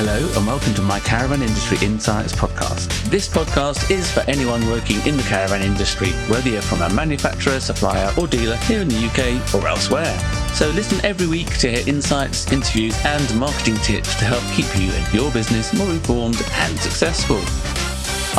Hello 0.00 0.30
and 0.36 0.46
welcome 0.46 0.74
to 0.74 0.82
my 0.82 1.00
Caravan 1.00 1.42
Industry 1.42 1.76
Insights 1.84 2.32
podcast. 2.32 2.86
This 3.10 3.26
podcast 3.26 3.90
is 3.90 4.08
for 4.08 4.20
anyone 4.30 4.64
working 4.68 5.04
in 5.04 5.16
the 5.16 5.24
caravan 5.24 5.60
industry, 5.60 6.10
whether 6.28 6.48
you're 6.48 6.62
from 6.62 6.82
a 6.82 6.94
manufacturer, 6.94 7.58
supplier, 7.58 8.12
or 8.16 8.28
dealer 8.28 8.54
here 8.58 8.80
in 8.80 8.86
the 8.86 9.06
UK 9.06 9.52
or 9.52 9.66
elsewhere. 9.66 10.16
So 10.54 10.70
listen 10.70 11.04
every 11.04 11.26
week 11.26 11.58
to 11.58 11.72
hear 11.72 11.88
insights, 11.88 12.52
interviews, 12.52 12.96
and 13.04 13.40
marketing 13.40 13.74
tips 13.78 14.14
to 14.20 14.24
help 14.24 14.44
keep 14.54 14.72
you 14.80 14.88
and 14.92 15.12
your 15.12 15.32
business 15.32 15.74
more 15.74 15.90
informed 15.90 16.40
and 16.52 16.78
successful. 16.78 17.40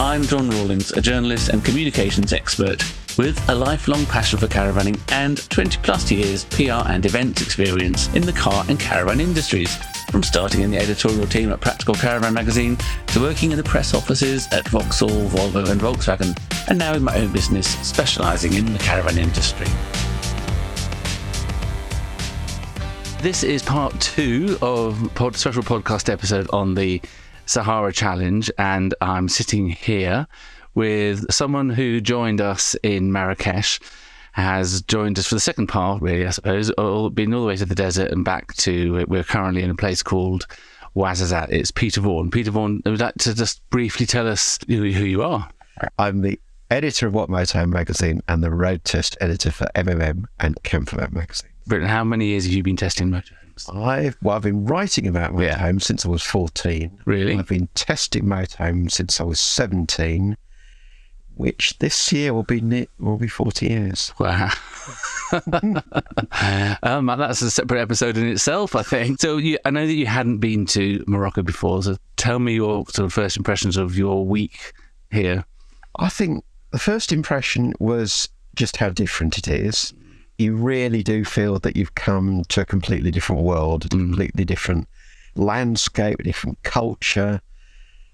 I'm 0.02 0.24
John 0.24 0.50
Rawlings, 0.52 0.94
a 0.94 1.02
journalist 1.02 1.50
and 1.50 1.66
communications 1.66 2.32
expert 2.32 2.86
with 3.20 3.50
a 3.50 3.54
lifelong 3.54 4.06
passion 4.06 4.40
for 4.40 4.48
caravanning 4.48 4.98
and 5.12 5.50
20 5.50 5.78
plus 5.84 6.10
years 6.10 6.46
PR 6.46 6.88
and 6.88 7.06
events 7.06 7.42
experience 7.42 8.08
in 8.16 8.22
the 8.22 8.32
car 8.32 8.64
and 8.70 8.80
caravan 8.80 9.20
industries. 9.20 9.76
From 10.10 10.24
starting 10.24 10.62
in 10.62 10.72
the 10.72 10.78
editorial 10.78 11.28
team 11.28 11.52
at 11.52 11.60
Practical 11.60 11.96
Caravan 11.96 12.34
magazine 12.34 12.78
to 13.08 13.20
working 13.20 13.52
in 13.52 13.58
the 13.58 13.64
press 13.64 13.94
offices 13.94 14.48
at 14.54 14.66
Vauxhall, 14.70 15.28
Volvo, 15.28 15.70
and 15.70 15.82
Volkswagen, 15.82 16.34
and 16.70 16.80
now 16.80 16.94
in 16.94 17.04
my 17.04 17.14
own 17.18 17.34
business 17.34 17.68
specialising 17.86 18.54
in 18.54 18.72
the 18.72 18.80
caravan 18.80 19.18
industry. 19.18 19.68
This 23.22 23.44
is 23.44 23.62
part 23.62 24.00
two 24.00 24.58
of 24.62 25.12
pod, 25.16 25.36
special 25.36 25.62
podcast 25.62 26.08
episode 26.08 26.50
on 26.52 26.74
the 26.74 27.02
Sahara 27.46 27.92
Challenge, 27.92 28.50
and 28.58 28.96
I'm 29.02 29.28
sitting 29.28 29.68
here 29.68 30.26
with 30.76 31.32
someone 31.32 31.70
who 31.70 32.02
joined 32.02 32.42
us 32.42 32.76
in 32.84 33.12
Marrakesh 33.12 33.80
has 34.34 34.82
joined 34.84 35.18
us 35.20 35.28
for 35.28 35.36
the 35.36 35.42
second 35.42 35.68
part, 35.68 36.02
really, 36.02 36.26
I 36.26 36.30
suppose, 36.30 36.70
all, 36.72 37.10
been 37.10 37.34
all 37.34 37.42
the 37.42 37.48
way 37.48 37.56
to 37.58 37.66
the 37.66 37.76
desert 37.76 38.12
and 38.12 38.24
back 38.24 38.54
to, 38.58 39.06
we're 39.08 39.24
currently 39.24 39.64
in 39.64 39.70
a 39.70 39.76
place 39.76 40.04
called 40.04 40.46
Ouarzazate. 40.96 41.50
It's 41.52 41.72
Peter 41.72 42.00
Vaughan. 42.02 42.30
Peter 42.32 42.52
Vaughan, 42.52 42.82
would 42.86 43.00
like 43.00 43.16
to 43.16 43.34
just 43.34 43.68
briefly 43.70 44.06
tell 44.06 44.28
us 44.28 44.60
who, 44.68 44.84
who 44.92 45.06
you 45.06 45.24
are? 45.24 45.50
I'm 45.98 46.22
the 46.22 46.40
editor 46.70 47.08
of 47.08 47.14
What 47.14 47.30
Motorhome 47.30 47.70
magazine 47.70 48.22
and 48.28 48.44
the 48.44 48.52
road 48.52 48.84
test 48.86 49.18
editor 49.20 49.52
for 49.52 49.66
MMM 49.76 50.26
and 50.40 50.56
Campervan 50.64 51.12
magazine. 51.14 51.50
Brilliant. 51.68 51.92
How 51.92 52.04
many 52.04 52.28
years 52.28 52.46
have 52.46 52.54
you 52.54 52.64
been 52.64 52.78
testing 52.78 53.10
motorhomes? 53.10 53.76
I've 53.76 54.18
well, 54.22 54.36
I've 54.38 54.44
been 54.44 54.66
writing 54.66 55.08
about 55.08 55.34
motorhomes 55.34 55.74
Yeah. 55.74 55.78
since 55.80 56.06
I 56.06 56.10
was 56.10 56.24
14. 56.24 57.00
Really? 57.06 57.38
I've 57.38 57.48
been 57.48 57.68
testing 57.76 58.24
motorhomes 58.24 58.92
since 58.92 59.20
I 59.20 59.24
was 59.24 59.40
17, 59.40 60.38
which 61.40 61.80
this 61.80 62.12
year 62.12 62.34
will 62.34 62.44
be 62.44 62.86
will 63.00 63.16
be 63.16 63.30
40 63.30 63.66
years. 63.66 64.14
Wow. 64.20 64.52
um, 66.84 67.06
that's 67.06 67.42
a 67.42 67.50
separate 67.50 67.80
episode 67.80 68.18
in 68.18 68.28
itself, 68.28 68.76
I 68.76 68.84
think. 68.84 69.22
So 69.22 69.38
you, 69.38 69.58
I 69.64 69.70
know 69.70 69.88
that 69.88 69.94
you 69.94 70.06
hadn't 70.06 70.40
been 70.40 70.66
to 70.66 71.02
Morocco 71.08 71.42
before, 71.42 71.82
so 71.82 71.96
tell 72.18 72.40
me 72.40 72.56
your 72.56 72.84
sort 72.90 73.06
of 73.06 73.14
first 73.14 73.38
impressions 73.38 73.78
of 73.78 73.98
your 73.98 74.26
week 74.26 74.74
here. 75.12 75.46
I 75.96 76.10
think 76.10 76.44
the 76.72 76.78
first 76.78 77.14
impression 77.14 77.74
was 77.80 78.28
just 78.56 78.76
how 78.76 78.90
different 78.90 79.38
it 79.38 79.48
is. 79.48 79.94
You 80.40 80.58
really 80.58 81.04
do 81.04 81.24
feel 81.24 81.58
that 81.60 81.78
you've 81.78 81.96
come 81.96 82.44
to 82.50 82.62
a 82.62 82.66
completely 82.66 83.12
different 83.12 83.44
world, 83.44 83.86
a 83.86 83.88
completely 83.88 84.44
different 84.44 84.90
landscape, 85.36 86.20
a 86.20 86.24
different 86.24 86.62
culture. 86.64 87.40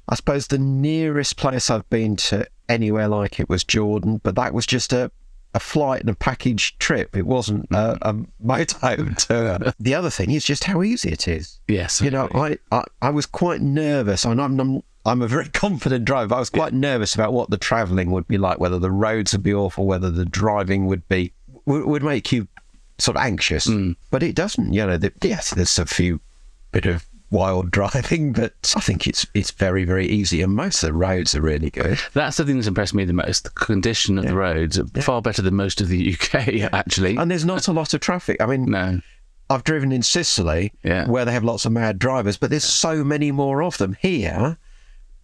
I 0.08 0.16
suppose 0.16 0.48
the 0.48 0.58
nearest 0.58 1.38
place 1.38 1.70
I've 1.70 1.90
been 1.90 2.16
to 2.18 2.48
anywhere 2.70 3.08
like 3.08 3.40
it 3.40 3.50
was 3.50 3.64
Jordan, 3.64 4.22
but 4.24 4.36
that 4.36 4.54
was 4.54 4.66
just 4.66 4.94
a, 4.94 5.12
a 5.54 5.60
flight 5.60 6.02
and 6.02 6.10
a 6.10 6.16
package 6.16 6.78
trip. 6.78 7.16
It 7.16 7.26
wasn't 7.26 7.66
a, 7.72 7.98
mm-hmm. 8.02 8.24
a 8.24 8.46
motorhome 8.46 9.18
tour. 9.18 9.74
the 9.80 9.96
other 9.96 10.10
thing 10.10 10.32
is 10.32 10.46
just 10.46 10.66
how 10.66 10.84
easy 10.84 11.10
it 11.10 11.28
is. 11.28 11.60
Yes. 11.68 12.02
You 12.02 12.12
know, 12.12 12.30
I, 12.34 12.60
I, 12.72 12.84
I 13.02 13.10
was 13.10 13.26
quite 13.26 13.62
nervous. 13.62 14.26
I'm, 14.26 14.40
I'm, 14.40 14.84
I'm 15.06 15.22
a 15.22 15.28
very 15.28 15.50
confident 15.54 16.06
driver. 16.06 16.36
I 16.36 16.40
was 16.40 16.50
quite 16.50 16.74
nervous 16.74 17.16
about 17.16 17.34
what 17.34 17.50
the 17.50 17.58
travelling 17.58 18.12
would 18.12 18.28
be 18.28 18.38
like, 18.38 18.60
whether 18.60 18.80
the 18.80 18.92
roads 18.92 19.34
would 19.34 19.44
be 19.44 19.54
awful, 19.54 19.86
whether 19.86 20.12
the 20.12 20.26
driving 20.26 20.86
would 20.86 21.08
be, 21.08 21.34
would, 21.66 21.86
would 21.86 22.04
make 22.04 22.32
you 22.32 22.48
sort 23.00 23.18
of 23.18 23.24
anxious. 23.24 23.68
Mm. 23.68 23.96
But 24.12 24.24
it 24.24 24.36
doesn't, 24.36 24.72
you 24.74 24.86
know, 24.86 24.98
the, 24.98 25.12
yes, 25.22 25.54
there's 25.54 25.80
a 25.80 25.86
few 25.86 26.20
bit 26.72 26.86
of 26.86 27.06
wild 27.32 27.72
driving, 27.78 28.34
but 28.34 28.74
I 28.76 28.80
think 28.80 29.08
it's 29.08 29.26
it's 29.34 29.52
very, 29.52 29.84
very 29.86 30.08
easy. 30.08 30.42
And 30.42 30.54
most 30.56 30.84
of 30.84 30.88
the 30.88 30.94
roads 30.94 31.36
are 31.36 31.42
really 31.42 31.70
good. 31.70 32.00
That's 32.14 32.38
the 32.38 32.46
thing 32.46 32.56
that's 32.56 32.68
impressed 32.68 32.94
me 32.94 33.06
the 33.06 33.14
most. 33.14 33.44
The 33.46 33.50
condition 33.52 34.18
of 34.18 34.26
the 34.26 34.36
roads, 34.36 34.80
far 35.02 35.22
better 35.22 35.42
than 35.42 35.56
most 35.56 35.82
of 35.82 35.88
the 35.88 36.14
UK, 36.22 36.72
actually. 36.74 37.18
And 37.18 37.30
there's 37.30 37.46
not 37.46 37.68
a 37.68 37.74
lot 37.74 37.94
of 37.94 38.02
traffic. 38.02 38.38
I 38.42 38.46
mean, 38.46 38.66
no. 38.72 39.02
I've 39.48 39.64
driven 39.64 39.92
in 39.92 40.02
Sicily 40.02 40.74
Yeah. 40.84 41.08
where 41.08 41.24
they 41.24 41.32
have 41.32 41.44
lots 41.44 41.66
of 41.66 41.72
mad 41.72 42.00
drivers, 42.00 42.36
but 42.36 42.50
there's 42.50 42.64
so 42.64 43.04
many 43.04 43.32
more 43.32 43.62
of 43.62 43.78
them 43.78 43.96
here 44.00 44.58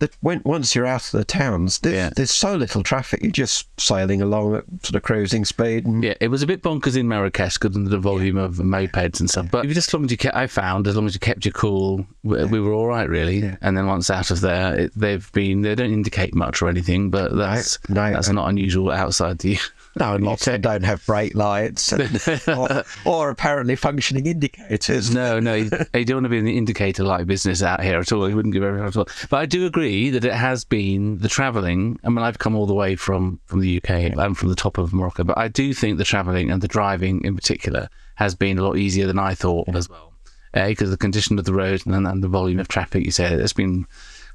that 0.01 0.15
when 0.21 0.41
once 0.43 0.75
you're 0.75 0.85
out 0.85 1.05
of 1.05 1.11
the 1.11 1.23
towns, 1.23 1.79
there's, 1.79 1.95
Yeah. 1.95 2.09
there's 2.15 2.31
so 2.31 2.55
little 2.55 2.83
traffic. 2.83 3.21
You're 3.21 3.31
just 3.31 3.67
sailing 3.79 4.21
along 4.21 4.55
at 4.55 4.65
sort 4.83 4.95
of 4.95 5.03
cruising 5.03 5.45
speed. 5.45 5.85
And 5.85 6.03
Yeah, 6.03 6.15
it 6.19 6.27
was 6.27 6.41
a 6.43 6.47
bit 6.47 6.61
bonkers 6.61 6.97
in 6.97 7.07
Marrakesh 7.07 7.57
because 7.57 7.77
of 7.77 7.89
the 7.89 7.97
volume 7.99 8.35
of 8.37 8.55
mopeds 8.55 9.19
and 9.19 9.29
stuff. 9.29 9.47
But 9.49 9.63
if 9.63 9.69
you 9.69 9.75
just 9.75 9.89
as 9.89 9.93
long 9.93 10.05
as 10.05 10.11
you 10.11 10.17
kept, 10.17 10.35
I 10.35 10.47
found 10.47 10.87
as 10.87 10.95
long 10.95 11.05
as 11.05 11.13
you 11.13 11.19
kept 11.19 11.45
your 11.45 11.53
cool, 11.53 12.05
we, 12.23 12.43
we 12.45 12.59
were 12.59 12.73
all 12.73 12.87
right 12.87 13.07
really. 13.07 13.55
And 13.61 13.77
then 13.77 13.87
once 13.87 14.09
out 14.09 14.31
of 14.31 14.41
there, 14.41 14.75
it, 14.77 14.91
they've 14.95 15.31
been 15.31 15.61
they 15.61 15.75
don't 15.75 15.93
indicate 15.93 16.35
much 16.35 16.61
or 16.61 16.67
anything, 16.67 17.09
but 17.09 17.35
that's 17.35 17.77
no, 17.87 18.11
that's 18.11 18.29
not 18.29 18.49
unusual 18.49 18.91
outside 18.91 19.39
the. 19.39 19.57
No, 19.99 20.15
lots 20.15 20.47
of 20.47 20.53
them 20.53 20.61
don't 20.61 20.83
have 20.83 21.05
brake 21.05 21.35
lights 21.35 21.91
and, 21.91 22.41
or, 22.47 22.83
or 23.05 23.29
apparently 23.29 23.75
functioning 23.75 24.25
indicators. 24.25 25.13
No, 25.13 25.39
no, 25.39 25.53
you, 25.53 25.69
you 25.93 26.05
don't 26.05 26.17
want 26.17 26.25
to 26.25 26.29
be 26.29 26.37
in 26.37 26.45
the 26.45 26.57
indicator 26.57 27.03
light 27.03 27.27
business 27.27 27.61
out 27.61 27.83
here 27.83 27.99
at 27.99 28.11
all. 28.11 28.29
You 28.29 28.35
wouldn't 28.35 28.53
give 28.53 28.63
everything 28.63 28.87
at 28.87 28.95
all. 28.95 29.07
But 29.29 29.37
I 29.37 29.45
do 29.45 29.65
agree 29.65 30.09
that 30.11 30.23
it 30.23 30.33
has 30.33 30.63
been 30.63 31.17
the 31.17 31.27
travelling. 31.27 31.99
I 32.03 32.09
mean, 32.09 32.19
I've 32.19 32.39
come 32.39 32.55
all 32.55 32.65
the 32.65 32.73
way 32.73 32.95
from 32.95 33.39
from 33.45 33.59
the 33.59 33.77
UK 33.77 33.89
and 34.17 34.37
from 34.37 34.49
the 34.49 34.55
top 34.55 34.77
of 34.77 34.93
Morocco, 34.93 35.23
but 35.23 35.37
I 35.37 35.47
do 35.47 35.73
think 35.73 35.97
the 35.97 36.03
travelling 36.03 36.51
and 36.51 36.61
the 36.61 36.67
driving 36.67 37.23
in 37.23 37.35
particular 37.35 37.89
has 38.15 38.35
been 38.35 38.57
a 38.57 38.63
lot 38.63 38.77
easier 38.77 39.07
than 39.07 39.19
I 39.19 39.35
thought 39.35 39.67
as 39.75 39.89
well. 39.89 40.13
Eh, 40.53 40.67
because 40.67 40.89
the 40.89 40.97
condition 40.97 41.39
of 41.39 41.45
the 41.45 41.53
road 41.53 41.85
and, 41.85 42.05
and 42.05 42.23
the 42.23 42.27
volume 42.27 42.59
of 42.59 42.67
traffic, 42.67 43.05
you 43.05 43.11
said, 43.11 43.39
it's 43.39 43.53
been. 43.53 43.85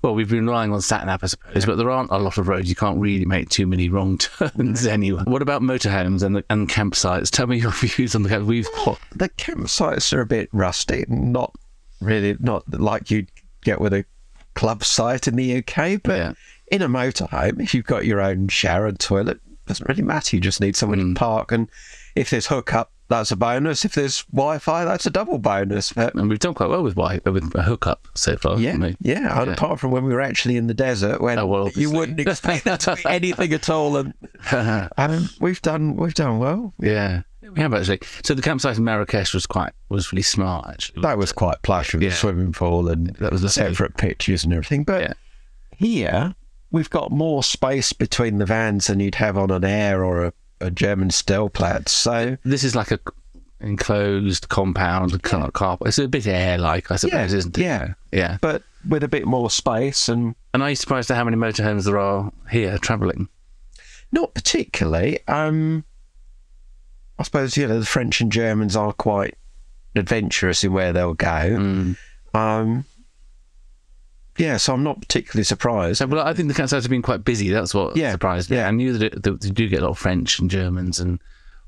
Well, 0.03 0.15
we've 0.15 0.29
been 0.29 0.47
relying 0.47 0.73
on 0.73 0.81
SatNav, 0.81 1.19
I 1.23 1.27
suppose, 1.27 1.65
but 1.67 1.77
there 1.77 1.91
aren't 1.91 2.11
a 2.11 2.19
lot 2.19 2.39
of 2.39 2.49
roads. 2.49 2.69
You 2.69 2.75
can't 2.77 2.99
really 3.01 3.25
make 3.25 3.49
too 3.49 3.67
many 3.67 3.89
wrong 3.89 4.19
turns 4.19 4.87
anyway. 4.87 5.23
What 5.25 5.43
about 5.43 5.62
motorhomes 5.62 6.23
and 6.23 6.37
the, 6.37 6.45
and 6.51 6.69
campsites? 6.69 7.31
Tell 7.31 7.47
me 7.47 7.59
your 7.59 7.71
views 7.73 8.15
on 8.15 8.23
the 8.23 8.29
camp. 8.29 8.47
We've 8.47 8.65
The 9.15 9.31
campsites 9.39 10.12
are 10.12 10.21
a 10.21 10.27
bit 10.27 10.49
rusty, 10.53 11.05
not 11.09 11.55
really, 12.01 12.37
not 12.41 12.62
like 12.79 13.11
you'd 13.11 13.31
get 13.65 13.81
with 13.81 13.93
a 13.93 14.05
club 14.55 14.85
site 14.85 15.27
in 15.29 15.37
the 15.37 15.59
UK, 15.59 16.01
but 16.03 16.17
Yeah. 16.19 16.33
in 16.71 16.83
a 16.83 16.89
motorhome, 16.89 17.61
if 17.62 17.75
you've 17.75 17.87
got 17.87 18.05
your 18.06 18.21
own 18.21 18.49
shower 18.49 18.87
and 18.87 18.99
toilet, 19.01 19.41
doesn't 19.67 19.89
really 19.89 20.03
matter. 20.03 20.37
You 20.37 20.41
just 20.41 20.61
need 20.61 20.77
somewhere 20.77 20.99
Mm. 20.99 21.15
to 21.15 21.19
park, 21.19 21.53
and 21.53 21.69
if 22.15 22.31
there's 22.31 22.47
hookup, 22.47 22.93
that's 23.09 23.31
a 23.31 23.37
bonus. 23.37 23.84
If 23.84 23.94
there's 23.94 24.22
Wi-Fi, 24.33 24.84
that's 24.84 25.06
a 25.06 25.11
double 25.11 25.39
bonus. 25.39 25.93
But 25.93 26.15
and 26.15 26.28
we've 26.28 26.39
done 26.39 26.55
quite 26.55 26.69
well 26.71 26.83
with 26.83 26.94
Wi 26.97 27.21
with 27.25 27.55
a 27.55 27.62
hookup 27.62 28.09
so 28.15 28.37
far. 28.37 28.59
yeah, 28.59 28.77
yeah, 28.77 28.93
Yeah. 29.00 29.43
Apart 29.53 29.78
from 29.81 29.91
when 29.93 30.05
we 30.05 30.12
were 30.12 30.21
actually 30.21 30.56
in 30.56 30.67
the 30.67 30.75
desert, 30.75 31.21
when 31.21 31.39
Oh, 31.39 31.47
well, 31.47 31.71
you 31.77 31.91
wouldn't 31.91 32.19
expect 32.21 32.65
that 32.65 32.81
to 32.81 32.97
be 32.97 33.03
anything 33.06 33.53
at 33.53 33.69
all, 33.71 33.97
and 33.97 34.12
um, 34.97 35.28
we've 35.41 35.62
done 35.62 35.97
we've 35.97 36.15
done 36.15 36.39
well. 36.39 36.72
yeah, 36.81 37.22
we 37.43 37.61
have 37.61 37.72
actually. 37.75 38.00
So 38.25 38.34
the 38.34 38.43
campsite 38.43 38.77
in 38.78 38.84
Marrakesh 38.84 39.33
was 39.34 39.47
quite 39.47 39.73
was 39.88 40.12
really 40.12 40.23
smart 40.23 40.67
actually. 40.69 41.03
That 41.03 41.19
was 41.19 41.33
quite 41.33 41.62
plush 41.62 41.93
with 41.94 42.03
Yeah. 42.03 42.09
the 42.11 42.15
swimming 42.17 42.53
pool 42.53 42.88
and 42.88 43.09
That 43.17 43.33
was 43.33 43.43
the 43.43 43.50
separate 43.50 43.97
pitches 43.97 44.43
and 44.44 44.53
everything. 44.53 44.84
But 44.84 45.00
Yeah. 45.03 45.12
here 45.77 46.34
we've 46.73 46.91
got 46.91 47.11
more 47.12 47.43
space 47.44 47.93
between 47.93 48.38
the 48.38 48.47
vans 48.47 48.88
than 48.88 48.99
you'd 49.00 49.15
have 49.17 49.38
on 49.38 49.50
an 49.50 49.65
aire 49.65 50.05
or 50.05 50.25
a, 50.27 50.33
a 50.61 50.71
German 50.71 51.09
Stellplatz. 51.11 51.89
So 51.91 52.37
This 52.44 52.65
is 52.65 52.75
like 52.75 52.91
a 52.91 52.99
enclosed 53.61 54.49
compound 54.49 55.22
car. 55.22 55.50
car. 55.50 55.78
It's 55.87 55.99
a 55.99 56.09
bit 56.09 56.27
aire-like, 56.27 56.91
I 56.91 56.97
suppose, 56.97 57.32
yeah, 57.32 57.38
isn't 57.38 57.58
it? 57.58 57.62
yeah, 57.62 57.94
Yeah. 58.12 58.38
but 58.41 58.62
with 58.88 59.03
a 59.03 59.08
bit 59.08 59.26
more 59.26 59.50
space 59.50 60.08
and 60.08 60.35
And 60.55 60.62
are 60.62 60.70
you 60.70 60.76
surprised 60.76 61.11
at 61.11 61.17
how 61.17 61.25
many 61.25 61.37
motorhomes 61.37 61.85
there 61.85 61.99
are 61.99 62.32
here 62.50 62.79
travelling? 62.79 63.29
not 64.12 64.35
particularly. 64.35 65.19
Um, 65.26 65.85
I 67.19 67.23
suppose 67.25 67.56
you 67.56 67.67
know 67.67 67.81
the 67.81 67.87
French 67.87 68.20
and 68.20 68.31
Germans 68.31 68.76
are 68.76 68.93
quite 68.93 69.37
adventurous 69.97 70.62
in 70.62 70.73
where 70.73 70.93
they'll 70.93 71.14
go. 71.14 71.26
Mm. 71.26 71.97
Um, 72.35 72.85
yeah, 74.38 74.56
so 74.56 74.75
I'm 74.75 74.83
not 74.83 75.00
particularly 75.00 75.44
surprised. 75.44 76.05
Well, 76.05 76.27
I 76.27 76.33
think 76.35 76.49
the 76.49 76.55
campsites 76.55 76.83
have 76.83 76.91
been 76.91 77.03
quite 77.03 77.25
busy. 77.25 77.50
That's 77.50 77.75
what 77.75 77.97
Yeah, 77.97 78.12
surprised 78.12 78.50
me. 78.50 78.61
I 78.61 78.71
knew 78.71 78.93
that, 78.97 79.03
it, 79.15 79.23
that 79.23 79.44
you 79.44 79.50
do 79.50 79.69
get 79.69 79.81
a 79.81 79.85
lot 79.85 79.91
of 79.91 79.99
French 79.99 80.38
and 80.38 80.50
Germans 80.50 81.00
and 81.00 81.19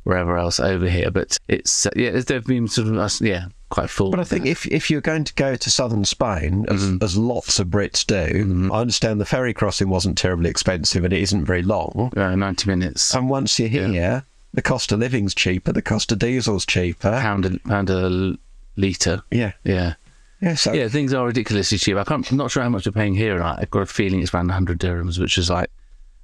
wherever 0.04 0.38
else 0.38 0.58
over 0.58 0.88
here, 0.88 1.10
but 1.10 1.36
it's 1.48 1.86
uh, 1.86 1.90
yeah, 1.96 2.10
they've 2.12 2.44
been 2.46 2.66
sort 2.68 2.88
of 2.88 2.96
uh, 2.96 3.08
yeah 3.20 3.46
quite 3.68 3.90
full. 3.90 4.10
But 4.10 4.20
I 4.20 4.24
think 4.24 4.46
if 4.46 4.66
if 4.66 4.90
you're 4.90 5.02
going 5.02 5.24
to 5.24 5.34
go 5.34 5.54
to 5.56 5.70
southern 5.70 6.04
Spain, 6.06 6.64
as, 6.68 6.82
Mm-hmm. 6.82 7.04
as 7.04 7.16
lots 7.18 7.58
of 7.58 7.66
Brits 7.68 8.06
do, 8.06 8.70
I 8.72 8.80
understand 8.80 9.20
the 9.20 9.26
ferry 9.26 9.52
crossing 9.52 9.90
wasn't 9.90 10.16
terribly 10.16 10.48
expensive 10.48 11.04
and 11.04 11.12
it 11.12 11.20
isn't 11.20 11.44
very 11.44 11.62
long. 11.62 12.10
uh, 12.16 12.34
ninety 12.36 12.68
minutes, 12.70 13.14
And 13.14 13.28
once 13.28 13.58
you're 13.58 13.68
here, 13.68 14.24
the 14.54 14.62
cost 14.62 14.92
of 14.92 15.00
living's 15.00 15.34
cheaper, 15.34 15.72
the 15.72 15.82
cost 15.82 16.10
of 16.10 16.18
diesel's 16.20 16.64
cheaper. 16.64 17.10
pound 17.20 17.44
a 17.44 17.58
pound 17.68 17.90
a 17.90 18.38
litre. 18.76 19.22
Yeah. 19.30 19.52
Yeah. 19.64 19.94
Yeah, 20.40 20.54
so 20.54 20.72
Yeah, 20.72 20.88
things 20.88 21.12
are 21.12 21.26
ridiculously 21.26 21.78
cheap. 21.78 21.96
I 21.96 22.04
can't, 22.04 22.30
I'm 22.30 22.36
not 22.36 22.50
sure 22.50 22.62
how 22.62 22.68
much 22.68 22.86
we're 22.86 22.92
paying 22.92 23.14
here. 23.14 23.42
I've 23.42 23.70
got 23.70 23.80
a 23.80 23.86
feeling 23.86 24.22
it's 24.22 24.32
around 24.32 24.48
100 24.48 24.78
dirhams, 24.78 25.18
which 25.18 25.38
is 25.38 25.50
like 25.50 25.70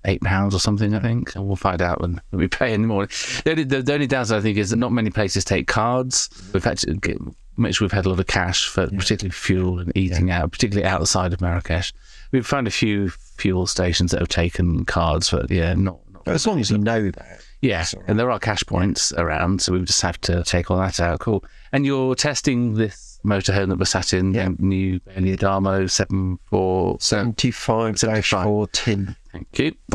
eight 0.05 0.20
pounds 0.22 0.55
or 0.55 0.61
something. 0.61 0.94
I 0.94 1.00
think. 1.00 1.34
And 1.34 1.46
we'll 1.46 1.56
find 1.56 1.82
out 1.82 2.00
when, 2.00 2.20
when 2.31 2.40
we 2.40 2.49
pay 2.49 2.72
in 2.75 2.82
the 2.82 2.88
morning. 2.88 3.11
The 3.44 3.50
only, 3.50 3.64
the, 3.64 3.82
the 3.82 3.94
only 3.94 4.06
downside 4.06 4.38
I 4.38 4.43
think 4.43 4.58
is 4.58 4.70
that 4.70 4.76
not 4.76 4.93
many 4.93 5.11
places 5.11 5.44
take 5.44 5.66
cards. 5.66 6.28
We've 6.52 6.64
had 6.64 6.78
to 6.78 6.94
get, 6.94 7.19
make 7.56 7.75
sure 7.75 7.87
we've 7.87 7.93
had 7.93 8.06
a 8.06 8.11
lot 8.11 8.20
of 8.20 8.26
cash 8.26 8.69
for 8.69 8.87
particularly 8.88 9.31
fuel 9.31 9.78
and 9.81 9.93
eating 9.96 10.31
out, 10.31 10.52
particularly 10.52 10.87
outside 10.87 11.32
of 11.32 11.40
Marrakesh. 11.40 11.93
We've 12.32 12.46
found 12.46 12.66
a 12.66 12.70
few 12.72 13.11
fuel 13.11 13.66
stations 13.66 14.11
that 14.11 14.20
have 14.20 14.28
taken 14.28 14.84
cards, 14.84 15.31
but 15.31 15.50
yeah, 15.50 15.75
not. 15.75 15.99
not 16.12 16.28
as 16.28 16.46
long 16.46 16.61
as 16.61 16.70
you 16.70 16.78
know 16.78 17.11
that. 17.11 17.44
yeah, 17.61 17.87
and 18.06 18.19
there 18.19 18.31
are 18.31 18.38
cash 18.38 18.64
points 18.64 19.12
around, 19.12 19.62
so 19.62 19.72
we 19.72 19.81
just 19.82 20.02
have 20.02 20.20
to 20.22 20.43
take 20.44 20.70
all 20.70 20.78
that 20.78 21.00
out. 21.00 21.20
Cool. 21.20 21.44
And 21.72 21.87
you're 21.87 22.14
testing 22.14 22.75
this 22.75 23.03
motorhome 23.25 23.69
that 23.69 23.79
we're 23.79 23.85
sat 23.85 24.12
in, 24.12 24.35
Yeah. 24.35 24.49
the 24.49 24.62
new 24.65 25.00
Bailey 25.00 25.32
Adamo 25.32 25.87
74. 25.87 26.99
75 27.00 27.99
75. 27.99 28.44
14. 28.44 29.17
Thank 29.32 29.59
you. 29.59 29.75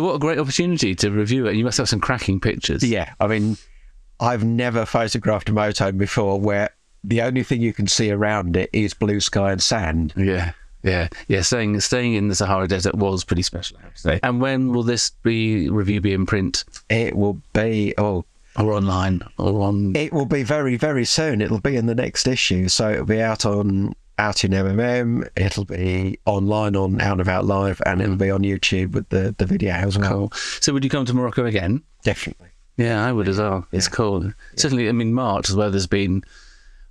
what 0.00 0.14
a 0.14 0.18
great 0.18 0.38
opportunity 0.38 0.94
to 0.96 1.10
review 1.10 1.46
it. 1.46 1.56
You 1.56 1.64
must 1.64 1.78
have 1.78 1.88
some 1.88 2.00
cracking 2.00 2.40
pictures. 2.40 2.82
Yeah, 2.82 3.12
I 3.20 3.26
mean, 3.26 3.56
I've 4.20 4.44
never 4.44 4.84
photographed 4.86 5.48
a 5.48 5.52
motorhome 5.52 5.98
before 5.98 6.40
where 6.40 6.70
the 7.04 7.22
only 7.22 7.42
thing 7.42 7.60
you 7.62 7.72
can 7.72 7.86
see 7.86 8.10
around 8.10 8.56
it 8.56 8.68
is 8.72 8.92
blue 8.94 9.20
sky 9.20 9.52
and 9.52 9.62
sand. 9.62 10.12
Yeah. 10.16 10.52
Yeah, 10.82 11.08
yeah. 11.26 11.40
Staying 11.40 11.80
staying 11.80 12.14
in 12.14 12.28
the 12.28 12.34
Sahara 12.36 12.68
Desert 12.68 12.94
was 12.94 13.24
pretty 13.24 13.42
special, 13.42 13.76
I 13.78 13.82
have 13.84 13.94
to 13.94 14.00
say. 14.00 14.20
And 14.22 14.40
when 14.40 14.72
will 14.72 14.84
this 14.84 15.10
be 15.10 15.68
review 15.68 16.00
be 16.00 16.12
in 16.12 16.26
print 16.26 16.62
It 16.88 17.16
will 17.16 17.40
be, 17.52 17.92
oh, 17.98 18.24
or 18.58 18.72
online 18.72 19.22
or 19.38 19.62
on? 19.62 19.94
it 19.96 20.12
will 20.12 20.26
be 20.26 20.42
very, 20.42 20.76
very 20.76 21.04
soon. 21.04 21.40
It'll 21.40 21.60
be 21.60 21.76
in 21.76 21.86
the 21.86 21.94
next 21.94 22.26
issue. 22.26 22.68
So 22.68 22.90
it'll 22.90 23.06
be 23.06 23.22
out 23.22 23.44
on 23.44 23.94
out 24.18 24.44
in 24.44 24.52
MMM. 24.52 25.28
It'll 25.36 25.64
be 25.64 26.18
online 26.24 26.76
on 26.76 27.00
Out 27.00 27.12
and 27.12 27.20
About 27.20 27.44
Live, 27.44 27.80
and 27.84 28.00
it'll 28.00 28.16
be 28.16 28.30
on 28.30 28.42
YouTube 28.42 28.92
with 28.92 29.08
the, 29.10 29.34
the 29.36 29.46
video 29.46 29.74
as 29.74 29.98
well. 29.98 30.10
Cool. 30.10 30.32
So 30.60 30.72
would 30.72 30.84
you 30.84 30.90
come 30.90 31.04
to 31.04 31.14
Morocco 31.14 31.44
again? 31.44 31.82
Definitely. 32.02 32.48
Yeah, 32.76 33.04
I 33.04 33.12
would 33.12 33.28
as 33.28 33.38
well. 33.38 33.66
It's 33.72 33.88
cool. 33.88 34.32
Certainly, 34.56 34.88
I 34.88 34.92
mean, 34.92 35.14
March 35.14 35.48
as 35.48 35.56
well, 35.56 35.70
there's 35.70 35.86
been, 35.86 36.22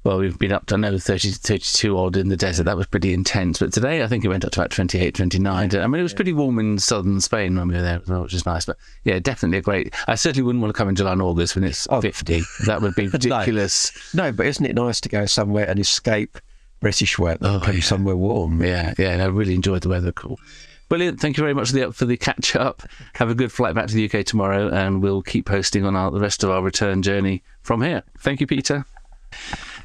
well, 0.06 0.20
we've 0.20 0.38
been 0.38 0.52
up 0.52 0.68
to, 0.68 0.76
I 0.76 0.78
know, 0.78 0.98
30 1.00 1.32
to 1.32 1.40
32 1.40 1.98
odd 1.98 2.16
in 2.16 2.30
the 2.30 2.38
desert. 2.38 2.66
That 2.66 2.78
was 2.78 2.86
pretty 2.86 3.12
intense. 3.12 3.58
But 3.58 3.74
today, 3.74 4.04
I 4.04 4.08
think 4.08 4.24
it 4.24 4.28
went 4.28 4.46
up 4.46 4.52
to 4.52 4.62
about 4.62 4.70
28, 4.70 5.16
29. 5.16 5.76
I 5.76 5.88
mean, 5.88 6.00
it 6.00 6.04
was 6.04 6.14
pretty 6.14 6.32
warm 6.32 6.60
in 6.60 6.78
southern 6.78 7.20
Spain 7.20 7.56
when 7.56 7.68
we 7.68 7.74
were 7.74 7.82
there 7.82 8.00
as 8.00 8.08
well, 8.08 8.22
which 8.22 8.36
is 8.36 8.46
nice. 8.46 8.66
But 8.66 8.78
yeah, 9.04 9.18
definitely 9.18 9.58
a 9.58 9.62
great. 9.62 9.96
I 10.08 10.14
certainly 10.14 10.44
wouldn't 10.44 10.62
want 10.62 10.76
to 10.76 10.78
come 10.78 10.90
in 10.90 10.96
July 10.96 11.14
and 11.14 11.24
August 11.24 11.56
when 11.56 11.64
it's 11.64 11.88
50. 11.88 12.44
That 12.68 12.84
would 12.84 12.94
be 12.94 13.08
ridiculous. 13.14 14.14
No, 14.14 14.32
but 14.32 14.46
isn't 14.46 14.66
it 14.66 14.76
nice 14.76 15.02
to 15.02 15.10
go 15.10 15.26
somewhere 15.26 15.68
and 15.68 15.80
escape 15.80 16.38
British 16.82 17.18
weather 17.18 17.40
oh, 17.42 17.56
and 17.56 17.64
come 17.64 17.82
somewhere 17.82 18.16
warm? 18.16 18.62
Yeah, 18.62 18.94
yeah, 19.00 19.10
and 19.10 19.24
I 19.24 19.26
really 19.26 19.56
enjoyed 19.56 19.82
the 19.82 19.90
weather. 19.90 20.12
Cool. 20.12 20.40
Brilliant. 20.88 21.20
Thank 21.20 21.38
you 21.38 21.42
very 21.42 21.56
much 21.56 21.72
for 21.72 21.78
the, 21.78 21.92
for 21.92 22.06
the 22.06 22.16
catch 22.16 22.56
up. 22.56 22.84
Have 23.16 23.32
a 23.32 23.36
good 23.36 23.52
flight 23.52 23.74
back 23.74 23.88
to 23.88 23.96
the 23.96 24.06
UK 24.06 24.24
tomorrow, 24.24 24.70
and 24.70 25.02
we'll 25.02 25.24
keep 25.24 25.48
posting 25.48 25.84
on 25.84 25.96
our, 25.96 26.12
the 26.12 26.20
rest 26.20 26.44
of 26.44 26.52
our 26.52 26.62
return 26.62 27.02
journey 27.02 27.42
from 27.64 27.82
here. 27.82 28.04
Thank 28.20 28.40
you, 28.40 28.46
Peter. 28.46 28.86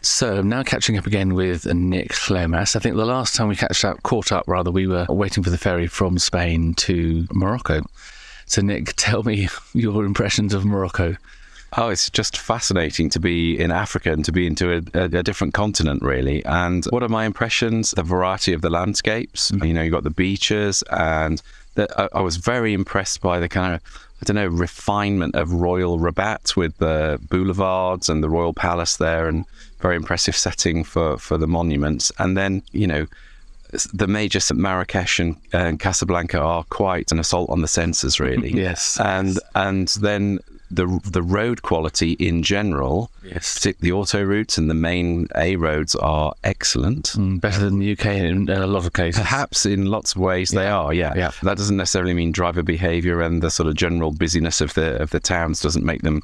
So 0.02 0.40
now 0.40 0.62
catching 0.62 0.96
up 0.96 1.06
again 1.06 1.34
with 1.34 1.66
Nick 1.66 2.30
Lomas. 2.30 2.74
I 2.74 2.80
think 2.80 2.96
the 2.96 3.04
last 3.04 3.36
time 3.36 3.48
we 3.48 3.56
catched 3.56 3.84
up, 3.84 4.02
caught 4.02 4.32
up 4.32 4.44
rather, 4.46 4.70
we 4.70 4.86
were 4.86 5.06
waiting 5.08 5.42
for 5.42 5.50
the 5.50 5.58
ferry 5.58 5.86
from 5.86 6.18
Spain 6.18 6.74
to 6.74 7.26
Morocco. 7.32 7.82
So 8.46 8.62
Nick, 8.62 8.92
tell 8.96 9.22
me 9.22 9.48
your 9.74 10.04
impressions 10.04 10.54
of 10.54 10.64
Morocco. 10.64 11.16
Oh, 11.76 11.88
it's 11.88 12.10
just 12.10 12.36
fascinating 12.36 13.10
to 13.10 13.20
be 13.20 13.56
in 13.56 13.70
Africa 13.70 14.10
and 14.12 14.24
to 14.24 14.32
be 14.32 14.46
into 14.46 14.72
a, 14.72 14.98
a, 14.98 15.04
a 15.04 15.22
different 15.22 15.54
continent, 15.54 16.02
really. 16.02 16.44
And 16.44 16.84
what 16.86 17.04
are 17.04 17.08
my 17.08 17.26
impressions? 17.26 17.92
The 17.92 18.02
variety 18.02 18.52
of 18.52 18.60
the 18.60 18.70
landscapes. 18.70 19.52
Mm-hmm. 19.52 19.64
You 19.64 19.74
know, 19.74 19.82
you've 19.82 19.92
got 19.92 20.02
the 20.02 20.10
beaches, 20.10 20.82
and 20.90 21.40
the, 21.74 21.88
I, 22.00 22.18
I 22.18 22.20
was 22.22 22.36
very 22.36 22.72
impressed 22.72 23.20
by 23.20 23.38
the 23.38 23.48
kind 23.48 23.74
of, 23.74 23.80
I 24.20 24.24
don't 24.24 24.36
know, 24.36 24.48
refinement 24.48 25.34
of 25.34 25.52
Royal 25.52 25.98
Rabat 25.98 26.56
with 26.56 26.76
the 26.78 27.18
boulevards 27.28 28.08
and 28.08 28.22
the 28.22 28.28
Royal 28.28 28.52
Palace 28.52 28.96
there, 28.96 29.28
and 29.28 29.44
very 29.80 29.96
impressive 29.96 30.36
setting 30.36 30.84
for 30.84 31.16
for 31.18 31.38
the 31.38 31.46
monuments. 31.46 32.12
And 32.18 32.36
then, 32.36 32.62
you 32.72 32.86
know, 32.86 33.06
the 33.92 34.06
major 34.06 34.40
Marrakesh 34.52 35.20
and, 35.20 35.36
and 35.52 35.78
Casablanca 35.78 36.38
are 36.38 36.64
quite 36.64 37.12
an 37.12 37.18
assault 37.18 37.50
on 37.50 37.62
the 37.62 37.68
senses, 37.68 38.20
really. 38.20 38.50
Yes. 38.60 38.98
and 39.00 39.38
and 39.54 39.88
then 40.00 40.40
the 40.70 41.00
the 41.10 41.22
road 41.22 41.62
quality 41.62 42.12
in 42.12 42.42
general, 42.42 43.10
Yes. 43.24 43.58
partic- 43.58 43.78
the 43.80 43.92
auto 43.92 44.22
routes 44.22 44.56
and 44.58 44.70
the 44.70 44.74
main 44.74 45.26
A 45.36 45.56
roads 45.56 45.94
are 45.96 46.32
excellent. 46.44 47.06
Mm, 47.16 47.40
Better 47.40 47.60
than 47.60 47.78
the 47.78 47.92
UK 47.92 48.06
in 48.06 48.48
a 48.48 48.66
lot 48.66 48.84
of 48.86 48.92
cases. 48.92 49.20
Perhaps 49.20 49.66
in 49.66 49.86
lots 49.86 50.14
of 50.14 50.20
ways 50.20 50.50
they 50.50 50.66
are, 50.68 50.92
yeah. 50.94 51.12
Yeah. 51.16 51.30
That 51.42 51.56
doesn't 51.56 51.76
necessarily 51.76 52.14
mean 52.14 52.32
driver 52.32 52.62
behaviour 52.62 53.20
and 53.20 53.42
the 53.42 53.50
sort 53.50 53.68
of 53.68 53.74
general 53.74 54.10
busyness 54.12 54.60
of 54.60 54.74
the 54.74 55.00
of 55.02 55.10
the 55.10 55.20
towns 55.20 55.60
doesn't 55.60 55.84
make 55.84 56.02
them 56.02 56.22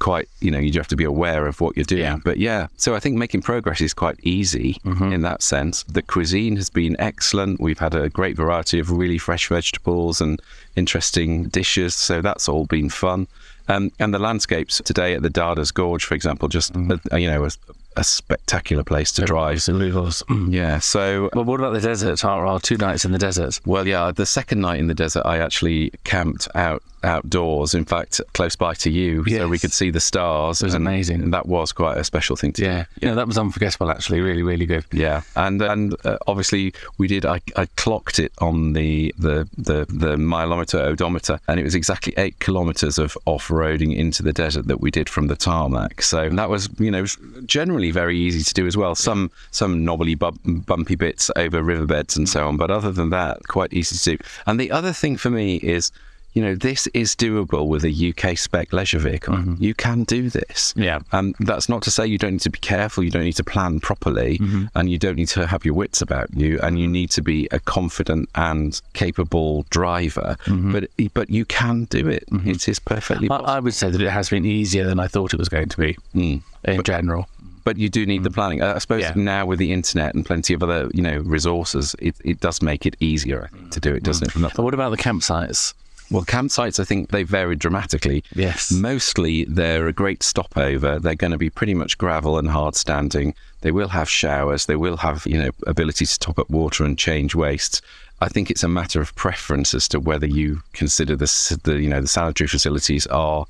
quite 0.00 0.28
you 0.40 0.48
know 0.48 0.60
you 0.60 0.70
have 0.74 0.86
to 0.86 0.94
be 0.94 1.02
aware 1.02 1.48
of 1.48 1.60
what 1.60 1.76
you're 1.76 1.82
doing 1.84 2.02
Yeah. 2.02 2.18
but 2.24 2.36
yeah 2.38 2.68
so 2.76 2.94
i 2.94 3.00
think 3.00 3.16
making 3.16 3.42
progress 3.42 3.80
is 3.80 3.92
quite 3.92 4.16
easy 4.22 4.76
in 4.84 5.22
that 5.22 5.42
sense 5.42 5.82
the 5.88 6.02
cuisine 6.02 6.54
has 6.54 6.70
been 6.70 6.94
excellent 7.00 7.60
we've 7.60 7.80
had 7.80 7.96
a 7.96 8.08
great 8.08 8.36
variety 8.36 8.78
of 8.78 8.92
really 8.92 9.18
fresh 9.18 9.48
vegetables 9.48 10.20
and 10.20 10.40
interesting 10.76 11.48
dishes 11.48 11.96
so 11.96 12.22
that's 12.22 12.48
all 12.48 12.64
been 12.66 12.88
fun 12.88 13.26
um, 13.68 13.90
and 13.98 14.12
the 14.12 14.18
landscapes 14.18 14.80
today 14.84 15.14
at 15.14 15.22
the 15.22 15.30
Dades 15.30 15.72
Gorge, 15.72 16.04
for 16.04 16.14
example, 16.14 16.48
just 16.48 16.74
uh, 16.76 17.16
you 17.16 17.30
know 17.30 17.44
a, 17.44 17.50
a 17.98 18.04
spectacular 18.04 18.84
place 18.84 19.10
to 19.12 19.24
drive. 19.24 19.56
Absolutely 19.56 20.00
was. 20.00 20.22
Yeah. 20.48 20.78
So 20.78 21.30
Well, 21.34 21.44
what 21.44 21.60
about 21.60 21.72
the 21.74 21.80
desert? 21.80 22.24
Our, 22.24 22.46
our 22.46 22.60
two 22.60 22.76
nights 22.76 23.04
in 23.04 23.12
the 23.12 23.18
desert. 23.18 23.60
well, 23.66 23.86
yeah, 23.86 24.12
the 24.12 24.26
second 24.26 24.60
night 24.60 24.78
in 24.80 24.86
the 24.86 24.94
desert, 24.94 25.22
I 25.26 25.38
actually 25.38 25.92
camped 26.04 26.48
out 26.54 26.82
outdoors. 27.04 27.74
In 27.74 27.84
fact, 27.84 28.20
close 28.34 28.56
by 28.56 28.74
to 28.74 28.90
you, 28.90 29.24
so 29.28 29.46
we 29.46 29.58
could 29.60 29.72
see 29.72 29.90
the 29.90 30.00
stars. 30.00 30.60
It 30.60 30.64
was 30.64 30.74
and, 30.74 30.84
amazing. 30.84 31.22
And 31.22 31.32
that 31.32 31.46
was 31.46 31.72
quite 31.72 31.96
a 31.96 32.02
special 32.02 32.34
thing 32.34 32.52
to 32.54 32.62
Yeah, 32.64 32.84
do. 32.98 33.06
yeah, 33.06 33.14
that 33.14 33.28
was 33.28 33.38
unforgettable. 33.38 33.88
Actually, 33.90 34.20
really, 34.20 34.42
really 34.42 34.66
good. 34.66 34.84
Yeah, 34.92 35.22
and 35.36 35.62
and 35.62 35.94
uh, 36.04 36.18
obviously 36.26 36.74
we 36.98 37.06
did. 37.06 37.24
I, 37.24 37.40
I 37.56 37.66
clocked 37.76 38.18
it 38.18 38.32
on 38.38 38.72
the, 38.72 39.14
the 39.16 39.48
the 39.56 39.86
the 39.88 40.16
mileometer 40.16 40.80
odometer, 40.80 41.38
and 41.46 41.60
it 41.60 41.62
was 41.62 41.76
exactly 41.76 42.14
eight 42.16 42.38
kilometers 42.40 42.98
of 42.98 43.16
off-roading 43.26 43.94
into 43.96 44.24
the 44.24 44.32
desert 44.32 44.66
that 44.66 44.80
we 44.80 44.90
did 44.90 45.08
from 45.08 45.28
the 45.28 45.36
tarmac. 45.36 46.02
So 46.02 46.28
that 46.30 46.50
was 46.50 46.68
you 46.80 46.90
know 46.90 47.04
generally 47.46 47.87
very 47.90 48.18
easy 48.18 48.42
to 48.44 48.54
do 48.54 48.66
as 48.66 48.76
well. 48.76 48.94
Some 48.94 49.30
some 49.50 49.84
knobbly 49.84 50.14
bump, 50.14 50.40
bumpy 50.66 50.94
bits 50.94 51.30
over 51.36 51.62
riverbeds 51.62 52.16
and 52.16 52.28
so 52.28 52.46
on, 52.48 52.56
but 52.56 52.70
other 52.70 52.92
than 52.92 53.10
that, 53.10 53.46
quite 53.48 53.72
easy 53.72 53.96
to 53.96 54.16
do. 54.16 54.24
And 54.46 54.58
the 54.60 54.70
other 54.70 54.92
thing 54.92 55.16
for 55.16 55.30
me 55.30 55.56
is. 55.56 55.90
You 56.34 56.42
know, 56.44 56.54
this 56.54 56.86
is 56.88 57.16
doable 57.16 57.66
with 57.66 57.84
a 57.84 58.10
UK 58.10 58.36
spec 58.38 58.72
leisure 58.72 58.98
vehicle. 58.98 59.56
You 59.58 59.74
can 59.74 60.04
do 60.04 60.28
this. 60.28 60.72
Yeah. 60.76 61.00
Um, 61.10 61.34
that's 61.40 61.68
not 61.70 61.82
to 61.82 61.90
say 61.90 62.06
you 62.06 62.18
don't 62.18 62.32
need 62.32 62.42
to 62.42 62.50
be 62.50 62.58
careful, 62.60 63.02
you 63.02 63.10
don't 63.10 63.24
need 63.24 63.32
to 63.36 63.42
plan 63.44 63.80
properly, 63.80 64.38
and 64.74 64.88
you 64.90 64.98
don't 64.98 65.16
need 65.16 65.28
to 65.28 65.46
have 65.46 65.64
your 65.64 65.74
wits 65.74 66.00
about 66.02 66.32
you, 66.34 66.60
and 66.62 66.78
you 66.78 66.86
need 66.86 67.10
to 67.12 67.22
be 67.22 67.48
a 67.50 67.58
confident 67.58 68.28
and 68.36 68.80
capable 68.92 69.64
driver. 69.70 70.36
But 70.46 70.90
but 71.14 71.30
you 71.30 71.44
can 71.46 71.84
do 71.86 72.06
it. 72.06 72.24
It 72.44 72.68
is 72.68 72.78
perfectly 72.78 73.26
I, 73.26 73.28
possible. 73.28 73.50
I 73.50 73.58
would 73.58 73.74
say 73.74 73.90
that 73.90 74.00
it 74.00 74.10
has 74.10 74.28
been 74.28 74.44
easier 74.44 74.84
than 74.84 75.00
I 75.00 75.08
thought 75.08 75.32
it 75.32 75.38
was 75.38 75.48
going 75.48 75.70
to 75.70 75.76
be 75.78 75.96
Mm. 76.14 76.42
in 76.64 76.82
general. 76.84 77.26
But 77.64 77.76
you 77.76 77.88
do 77.88 78.06
need 78.06 78.24
the 78.24 78.30
planning. 78.30 78.62
Uh, 78.62 78.74
I 78.76 78.78
suppose 78.78 79.02
Yeah. 79.02 79.12
now 79.16 79.46
with 79.46 79.58
the 79.58 79.72
internet 79.72 80.14
and 80.14 80.24
plenty 80.24 80.54
of 80.54 80.62
other 80.62 80.90
you 80.94 81.02
know 81.02 81.18
resources, 81.18 81.94
it, 81.98 82.14
it 82.24 82.40
does 82.40 82.62
make 82.62 82.86
it 82.86 82.96
easier 83.00 83.50
think, 83.52 83.70
to 83.72 83.80
do 83.80 83.94
it, 83.94 84.02
doesn't 84.02 84.28
it? 84.34 84.40
But 84.56 84.62
what 84.62 84.74
about 84.74 84.90
the 84.90 84.96
campsites? 84.96 85.74
Well, 86.10 86.24
campsites, 86.24 86.80
I 86.80 86.84
think 86.84 87.10
they 87.10 87.22
vary 87.22 87.54
dramatically. 87.54 88.24
Yes. 88.34 88.72
Mostly 88.72 89.44
they're 89.44 89.88
a 89.88 89.92
great 89.92 90.22
stopover. 90.22 90.98
They're 90.98 91.14
going 91.14 91.32
to 91.32 91.38
be 91.38 91.50
pretty 91.50 91.74
much 91.74 91.98
gravel 91.98 92.38
and 92.38 92.48
hard 92.48 92.76
standing. 92.76 93.34
They 93.60 93.72
will 93.72 93.88
have 93.88 94.08
showers. 94.08 94.64
They 94.64 94.76
will 94.76 94.96
have, 94.98 95.26
you 95.26 95.36
know, 95.36 95.50
ability 95.66 96.06
to 96.06 96.18
top 96.18 96.38
up 96.38 96.48
water 96.48 96.82
and 96.84 96.96
change 96.96 97.34
wastes. 97.34 97.82
I 98.22 98.28
think 98.28 98.50
it's 98.50 98.64
a 98.64 98.68
matter 98.68 99.02
of 99.02 99.14
preference 99.16 99.74
as 99.74 99.86
to 99.88 100.00
whether 100.00 100.26
you 100.26 100.62
consider 100.72 101.14
the, 101.14 101.60
the 101.64 101.78
you 101.78 101.90
know, 101.90 102.00
the 102.00 102.08
sanitary 102.08 102.48
facilities 102.48 103.06
are, 103.08 103.44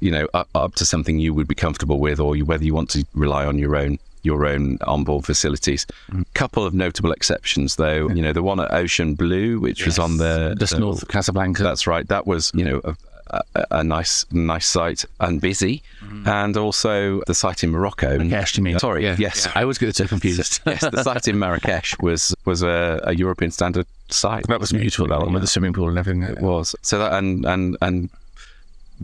you 0.00 0.10
know, 0.10 0.26
up, 0.34 0.48
up 0.54 0.74
to 0.76 0.84
something 0.84 1.18
you 1.18 1.32
would 1.34 1.48
be 1.48 1.54
comfortable 1.54 1.98
with, 2.00 2.20
or 2.20 2.36
you, 2.36 2.44
whether 2.44 2.64
you 2.64 2.74
want 2.74 2.90
to 2.90 3.04
rely 3.14 3.44
on 3.46 3.58
your 3.58 3.76
own 3.76 3.98
your 4.22 4.46
own 4.46 4.76
onboard 4.86 5.24
facilities. 5.24 5.86
Mm-hmm. 6.10 6.22
Couple 6.34 6.66
of 6.66 6.74
notable 6.74 7.10
exceptions, 7.12 7.76
though. 7.76 8.10
You 8.10 8.20
know, 8.22 8.32
the 8.34 8.42
one 8.42 8.60
at 8.60 8.70
Ocean 8.72 9.14
Blue, 9.14 9.58
which 9.58 9.86
was 9.86 9.98
on 9.98 10.18
the 10.18 10.54
Just 10.58 10.74
the- 10.74 10.80
north 10.80 11.02
of 11.02 11.08
Casablanca. 11.08 11.62
that's 11.62 11.86
right. 11.86 12.06
That 12.08 12.26
was, 12.26 12.52
you 12.54 12.64
know, 12.64 12.80
a, 12.84 12.96
a, 13.54 13.66
a 13.70 13.84
nice, 13.84 14.26
nice 14.30 14.66
site 14.66 15.06
and 15.20 15.40
busy, 15.40 15.82
mm-hmm. 16.04 16.28
and 16.28 16.56
also 16.56 17.22
the 17.26 17.34
site 17.34 17.64
in 17.64 17.70
Morocco. 17.70 18.18
Marrakesh, 18.18 18.58
you 18.58 18.62
mean? 18.62 18.78
Sorry, 18.78 19.04
Yeah. 19.04 19.16
yes, 19.18 19.48
I 19.54 19.62
always 19.62 19.78
get 19.78 19.94
so 19.96 20.06
confused. 20.06 20.60
yes. 20.66 20.80
The 20.82 21.02
site 21.02 21.26
in 21.28 21.38
Marrakesh 21.38 21.96
was 22.00 22.34
was 22.44 22.62
a, 22.62 23.00
a 23.04 23.14
European 23.14 23.50
standard 23.52 23.86
site. 24.10 24.46
that 24.48 24.60
was 24.60 24.72
beautiful, 24.72 25.06
that 25.06 25.20
one 25.20 25.32
with 25.32 25.42
the 25.42 25.48
swimming 25.48 25.72
pool 25.72 25.88
and 25.88 25.96
everything. 25.98 26.22
It 26.24 26.40
was 26.40 26.74
so 26.82 26.98
that 26.98 27.12
and 27.14 27.46
and 27.46 27.76
and 27.80 28.10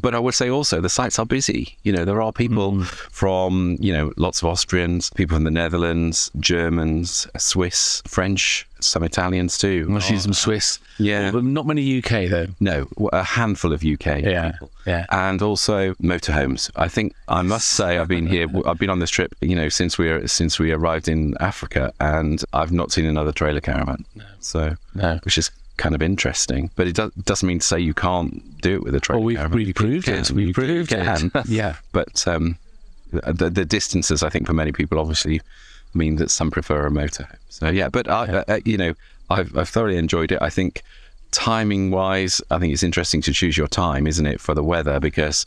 but 0.01 0.15
I 0.15 0.19
would 0.19 0.35
say 0.35 0.49
also 0.51 0.81
the 0.81 0.89
sites 0.89 1.19
are 1.19 1.27
busy. 1.27 1.77
You 1.83 1.93
know, 1.93 2.05
there 2.05 2.21
are 2.23 2.33
people 2.33 2.73
Mm. 2.73 2.85
from, 3.11 3.77
you 3.81 3.93
know, 3.93 4.13
lots 4.17 4.43
of 4.43 4.49
Austrians, 4.49 5.11
people 5.11 5.37
from 5.37 5.45
the 5.45 5.51
Netherlands, 5.51 6.31
Germans, 6.39 7.27
Swiss, 7.39 8.03
French, 8.07 8.67
some 8.81 9.03
Italians 9.03 9.57
too. 9.59 9.89
I'll 9.91 10.01
see 10.01 10.19
some 10.19 10.33
Swiss. 10.35 10.79
Yeah. 10.99 11.31
But 11.31 11.45
not 11.45 11.67
many 11.67 11.83
UK 11.99 12.27
though. 12.29 12.47
No, 12.61 12.89
a 13.13 13.23
handful 13.23 13.73
of 13.73 13.83
UK 13.83 14.21
Yeah, 14.23 14.53
people. 14.53 14.71
yeah. 14.87 15.07
And 15.11 15.41
also 15.43 15.95
motorhomes. 15.95 16.71
I 16.77 16.89
think 16.89 17.15
I 17.29 17.43
must 17.43 17.69
say 17.69 17.99
I've 17.99 18.09
been 18.09 18.27
here. 18.27 18.47
I've 18.67 18.79
been 18.79 18.91
on 18.91 18.99
this 18.99 19.11
trip, 19.11 19.35
you 19.41 19.57
know, 19.57 19.69
since 19.71 19.97
we 19.99 20.27
since 20.29 20.59
we 20.59 20.73
arrived 20.73 21.09
in 21.09 21.35
Africa, 21.41 21.93
and 22.01 22.45
I've 22.53 22.73
not 22.73 22.93
seen 22.93 23.07
another 23.07 23.33
trailer 23.33 23.61
caravan. 23.61 24.05
So, 24.41 24.77
No. 24.95 25.19
which 25.25 25.39
is 25.39 25.51
kind 25.77 25.95
of 25.95 26.03
interesting. 26.03 26.71
But 26.77 26.87
it 26.87 26.95
does, 26.95 27.13
doesn't 27.13 27.47
mean 27.47 27.59
to 27.61 27.67
say 27.67 27.79
you 27.81 27.95
can't 27.95 28.61
do 28.61 28.75
it 28.75 28.83
with 28.83 28.95
a 28.95 29.01
trailer 29.01 29.21
Well, 29.21 29.27
we've 29.27 29.37
caravan. 29.37 29.73
proved 29.75 30.09
it. 30.09 30.31
We've 30.31 30.55
proved 30.55 30.93
it. 30.93 31.33
yeah. 31.49 31.77
But 31.93 32.27
um, 32.27 32.59
the, 33.13 33.51
the 33.51 33.65
distances, 33.65 34.23
I 34.23 34.29
think, 34.29 34.47
for 34.47 34.53
many 34.53 34.73
people, 34.73 34.99
obviously, 34.99 35.41
mean 35.95 36.17
that 36.17 36.31
some 36.31 36.51
prefer 36.51 36.87
a 36.87 36.91
motorhome. 36.91 37.37
So 37.49 37.69
yeah, 37.69 37.89
but 37.89 38.09
I, 38.09 38.45
uh, 38.49 38.61
you 38.65 38.77
know, 38.77 38.95
I've, 39.31 39.57
I've 39.57 39.69
thoroughly 39.69 39.97
enjoyed 39.97 40.33
it. 40.33 40.41
I 40.43 40.51
think 40.51 40.83
timing 41.31 41.91
wise, 41.91 42.41
I 42.51 42.59
think 42.59 42.73
it's 42.73 42.83
interesting 42.83 43.23
to 43.23 43.33
choose 43.33 43.57
your 43.57 43.69
time, 43.69 44.07
isn't 44.07 44.27
it, 44.27 44.41
for 44.41 44.55
the 44.55 44.63
weather 44.63 45.01
because 45.01 45.45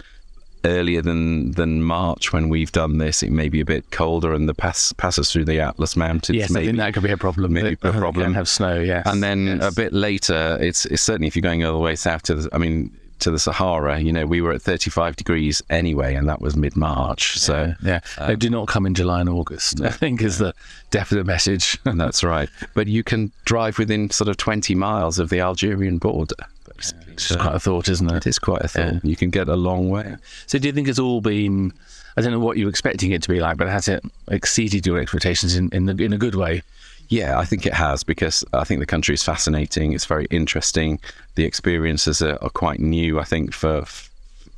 earlier 0.66 1.02
than 1.02 1.52
than 1.52 1.82
March 1.84 2.34
when 2.34 2.50
we've 2.50 2.72
done 2.72 2.98
this, 2.98 3.24
it 3.24 3.32
may 3.32 3.50
be 3.50 3.62
a 3.62 3.66
bit 3.66 3.90
colder 3.92 4.34
and 4.34 4.48
the 4.50 4.54
pass 4.54 4.92
passes 4.94 5.32
through 5.32 5.46
the 5.46 5.60
Atlas 5.60 5.96
Mountains. 5.96 6.38
Yes, 6.38 6.52
I 6.52 6.54
maybe. 6.56 6.66
think 6.68 6.78
that 6.80 6.94
could 6.94 7.04
be 7.04 7.12
a 7.12 7.18
problem. 7.18 7.54
maybe 7.54 7.78
a 7.82 7.92
problem. 7.94 8.34
Have 8.34 8.50
snow, 8.50 8.80
yes. 8.80 9.06
And 9.08 9.24
then 9.24 9.48
Yes. 9.48 9.72
a 9.72 9.76
bit 9.76 9.94
later, 9.94 10.58
it's, 10.62 10.86
it's 10.86 11.02
certainly 11.02 11.28
if 11.28 11.36
you're 11.36 11.42
going 11.42 11.64
all 11.64 11.74
the 11.74 11.80
way 11.80 11.96
south 11.96 12.24
to 12.24 12.36
the, 12.36 12.50
I 12.54 12.58
mean, 12.58 12.92
to 13.20 13.32
the 13.32 13.40
Sahara, 13.40 14.00
you 14.00 14.14
know, 14.14 14.26
we 14.26 14.40
were 14.40 14.54
at 14.54 14.62
35 14.62 15.18
degrees 15.18 15.62
anyway, 15.70 16.16
and 16.16 16.30
that 16.30 16.40
was 16.40 16.56
mid 16.56 16.78
March. 16.78 17.38
So 17.38 17.74
yeah, 17.84 18.00
they 18.18 18.34
um, 18.34 18.40
do 18.40 18.50
not 18.50 18.68
come 18.70 18.86
in 18.86 18.94
July 18.96 19.20
and 19.20 19.28
August. 19.30 19.82
I 19.82 19.90
think 19.90 20.22
is 20.22 20.38
the 20.38 20.54
definite 20.90 21.26
message. 21.26 21.78
that's 21.84 22.24
right. 22.24 22.48
But 22.74 22.88
you 22.88 23.04
can 23.04 23.32
drive 23.44 23.78
within 23.78 24.10
sort 24.10 24.30
of 24.30 24.38
20 24.38 24.74
miles 24.76 25.20
of 25.20 25.30
the 25.30 25.42
Algerian 25.42 25.98
border. 25.98 26.36
It's 27.26 27.36
quite 27.36 27.56
a 27.56 27.60
thought, 27.60 27.88
isn't 27.90 28.10
it? 28.12 28.26
It 28.26 28.28
is 28.28 28.40
quite 28.40 28.62
a 28.64 28.68
thought. 28.68 29.04
You 29.04 29.16
can 29.16 29.30
get 29.30 29.48
a 29.48 29.56
long 29.56 29.90
way. 29.90 30.16
So, 30.48 30.58
do 30.60 30.68
you 30.68 30.74
think 30.74 30.88
it's 30.88 31.00
all 31.00 31.22
been? 31.22 31.74
I 32.18 32.22
don't 32.22 32.32
know 32.32 32.40
what 32.40 32.58
you 32.58 32.66
were 32.66 32.70
expecting 32.70 33.12
it 33.12 33.22
to 33.24 33.30
be 33.30 33.40
like, 33.40 33.58
but 33.58 33.70
has 33.70 33.88
it 33.88 34.04
exceeded 34.30 34.86
your 34.86 35.00
expectations 35.00 35.56
in 35.56 35.70
in, 35.72 35.86
the, 35.86 36.04
in 36.04 36.14
a 36.14 36.18
good 36.18 36.36
way? 36.36 36.64
Yeah, 37.10 37.40
I 37.40 37.46
think 37.46 37.66
it 37.66 37.74
has 37.74 38.04
because 38.04 38.46
I 38.54 38.64
think 38.64 38.80
the 38.80 38.86
country 38.86 39.16
is 39.16 39.24
fascinating. 39.24 39.94
It's 39.94 40.06
very 40.06 40.28
interesting. 40.30 41.00
The 41.36 41.44
experiences 41.44 42.22
are, 42.22 42.38
are 42.44 42.52
quite 42.52 42.80
new, 42.80 43.20
I 43.20 43.24
think, 43.24 43.54
for 43.54 43.84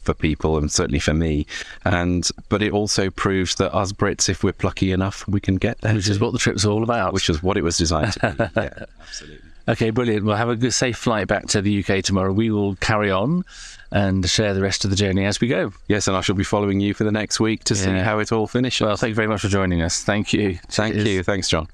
for 0.02 0.14
people 0.16 0.58
and 0.58 0.72
certainly 0.72 1.00
for 1.00 1.14
me. 1.14 1.46
And 1.86 2.28
but 2.50 2.62
it 2.62 2.74
also 2.74 3.10
proves 3.10 3.56
that 3.56 3.74
us 3.74 3.94
Brits, 3.94 4.28
if 4.30 4.44
we're 4.44 4.52
plucky 4.52 4.92
enough, 4.92 5.28
we 5.28 5.40
can 5.40 5.56
get 5.56 5.80
there. 5.82 5.94
Which 5.94 6.10
is 6.10 6.20
what 6.20 6.34
the 6.34 6.40
trip's 6.40 6.66
all 6.66 6.84
about. 6.84 7.14
which 7.14 7.30
is 7.30 7.42
what 7.44 7.58
it 7.58 7.64
was 7.64 7.78
designed 7.78 8.14
to 8.14 8.20
be. 8.54 8.62
Yeah, 8.62 8.86
absolutely. 9.02 9.51
Okay, 9.68 9.92
brilliant. 9.92 10.26
We'll 10.26 10.36
have 10.36 10.50
a 10.50 10.56
good, 10.56 10.74
safe 10.74 10.98
flight 10.98 11.28
back 11.28 11.48
to 11.48 11.62
the 11.62 11.84
UK 11.84 12.04
tomorrow. 12.04 12.32
We 12.34 12.50
will 12.50 12.76
carry 12.78 13.12
on 13.12 13.44
and 13.92 14.28
share 14.28 14.54
the 14.54 14.62
rest 14.62 14.84
of 14.86 14.90
the 14.90 14.96
journey 14.96 15.26
as 15.26 15.40
we 15.40 15.48
go. 15.48 15.74
Yes, 15.88 16.08
and 16.08 16.18
I 16.18 16.22
shall 16.22 16.36
be 16.36 16.44
following 16.44 16.80
you 16.80 16.94
for 16.94 17.04
the 17.04 17.12
next 17.12 17.40
week 17.40 17.64
to 17.66 17.76
see 17.76 17.90
how 17.90 18.20
it 18.20 18.32
all 18.32 18.48
finishes. 18.48 18.86
Well, 18.86 18.96
thank 18.98 19.10
you 19.10 19.16
very 19.16 19.28
much 19.28 19.42
for 19.42 19.50
joining 19.50 19.82
us. 19.82 20.04
Thank 20.04 20.34
you. 20.34 20.58
Thank 20.70 20.96
Cheers. 20.96 21.08
you. 21.08 21.24
Thanks, 21.24 21.50
John. 21.50 21.68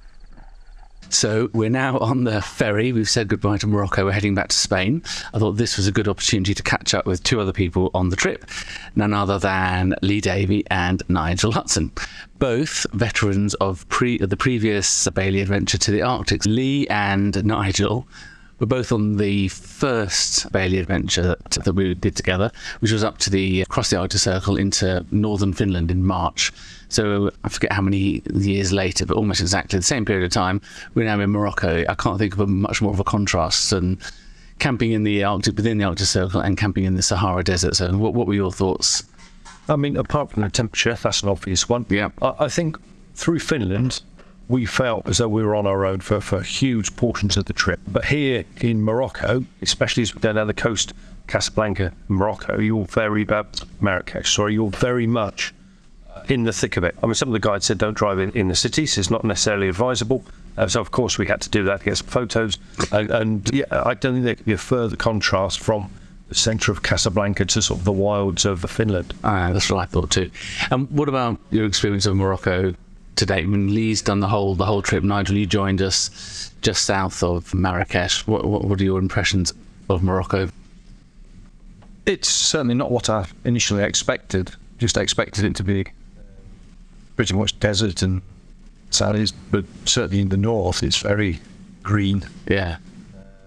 So 1.09 1.49
we're 1.53 1.69
now 1.69 1.97
on 1.99 2.25
the 2.25 2.41
ferry. 2.41 2.91
We've 2.91 3.09
said 3.09 3.29
goodbye 3.29 3.57
to 3.59 3.67
Morocco. 3.67 4.05
We're 4.05 4.11
heading 4.11 4.35
back 4.35 4.49
to 4.49 4.55
Spain. 4.57 5.03
I 5.33 5.39
thought 5.39 5.53
this 5.53 5.77
was 5.77 5.87
a 5.87 5.91
good 5.91 6.07
opportunity 6.07 6.53
to 6.53 6.63
catch 6.63 6.93
up 6.93 7.05
with 7.05 7.23
two 7.23 7.39
other 7.39 7.53
people 7.53 7.91
on 7.93 8.09
the 8.09 8.17
trip, 8.17 8.45
none 8.95 9.13
other 9.13 9.39
than 9.39 9.95
Lee 10.01 10.19
Davey 10.19 10.65
and 10.69 11.01
Nigel 11.07 11.53
Hutson, 11.53 11.97
both 12.39 12.85
veterans 12.93 13.53
of 13.55 13.87
pre- 13.89 14.17
the 14.17 14.37
previous 14.37 15.07
Bailey 15.09 15.41
adventure 15.41 15.77
to 15.77 15.91
the 15.91 16.01
Arctic. 16.01 16.45
Lee 16.45 16.87
and 16.87 17.43
Nigel 17.45 18.07
were 18.59 18.65
both 18.65 18.91
on 18.91 19.17
the 19.17 19.47
first 19.49 20.51
Bailey 20.51 20.79
adventure 20.79 21.21
that, 21.23 21.63
that 21.63 21.73
we 21.73 21.93
did 21.93 22.15
together, 22.15 22.51
which 22.79 22.91
was 22.91 23.03
up 23.03 23.17
to 23.19 23.29
the 23.29 23.61
across 23.61 23.89
the 23.89 23.97
Arctic 23.97 24.19
Circle 24.19 24.57
into 24.57 25.05
northern 25.11 25.53
Finland 25.53 25.91
in 25.91 26.05
March. 26.05 26.51
So 26.89 27.31
I 27.43 27.49
forget 27.49 27.71
how 27.71 27.81
many 27.81 28.21
years 28.33 28.71
later, 28.71 29.05
but 29.05 29.17
almost 29.17 29.41
exactly 29.41 29.77
the 29.77 29.83
same 29.83 30.05
period 30.05 30.25
of 30.25 30.31
time, 30.31 30.61
we're 30.95 31.05
now 31.05 31.19
in 31.19 31.29
Morocco. 31.29 31.83
I 31.87 31.95
can't 31.95 32.17
think 32.17 32.33
of 32.33 32.39
a 32.39 32.47
much 32.47 32.81
more 32.81 32.91
of 32.91 32.99
a 32.99 33.03
contrast 33.03 33.69
than 33.69 33.99
camping 34.59 34.91
in 34.91 35.03
the 35.03 35.23
Arctic, 35.23 35.55
within 35.55 35.77
the 35.77 35.85
Arctic 35.85 36.07
Circle, 36.07 36.41
and 36.41 36.57
camping 36.57 36.85
in 36.85 36.95
the 36.95 37.03
Sahara 37.03 37.43
Desert. 37.43 37.75
So, 37.75 37.95
what, 37.95 38.13
what 38.13 38.25
were 38.25 38.33
your 38.33 38.51
thoughts? 38.51 39.03
I 39.69 39.75
mean, 39.75 39.97
apart 39.97 40.31
from 40.31 40.43
the 40.43 40.49
temperature, 40.49 40.93
that's 40.93 41.23
an 41.23 41.29
obvious 41.29 41.67
one. 41.67 41.85
Yeah. 41.89 42.09
I, 42.21 42.33
I 42.39 42.47
think 42.47 42.77
through 43.15 43.39
Finland, 43.39 44.01
we 44.47 44.65
felt 44.65 45.07
as 45.07 45.17
though 45.17 45.27
we 45.27 45.43
were 45.43 45.55
on 45.55 45.67
our 45.67 45.85
own 45.85 45.99
for, 45.99 46.21
for 46.21 46.41
huge 46.41 46.95
portions 46.95 47.35
of 47.35 47.45
the 47.45 47.53
trip. 47.53 47.79
But 47.87 48.05
here 48.05 48.45
in 48.61 48.81
Morocco, 48.81 49.43
especially 49.61 50.03
as 50.03 50.15
we 50.15 50.21
go 50.21 50.33
down 50.33 50.47
the 50.47 50.53
coast, 50.53 50.93
Casablanca, 51.27 51.91
Morocco, 52.07 52.57
you're 52.59 52.85
very, 52.85 53.27
uh, 53.27 53.43
Marrakesh, 53.81 54.33
sorry, 54.33 54.53
you're 54.53 54.69
very 54.69 55.05
much 55.05 55.53
uh, 56.09 56.23
in 56.29 56.43
the 56.43 56.53
thick 56.53 56.77
of 56.77 56.85
it. 56.85 56.95
I 57.03 57.05
mean, 57.05 57.15
some 57.15 57.27
of 57.29 57.33
the 57.33 57.39
guides 57.39 57.65
said 57.65 57.77
don't 57.77 57.97
drive 57.97 58.19
in, 58.19 58.31
in 58.31 58.47
the 58.47 58.55
cities, 58.55 58.97
it's 58.97 59.11
not 59.11 59.25
necessarily 59.25 59.67
advisable. 59.67 60.23
Uh, 60.57 60.67
so, 60.67 60.79
of 60.79 60.91
course, 60.91 61.17
we 61.17 61.27
had 61.27 61.41
to 61.41 61.49
do 61.49 61.63
that 61.65 61.79
to 61.79 61.85
get 61.85 61.97
some 61.97 62.07
photos. 62.07 62.57
And, 62.91 63.11
and 63.11 63.53
yeah, 63.53 63.65
I 63.71 63.93
don't 63.93 64.13
think 64.13 64.25
there 64.25 64.35
could 64.35 64.45
be 64.45 64.53
a 64.53 64.57
further 64.57 64.95
contrast 64.95 65.59
from 65.59 65.91
centre 66.31 66.71
of 66.71 66.83
Casablanca 66.83 67.45
to 67.45 67.61
sort 67.61 67.79
of 67.79 67.85
the 67.85 67.91
wilds 67.91 68.45
of 68.45 68.61
Finland. 68.69 69.13
Ah, 69.23 69.51
that's 69.53 69.69
what 69.69 69.79
I 69.79 69.85
thought 69.85 70.11
too. 70.11 70.29
And 70.71 70.89
what 70.91 71.09
about 71.09 71.39
your 71.51 71.65
experience 71.65 72.05
of 72.05 72.15
Morocco 72.15 72.73
today? 73.15 73.39
I 73.39 73.45
mean, 73.45 73.73
Lee's 73.73 74.01
done 74.01 74.19
the 74.19 74.27
whole 74.27 74.55
the 74.55 74.65
whole 74.65 74.81
trip. 74.81 75.03
Nigel, 75.03 75.37
you 75.37 75.45
joined 75.45 75.81
us 75.81 76.51
just 76.61 76.83
south 76.83 77.23
of 77.23 77.53
Marrakesh. 77.53 78.27
What, 78.27 78.45
what, 78.45 78.65
what 78.65 78.81
are 78.81 78.83
your 78.83 78.99
impressions 78.99 79.53
of 79.89 80.03
Morocco? 80.03 80.49
It's 82.05 82.29
certainly 82.29 82.75
not 82.75 82.91
what 82.91 83.09
I 83.09 83.25
initially 83.43 83.83
expected. 83.83 84.51
Just 84.77 84.97
expected 84.97 85.43
it 85.43 85.55
to 85.55 85.63
be 85.63 85.85
pretty 87.15 87.33
much 87.33 87.59
desert 87.59 88.01
and 88.01 88.21
sands, 88.91 89.31
but 89.31 89.65
certainly 89.85 90.21
in 90.21 90.29
the 90.29 90.37
north 90.37 90.83
it's 90.83 90.97
very 90.97 91.39
green 91.83 92.25
Yeah, 92.49 92.77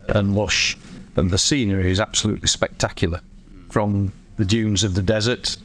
and 0.09 0.35
lush, 0.35 0.77
and 1.17 1.31
the 1.31 1.39
scenery 1.39 1.91
is 1.91 2.01
absolutely 2.01 2.49
spectacular. 2.49 3.21
From 3.71 4.13
the 4.37 4.45
dunes 4.45 4.83
of 4.85 4.95
the 4.95 5.03
desert 5.03 5.57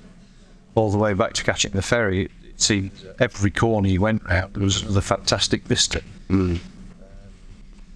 all 0.75 0.91
the 0.91 0.97
way 0.97 1.13
back 1.13 1.33
to 1.33 1.43
catching 1.43 1.71
the 1.71 1.81
ferry, 1.81 2.25
it 2.25 2.31
seemed 2.61 2.91
every 3.19 3.51
corner 3.51 3.87
you 3.87 4.01
went 4.01 4.23
round 4.25 4.53
there 4.53 4.63
was 4.63 4.83
the 4.93 5.01
fantastic 5.01 5.63
vista. 5.63 6.01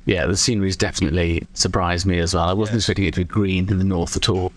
yeah. 0.06 0.25
The 0.25 0.38
scenery's 0.38 0.77
definitely 0.77 1.46
surprised 1.53 2.06
me 2.06 2.20
as 2.20 2.34
well. 2.34 2.44
I 2.50 2.53
wasn't 2.53 2.77
expecting 2.77 3.06
it 3.06 3.13
to 3.15 3.20
be 3.22 3.25
green 3.25 3.70
in 3.70 3.77
the 3.77 3.84
north 3.84 4.15
at 4.15 4.29
all. 4.29 4.51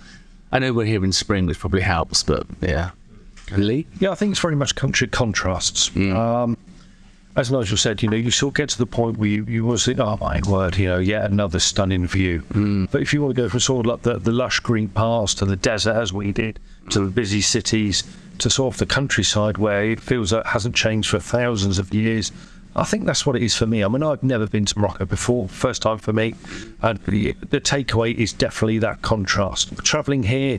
I 0.50 0.58
know 0.58 0.72
we're 0.72 0.86
here 0.86 1.04
in 1.04 1.12
spring, 1.12 1.46
which 1.46 1.58
probably 1.58 1.80
helps, 1.82 2.22
but 2.22 2.46
yeah. 2.60 2.90
Lee, 3.56 3.86
Yeah, 4.00 4.10
I 4.10 4.14
think 4.14 4.32
it's 4.32 4.40
very 4.40 4.56
much 4.56 4.74
country 4.76 5.08
contrasts. 5.08 5.90
Um, 5.96 6.56
as 7.34 7.50
Nigel 7.50 7.78
said, 7.78 8.02
you 8.02 8.10
know, 8.10 8.16
you 8.16 8.30
sort 8.30 8.50
of 8.52 8.56
get 8.56 8.68
to 8.70 8.78
the 8.78 8.86
point 8.86 9.16
where 9.16 9.28
you, 9.28 9.44
you 9.46 9.64
always 9.64 9.84
think, 9.84 9.98
oh 9.98 10.18
my 10.20 10.40
word, 10.46 10.76
you 10.76 10.88
know, 10.88 10.98
yet 10.98 11.30
another 11.30 11.58
stunning 11.58 12.06
view. 12.06 12.40
Hmm. 12.52 12.84
But 12.86 13.00
if 13.00 13.14
you 13.14 13.22
want 13.22 13.34
to 13.36 13.42
go 13.42 13.48
from 13.48 13.60
sort 13.60 13.86
of 13.86 13.90
like 13.90 14.02
the, 14.02 14.18
the 14.18 14.32
lush 14.32 14.60
green 14.60 14.88
paths 14.88 15.34
to 15.36 15.46
the 15.46 15.56
desert, 15.56 15.96
as 15.96 16.12
we 16.12 16.32
did, 16.32 16.60
to 16.90 17.00
the 17.00 17.10
busy 17.10 17.40
cities, 17.40 18.04
to 18.38 18.50
sort 18.50 18.74
of 18.74 18.78
the 18.78 18.86
countryside 18.86 19.56
where 19.56 19.84
it 19.84 20.00
feels 20.00 20.32
like 20.32 20.44
it 20.44 20.48
hasn't 20.48 20.74
changed 20.74 21.08
for 21.08 21.20
thousands 21.20 21.78
of 21.78 21.94
years, 21.94 22.32
I 22.76 22.84
think 22.84 23.06
that's 23.06 23.24
what 23.24 23.36
it 23.36 23.42
is 23.42 23.54
for 23.54 23.66
me. 23.66 23.82
I 23.84 23.88
mean, 23.88 24.02
I've 24.02 24.22
never 24.22 24.46
been 24.46 24.64
to 24.66 24.78
Morocco 24.78 25.04
before, 25.04 25.48
first 25.48 25.82
time 25.82 25.98
for 25.98 26.12
me. 26.12 26.34
And 26.80 26.98
the, 27.04 27.32
the 27.32 27.60
takeaway 27.60 28.14
is 28.14 28.32
definitely 28.32 28.78
that 28.78 29.02
contrast. 29.02 29.76
Travelling 29.84 30.22
here, 30.22 30.58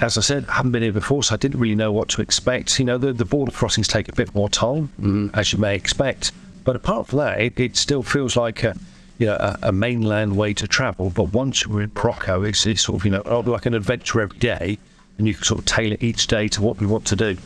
as 0.00 0.16
I 0.16 0.20
said, 0.22 0.46
I 0.48 0.54
haven't 0.54 0.72
been 0.72 0.82
here 0.82 0.92
before, 0.92 1.22
so 1.22 1.34
I 1.34 1.38
didn't 1.38 1.60
really 1.60 1.74
know 1.74 1.92
what 1.92 2.08
to 2.10 2.22
expect. 2.22 2.78
You 2.78 2.86
know, 2.86 2.98
the, 2.98 3.12
the 3.12 3.24
border 3.24 3.52
crossings 3.52 3.88
take 3.88 4.08
a 4.08 4.12
bit 4.12 4.34
more 4.34 4.48
time, 4.48 4.88
mm-hmm. 5.00 5.28
as 5.34 5.52
you 5.52 5.58
may 5.58 5.74
expect. 5.74 6.32
But 6.64 6.76
apart 6.76 7.08
from 7.08 7.18
that, 7.18 7.40
it, 7.40 7.60
it 7.60 7.76
still 7.76 8.02
feels 8.02 8.36
like 8.36 8.64
a, 8.64 8.74
you 9.18 9.26
know, 9.26 9.34
a, 9.34 9.58
a 9.64 9.72
mainland 9.72 10.36
way 10.36 10.54
to 10.54 10.66
travel. 10.66 11.10
But 11.10 11.32
once 11.32 11.64
you're 11.64 11.82
in 11.82 11.92
Morocco, 11.94 12.42
it's, 12.42 12.66
it's 12.66 12.82
sort 12.82 13.00
of, 13.00 13.04
you 13.04 13.10
know, 13.10 13.22
oh, 13.26 13.40
like 13.40 13.66
an 13.66 13.74
adventure 13.74 14.20
every 14.20 14.38
day, 14.38 14.78
and 15.18 15.26
you 15.26 15.34
can 15.34 15.44
sort 15.44 15.60
of 15.60 15.66
tailor 15.66 15.96
each 16.00 16.26
day 16.26 16.48
to 16.48 16.62
what 16.62 16.80
we 16.80 16.86
want 16.86 17.06
to 17.06 17.16
do. 17.16 17.36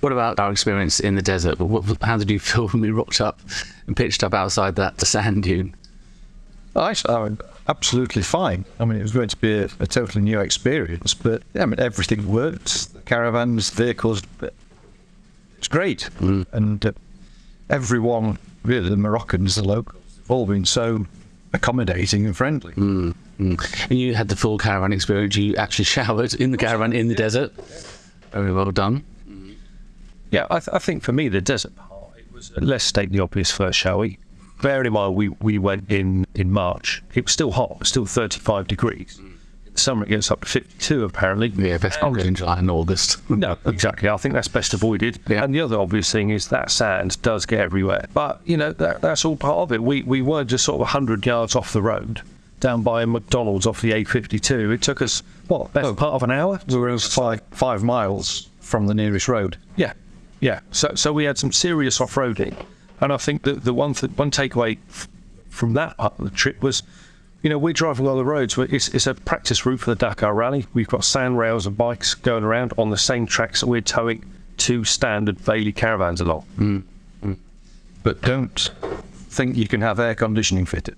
what 0.00 0.12
about 0.12 0.40
our 0.40 0.50
experience 0.50 0.98
in 0.98 1.14
the 1.14 1.22
desert? 1.22 1.58
How 2.02 2.16
did 2.16 2.30
you 2.30 2.38
feel 2.38 2.68
when 2.70 2.80
we 2.80 2.90
rocked 2.90 3.20
up 3.20 3.38
and 3.86 3.94
pitched 3.96 4.24
up 4.24 4.32
outside 4.32 4.76
that 4.76 5.00
sand 5.02 5.42
dune? 5.42 5.74
I, 6.76 6.94
I 7.08 7.24
mean, 7.24 7.38
absolutely 7.68 8.22
fine. 8.22 8.64
I 8.78 8.84
mean, 8.84 8.98
it 8.98 9.02
was 9.02 9.12
going 9.12 9.28
to 9.28 9.36
be 9.36 9.52
a, 9.52 9.68
a 9.80 9.86
totally 9.86 10.22
new 10.22 10.40
experience, 10.40 11.14
but 11.14 11.42
yeah, 11.54 11.62
I 11.62 11.66
mean, 11.66 11.80
everything 11.80 12.28
worked. 12.28 12.92
The 12.92 13.00
caravans, 13.00 13.70
vehicles, 13.70 14.22
it's 15.58 15.68
great. 15.68 16.08
And 16.20 16.84
uh, 16.84 16.92
everyone, 17.70 18.38
really, 18.62 18.90
the 18.90 18.96
Moroccans, 18.96 19.56
the 19.56 19.64
locals, 19.64 20.02
have 20.18 20.30
all 20.30 20.46
been 20.46 20.64
so 20.64 21.06
accommodating 21.52 22.26
and 22.26 22.36
friendly. 22.36 22.74
Mm. 22.74 23.14
And 23.38 23.98
you 23.98 24.14
had 24.14 24.28
the 24.28 24.36
full 24.36 24.58
caravan 24.58 24.92
experience. 24.92 25.36
You 25.36 25.56
actually 25.56 25.84
showered 25.96 26.34
in 26.34 26.50
the 26.50 26.58
caravan 26.58 26.92
in 26.92 27.08
the 27.08 27.14
desert. 27.14 27.52
Very 28.32 28.52
well 28.52 28.70
done. 28.70 29.04
Yeah, 30.30 30.46
I, 30.50 30.58
th- 30.58 30.70
I 30.72 30.78
think 30.78 31.02
for 31.02 31.12
me 31.12 31.28
the 31.28 31.40
desert 31.40 31.74
part 31.76 32.18
it 32.18 32.30
was 32.32 32.52
let's 32.56 32.84
state 32.84 33.10
the 33.10 33.20
obvious 33.20 33.50
first, 33.50 33.78
shall 33.78 34.00
we? 34.00 34.18
Bearing 34.62 34.86
in 34.86 34.92
mind 34.92 35.14
we, 35.14 35.28
we 35.28 35.58
went 35.58 35.90
in 35.90 36.26
in 36.34 36.50
March. 36.50 37.02
It 37.14 37.24
was 37.24 37.32
still 37.32 37.52
hot, 37.52 37.78
was 37.80 37.88
still 37.88 38.06
35 38.06 38.66
degrees. 38.68 39.18
In 39.18 39.72
the 39.72 39.78
summer 39.78 40.04
it 40.04 40.08
gets 40.08 40.30
up 40.30 40.40
to 40.42 40.46
52 40.48 41.04
apparently. 41.04 41.48
Yeah, 41.48 41.78
best 41.78 42.00
not 42.00 42.14
go 42.14 42.20
in 42.22 42.34
July 42.34 42.58
and 42.58 42.70
August. 42.70 43.18
No, 43.30 43.58
exactly. 43.66 44.08
I 44.08 44.16
think 44.16 44.32
that's 44.34 44.48
best 44.48 44.72
avoided. 44.72 45.18
Yeah. 45.28 45.44
And 45.44 45.54
the 45.54 45.60
other 45.60 45.78
obvious 45.78 46.10
thing 46.10 46.30
is 46.30 46.48
that 46.48 46.70
sand 46.70 47.20
does 47.22 47.44
get 47.44 47.60
everywhere. 47.60 48.06
But, 48.14 48.40
you 48.46 48.56
know, 48.56 48.72
that, 48.72 49.02
that's 49.02 49.24
all 49.26 49.36
part 49.36 49.58
of 49.58 49.72
it. 49.72 49.82
We, 49.82 50.02
we 50.02 50.22
were 50.22 50.44
just 50.44 50.64
sort 50.64 50.76
of 50.76 50.80
100 50.80 51.26
yards 51.26 51.54
off 51.54 51.72
the 51.74 51.82
road, 51.82 52.22
down 52.60 52.82
by 52.82 53.02
a 53.02 53.06
McDonald's 53.06 53.66
off 53.66 53.82
the 53.82 53.90
A52. 53.92 54.72
It 54.72 54.80
took 54.80 55.02
us, 55.02 55.22
what, 55.48 55.70
best 55.74 55.86
Oh. 55.86 55.94
part 55.94 56.14
of 56.14 56.22
an 56.22 56.30
hour? 56.30 56.58
We 56.68 56.76
were 56.78 56.98
five 56.98 57.42
five 57.50 57.82
miles 57.84 58.48
from 58.60 58.86
the 58.86 58.94
nearest 58.94 59.28
road. 59.28 59.58
Yeah, 59.76 59.92
yeah. 60.40 60.60
So 60.70 60.92
so 60.94 61.12
we 61.12 61.24
had 61.24 61.36
some 61.36 61.52
serious 61.52 62.00
off 62.00 62.14
roading, 62.14 62.56
and 63.00 63.12
I 63.12 63.16
think 63.16 63.42
that 63.42 63.64
the 63.64 63.74
one 63.74 63.94
th- 63.94 64.12
one 64.12 64.30
takeaway 64.30 64.78
f- 64.88 65.08
from 65.48 65.74
that 65.74 65.96
part 65.96 66.18
of 66.18 66.24
the 66.24 66.30
trip 66.30 66.62
was, 66.62 66.82
you 67.42 67.50
know, 67.50 67.58
we're 67.58 67.72
driving 67.72 68.06
on 68.06 68.16
the 68.16 68.24
roads. 68.24 68.56
It's, 68.58 68.88
it's 68.88 69.06
a 69.06 69.14
practice 69.14 69.64
route 69.66 69.80
for 69.80 69.90
the 69.90 69.96
Dakar 69.96 70.34
Rally. 70.34 70.66
We've 70.74 70.88
got 70.88 71.04
sand 71.04 71.38
rails 71.38 71.66
and 71.66 71.76
bikes 71.76 72.14
going 72.14 72.44
around 72.44 72.72
on 72.78 72.90
the 72.90 72.96
same 72.96 73.26
tracks 73.26 73.60
that 73.60 73.66
we're 73.66 73.80
towing 73.80 74.24
two 74.56 74.84
standard 74.84 75.44
Bailey 75.44 75.72
caravans 75.72 76.20
along. 76.20 76.44
Mm, 76.58 76.82
mm. 77.22 77.36
But 78.02 78.22
don't 78.22 78.70
think 79.28 79.56
you 79.56 79.68
can 79.68 79.80
have 79.82 80.00
air 80.00 80.14
conditioning 80.14 80.64
fitted 80.64 80.96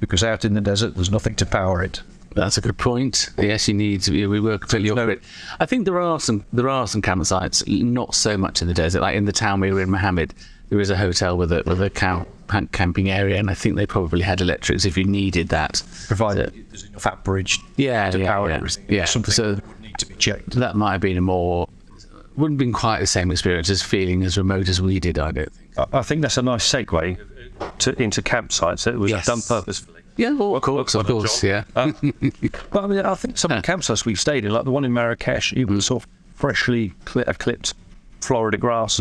because 0.00 0.24
out 0.24 0.44
in 0.44 0.54
the 0.54 0.60
desert 0.60 0.94
there's 0.94 1.10
nothing 1.10 1.34
to 1.36 1.46
power 1.46 1.82
it. 1.82 2.02
That's 2.34 2.58
a 2.58 2.60
good 2.60 2.76
point. 2.78 3.30
Yes, 3.38 3.68
you 3.68 3.74
need. 3.74 4.02
To, 4.02 4.26
we 4.26 4.40
were 4.40 4.58
completely 4.58 4.90
off 4.90 5.08
it. 5.08 5.22
I 5.60 5.66
think 5.66 5.84
there 5.84 6.00
are 6.00 6.18
some. 6.18 6.44
There 6.52 6.68
are 6.68 6.86
some 6.88 7.00
campsites. 7.00 7.66
Not 7.68 8.14
so 8.14 8.36
much 8.36 8.60
in 8.60 8.66
the 8.66 8.74
desert. 8.74 9.02
Like 9.02 9.14
in 9.14 9.24
the 9.24 9.32
town 9.32 9.60
we 9.60 9.72
were 9.72 9.80
in, 9.80 9.88
M'Hamid, 9.88 10.32
there 10.74 10.80
is 10.80 10.90
a 10.90 10.96
hotel 10.96 11.36
with 11.36 11.52
a 11.52 11.62
with 11.66 11.80
a 11.80 11.88
camp, 11.88 12.26
camping 12.72 13.08
area, 13.08 13.38
and 13.38 13.48
I 13.48 13.54
think 13.54 13.76
they 13.76 13.86
probably 13.86 14.22
had 14.22 14.40
electrics 14.40 14.84
if 14.84 14.96
you 14.98 15.04
needed 15.04 15.50
that. 15.50 15.80
Provided 16.08 16.52
there's 16.70 16.82
enough 16.84 17.22
bridge 17.22 17.60
Yeah, 17.76 18.10
to 18.10 18.18
yeah, 18.18 18.26
power 18.26 18.48
yeah. 18.48 18.56
everything. 18.56 18.84
Yeah, 18.88 19.04
Something 19.04 19.32
so- 19.32 19.54
that 19.54 19.68
would 19.68 19.80
need 19.80 19.98
to 19.98 20.06
be 20.06 20.14
checked. 20.16 20.50
That 20.56 20.74
might 20.74 20.92
have 20.92 21.00
been 21.00 21.16
a 21.16 21.20
more. 21.20 21.68
Wouldn't 22.36 22.58
have 22.58 22.66
been 22.66 22.72
quite 22.72 22.98
the 22.98 23.06
same 23.06 23.30
experience 23.30 23.70
as 23.70 23.82
feeling 23.82 24.24
as 24.24 24.36
remote 24.36 24.68
as 24.68 24.82
we 24.82 24.98
did. 24.98 25.16
I 25.20 25.30
don't 25.30 25.52
think. 25.52 25.94
I, 25.94 26.02
think 26.02 26.22
that's 26.22 26.36
a 26.38 26.42
nice 26.42 26.68
segue 26.68 27.16
to, 27.78 28.02
into 28.02 28.20
campsites. 28.22 28.88
It 28.88 28.98
was 28.98 29.12
Yes. 29.12 29.26
done 29.26 29.40
purposefully. 29.42 30.02
Yeah, 30.16 30.32
well, 30.32 30.56
of 30.56 30.62
course, 30.62 30.96
of 30.96 31.06
course, 31.06 31.44
yeah. 31.44 31.62
But 31.74 31.94
I 32.84 32.86
mean, 32.88 32.98
I 33.06 33.14
think 33.14 33.38
some 33.38 33.52
of 33.52 33.62
the 33.62 33.66
campsites 33.72 34.04
we've 34.04 34.18
stayed 34.18 34.44
in, 34.44 34.50
like 34.50 34.64
the 34.64 34.72
one 34.72 34.84
in 34.84 34.92
Marrakesh, 34.92 35.52
it 35.52 35.66
was 35.66 35.86
sort 35.86 36.02
of 36.02 36.08
freshly 36.34 36.92
cli- 37.04 37.24
uh, 37.24 37.32
clipped 37.34 37.74
Florida 38.20 38.56
grass, 38.58 38.98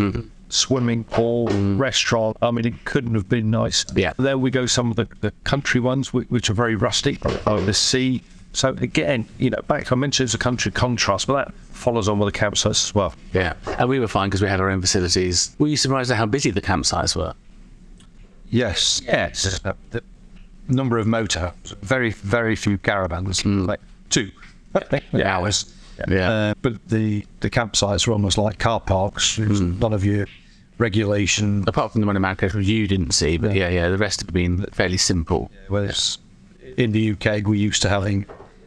swimming 0.53 1.03
pool, 1.03 1.47
restaurant. 1.75 2.37
I 2.41 2.51
mean, 2.51 2.65
it 2.65 2.85
couldn't 2.85 3.15
have 3.15 3.27
been 3.27 3.49
nice. 3.49 3.85
Yeah. 3.95 4.13
There 4.17 4.37
we 4.37 4.51
go 4.51 4.65
some 4.65 4.89
of 4.89 4.95
the, 4.95 5.07
the 5.21 5.31
country 5.43 5.79
ones, 5.81 6.13
which, 6.13 6.29
which 6.29 6.49
are 6.49 6.53
very 6.53 6.75
rustic, 6.75 7.19
oh, 7.47 7.59
the 7.59 7.73
sea. 7.73 8.21
So 8.53 8.69
again, 8.69 9.27
you 9.39 9.49
know, 9.49 9.61
back 9.67 9.91
I 9.91 9.95
mentioned 9.95 10.25
it's 10.27 10.35
a 10.35 10.37
country 10.37 10.71
contrast, 10.71 11.25
but 11.25 11.45
that 11.45 11.53
follows 11.71 12.07
on 12.07 12.19
with 12.19 12.31
the 12.31 12.39
campsites 12.39 12.85
as 12.85 12.95
well. 12.95 13.15
Yeah, 13.33 13.53
and 13.79 13.89
we 13.89 13.99
were 13.99 14.07
fine 14.07 14.29
because 14.29 14.43
we 14.43 14.47
had 14.47 14.59
our 14.59 14.69
own 14.69 14.79
facilities. 14.79 15.55
Were 15.57 15.67
you 15.67 15.77
surprised 15.77 16.11
at 16.11 16.17
how 16.17 16.27
busy 16.27 16.51
the 16.51 16.61
campsites 16.61 17.15
were? 17.15 17.33
Yes. 18.51 19.01
Yes. 19.03 19.59
Uh, 19.65 19.73
the 19.89 20.03
number 20.67 20.99
of 20.99 21.07
motorhomes, 21.07 21.75
very, 21.77 22.11
very 22.11 22.55
few 22.55 22.77
caravans, 22.77 23.43
like 23.43 23.81
two 24.11 24.29
hours. 25.23 25.73
Yeah. 26.07 26.31
Uh, 26.31 26.53
but 26.61 26.87
the, 26.87 27.25
the 27.39 27.49
campsites 27.49 28.05
were 28.05 28.13
almost 28.13 28.37
like 28.37 28.59
car 28.59 28.79
parks. 28.79 29.37
There's 29.37 29.61
none 29.61 29.93
of 29.93 30.05
your 30.05 30.27
regulation. 30.83 31.63
Apart 31.67 31.91
from 31.91 32.01
the 32.01 32.07
one 32.07 32.15
in 32.15 32.21
Marrakesh, 32.21 32.53
which 32.53 32.67
you 32.67 32.87
didn't 32.87 33.11
see, 33.11 33.37
but 33.37 33.55
yeah, 33.55 33.69
yeah, 33.69 33.89
the 33.89 33.97
rest 33.97 34.21
have 34.21 34.31
been 34.33 34.65
fairly 34.71 34.97
simple. 34.97 35.49
Whereas 35.67 36.19
in 36.77 36.91
the 36.91 37.11
UK, 37.13 37.45
we're 37.45 37.55
used 37.55 37.81
to 37.81 37.89
having 37.89 38.25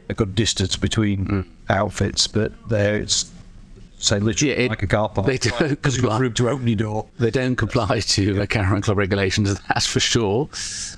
a 0.08 0.14
good 0.14 0.34
distance 0.34 0.76
between 0.76 1.44
outfits, 1.68 2.26
but 2.26 2.52
there 2.68 2.96
it's, 2.96 3.30
say, 3.98 4.18
literally 4.20 4.52
Yeah, 4.54 4.60
it- 4.64 4.68
like 4.70 4.82
a 4.82 4.86
car 4.86 5.08
park. 5.08 5.26
they 5.26 5.38
don't 5.38 5.68
Because 5.70 5.96
you've 5.96 6.02
got 6.04 6.10
comply. 6.10 6.20
room 6.20 6.32
to 6.34 6.48
open 6.50 6.66
your 6.68 6.76
door. 6.76 7.06
They 7.18 7.30
don't 7.30 7.56
comply 7.56 8.00
to 8.00 8.42
uh, 8.42 8.46
caravan 8.46 8.82
club 8.82 8.98
regulations, 8.98 9.58
that's 9.68 9.86
for 9.86 10.00
sure. 10.00 10.48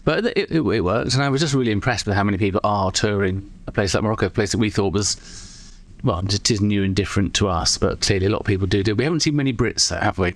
But 0.05 0.27
it, 0.27 0.51
it, 0.51 0.61
it 0.61 0.81
works, 0.83 1.15
and 1.15 1.23
I 1.23 1.29
was 1.31 1.41
just 1.41 1.55
really 1.55 1.73
impressed 1.73 2.07
with 2.07 2.15
how 2.17 2.25
many 2.25 2.39
people 2.39 2.61
are 2.65 2.91
touring 2.93 3.51
a 3.67 3.73
place 3.73 3.95
like 3.95 4.03
Morocco, 4.05 4.27
a 4.27 4.31
place 4.31 4.53
that 4.53 4.59
we 4.59 4.71
thought 4.71 4.93
was, 4.93 5.17
well, 6.05 6.19
it 6.21 6.51
is 6.51 6.61
new 6.61 6.83
and 6.85 6.95
different 6.95 7.35
to 7.35 7.49
us, 7.49 7.77
but 7.79 8.01
clearly 8.03 8.27
a 8.27 8.31
lot 8.31 8.41
of 8.41 8.47
people 8.47 8.67
do 8.67 8.83
do. 8.83 8.95
We 8.95 9.05
haven't 9.05 9.21
seen 9.21 9.37
many 9.37 9.53
Brits 9.53 9.89
there, 9.89 10.01
have 10.01 10.19
we? 10.19 10.35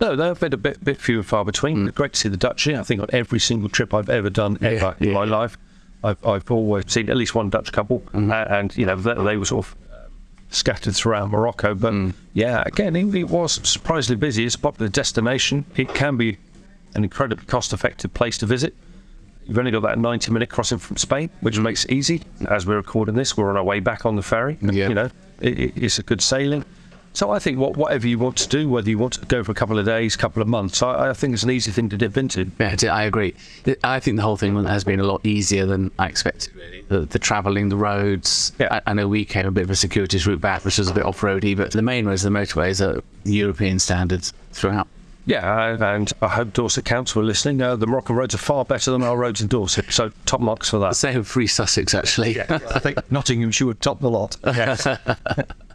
No, 0.00 0.14
they've 0.14 0.38
been 0.38 0.52
a 0.52 0.56
bit, 0.56 0.82
bit 0.84 1.00
few 1.00 1.18
and 1.18 1.26
far 1.26 1.44
between. 1.44 1.86
Great 1.86 2.12
to 2.12 2.18
see 2.18 2.28
the 2.28 2.36
Dutch 2.36 2.62
here. 2.64 2.78
I 2.78 2.82
think 2.82 3.00
on 3.00 3.08
every 3.12 3.40
single 3.40 3.68
trip 3.68 3.92
I've 3.92 4.08
ever 4.08 4.30
done 4.30 4.58
ever 4.62 4.94
in 5.00 5.08
yeah, 5.08 5.14
my 5.14 5.24
life, 5.24 5.58
I've, 6.04 6.24
I've 6.24 6.50
always 6.50 6.90
seen 6.90 7.10
at 7.10 7.16
least 7.16 7.34
one 7.34 7.50
Dutch 7.50 7.72
couple, 7.72 8.02
uh, 8.14 8.18
and 8.18 8.76
you 8.76 8.86
know 8.86 8.96
they, 8.96 9.14
they 9.14 9.36
were 9.36 9.44
sort 9.44 9.66
of 9.66 9.76
um, 9.92 10.12
scattered 10.50 10.94
throughout 10.94 11.30
Morocco. 11.30 11.74
But 11.74 12.14
yeah, 12.32 12.62
again, 12.64 12.94
it, 12.94 13.12
it 13.14 13.24
was 13.24 13.60
surprisingly 13.68 14.18
busy. 14.18 14.44
It's 14.44 14.54
a 14.54 14.58
popular 14.60 14.88
destination. 14.88 15.64
It 15.76 15.92
can 15.94 16.16
be 16.16 16.38
an 16.94 17.02
incredibly 17.04 17.46
cost-effective 17.46 18.14
place 18.14 18.38
to 18.38 18.46
visit. 18.46 18.74
You've 19.46 19.58
only 19.58 19.70
got 19.70 19.82
that 19.82 19.96
90-minute 19.96 20.50
crossing 20.50 20.78
from 20.78 20.98
Spain, 20.98 21.30
which 21.40 21.58
makes 21.58 21.84
it 21.86 21.92
easy. 21.92 22.22
As 22.48 22.66
we're 22.66 22.76
recording 22.76 23.14
this, 23.14 23.36
we're 23.36 23.48
on 23.48 23.56
our 23.56 23.64
way 23.64 23.80
back 23.80 24.04
on 24.04 24.14
the 24.14 24.22
ferry. 24.22 24.58
Yeah. 24.60 24.88
You 24.88 24.94
know, 24.94 25.10
it, 25.40 25.76
it's 25.76 25.98
a 25.98 26.02
good 26.02 26.20
sailing. 26.20 26.64
So 27.18 27.32
I 27.32 27.40
think 27.40 27.58
what, 27.58 27.76
whatever 27.76 28.06
you 28.06 28.16
want 28.16 28.36
to 28.36 28.46
do, 28.48 28.68
whether 28.68 28.88
you 28.88 28.96
want 28.96 29.14
to 29.14 29.26
go 29.26 29.42
for 29.42 29.50
a 29.50 29.54
couple 29.56 29.76
of 29.76 29.84
days, 29.84 30.14
couple 30.14 30.40
of 30.40 30.46
months, 30.46 30.84
I, 30.84 31.08
I 31.10 31.12
think 31.14 31.34
it's 31.34 31.42
an 31.42 31.50
easy 31.50 31.72
thing 31.72 31.88
to 31.88 31.96
dip 31.96 32.16
into. 32.16 32.48
Yeah, 32.60 32.76
I- 32.80 32.86
I 32.86 33.02
agree. 33.02 33.34
I 33.82 33.98
think 33.98 34.18
the 34.18 34.22
whole 34.22 34.36
thing 34.36 34.54
has 34.64 34.84
been 34.84 35.00
a 35.00 35.02
lot 35.02 35.26
easier 35.26 35.66
than 35.66 35.90
I 35.98 36.06
expected. 36.06 36.54
Really, 36.54 36.82
the, 36.86 37.00
the 37.00 37.18
travelling, 37.18 37.70
the 37.70 37.76
roads. 37.76 38.52
Yeah. 38.60 38.68
I, 38.86 38.90
I 38.92 38.94
know 38.94 39.08
we 39.08 39.24
came 39.24 39.46
a 39.46 39.50
bit 39.50 39.64
of 39.64 39.70
a 39.70 39.74
circuitous 39.74 40.28
route 40.28 40.40
back, 40.40 40.64
which 40.64 40.78
was 40.78 40.88
a 40.90 40.94
bit 40.94 41.02
off-roady, 41.04 41.56
but 41.56 41.72
the 41.72 41.82
main 41.82 42.06
roads, 42.06 42.22
the 42.22 42.30
motorways, 42.30 42.80
are 42.80 43.02
European 43.24 43.80
standards 43.80 44.32
throughout. 44.52 44.86
Yeah, 45.26 45.70
and- 45.72 45.82
and 45.82 46.12
I 46.22 46.28
hope 46.28 46.52
Dorset 46.52 46.84
Council 46.84 47.20
are 47.20 47.24
listening. 47.24 47.60
Uh, 47.60 47.74
the 47.74 47.88
Moroccan 47.88 48.14
roads 48.14 48.36
are 48.36 48.38
far 48.38 48.64
better 48.64 48.92
than 48.92 49.02
our 49.02 49.16
roads 49.18 49.40
in 49.40 49.48
Dorset, 49.48 49.86
so 49.90 50.12
top 50.24 50.38
marks 50.40 50.70
for 50.70 50.78
that. 50.78 50.94
Same 50.94 51.18
with 51.18 51.26
Free 51.26 51.48
Sussex, 51.48 51.94
actually. 51.94 52.36
Yeah, 52.36 52.60
I 52.72 52.78
think 52.78 53.10
Nottinghamshire 53.10 53.66
would 53.66 53.80
top 53.80 53.98
the 53.98 54.08
lot. 54.08 54.36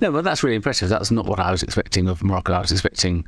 no, 0.00 0.12
but 0.12 0.24
that's 0.24 0.42
really 0.42 0.56
impressive. 0.56 0.88
That's 0.88 1.10
not 1.10 1.26
what 1.26 1.38
I 1.38 1.50
was 1.50 1.62
expecting 1.62 2.08
of 2.08 2.22
Morocco. 2.22 2.52
I 2.52 2.60
was 2.60 2.72
expecting 2.72 3.26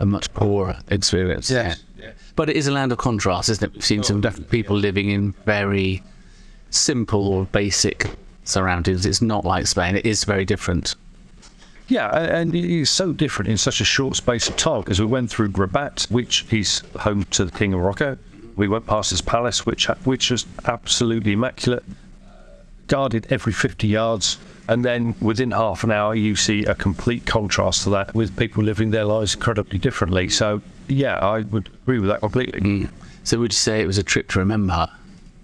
a 0.00 0.06
much 0.06 0.32
poorer 0.34 0.78
experience. 0.88 1.50
Yes. 1.50 1.82
Yeah. 1.98 2.12
But 2.34 2.50
it 2.50 2.56
is 2.56 2.66
a 2.66 2.72
land 2.72 2.92
of 2.92 2.98
contrast, 2.98 3.48
isn't 3.48 3.64
it? 3.64 3.72
We've 3.74 3.84
seen 3.84 4.02
some 4.02 4.22
people 4.22 4.76
living 4.76 5.10
in 5.10 5.32
very 5.44 6.02
simple 6.70 7.28
or 7.28 7.44
basic 7.46 8.10
surroundings. 8.44 9.06
It's 9.06 9.22
not 9.22 9.44
like 9.44 9.66
Spain. 9.66 9.96
It 9.96 10.06
is 10.06 10.24
very 10.24 10.44
different. 10.44 10.94
Yeah, 11.88 12.10
and 12.10 12.54
it 12.54 12.64
is 12.64 12.90
so 12.90 13.12
different 13.12 13.48
in 13.48 13.56
such 13.56 13.80
a 13.80 13.84
short 13.84 14.16
space 14.16 14.48
of 14.48 14.56
time 14.56 14.80
because 14.80 15.00
we 15.00 15.06
went 15.06 15.30
through 15.30 15.48
Rabat, 15.50 16.06
which 16.10 16.44
is 16.52 16.82
home 16.98 17.24
to 17.30 17.44
the 17.44 17.56
King 17.56 17.72
of 17.74 17.80
Morocco. 17.80 18.18
We 18.56 18.66
went 18.66 18.86
past 18.86 19.10
his 19.10 19.20
palace, 19.20 19.64
which 19.64 19.86
which 20.04 20.30
was 20.30 20.46
absolutely 20.64 21.32
immaculate, 21.32 21.84
guarded 22.88 23.26
every 23.30 23.52
50 23.52 23.86
yards. 23.86 24.38
And 24.68 24.84
then 24.84 25.14
within 25.20 25.52
half 25.52 25.84
an 25.84 25.92
hour, 25.92 26.14
you 26.14 26.34
see 26.34 26.64
a 26.64 26.74
complete 26.74 27.24
contrast 27.24 27.84
to 27.84 27.90
that 27.90 28.14
with 28.14 28.36
people 28.36 28.64
living 28.64 28.90
their 28.90 29.04
lives 29.04 29.34
incredibly 29.34 29.78
differently. 29.78 30.28
So, 30.28 30.60
yeah, 30.88 31.18
I 31.18 31.40
would 31.40 31.68
agree 31.82 32.00
with 32.00 32.08
that 32.10 32.20
completely. 32.20 32.88
So 33.22 33.38
would 33.38 33.52
you 33.52 33.56
say 33.56 33.80
it 33.80 33.86
was 33.86 33.98
a 33.98 34.02
trip 34.02 34.28
to 34.30 34.38
remember? 34.40 34.88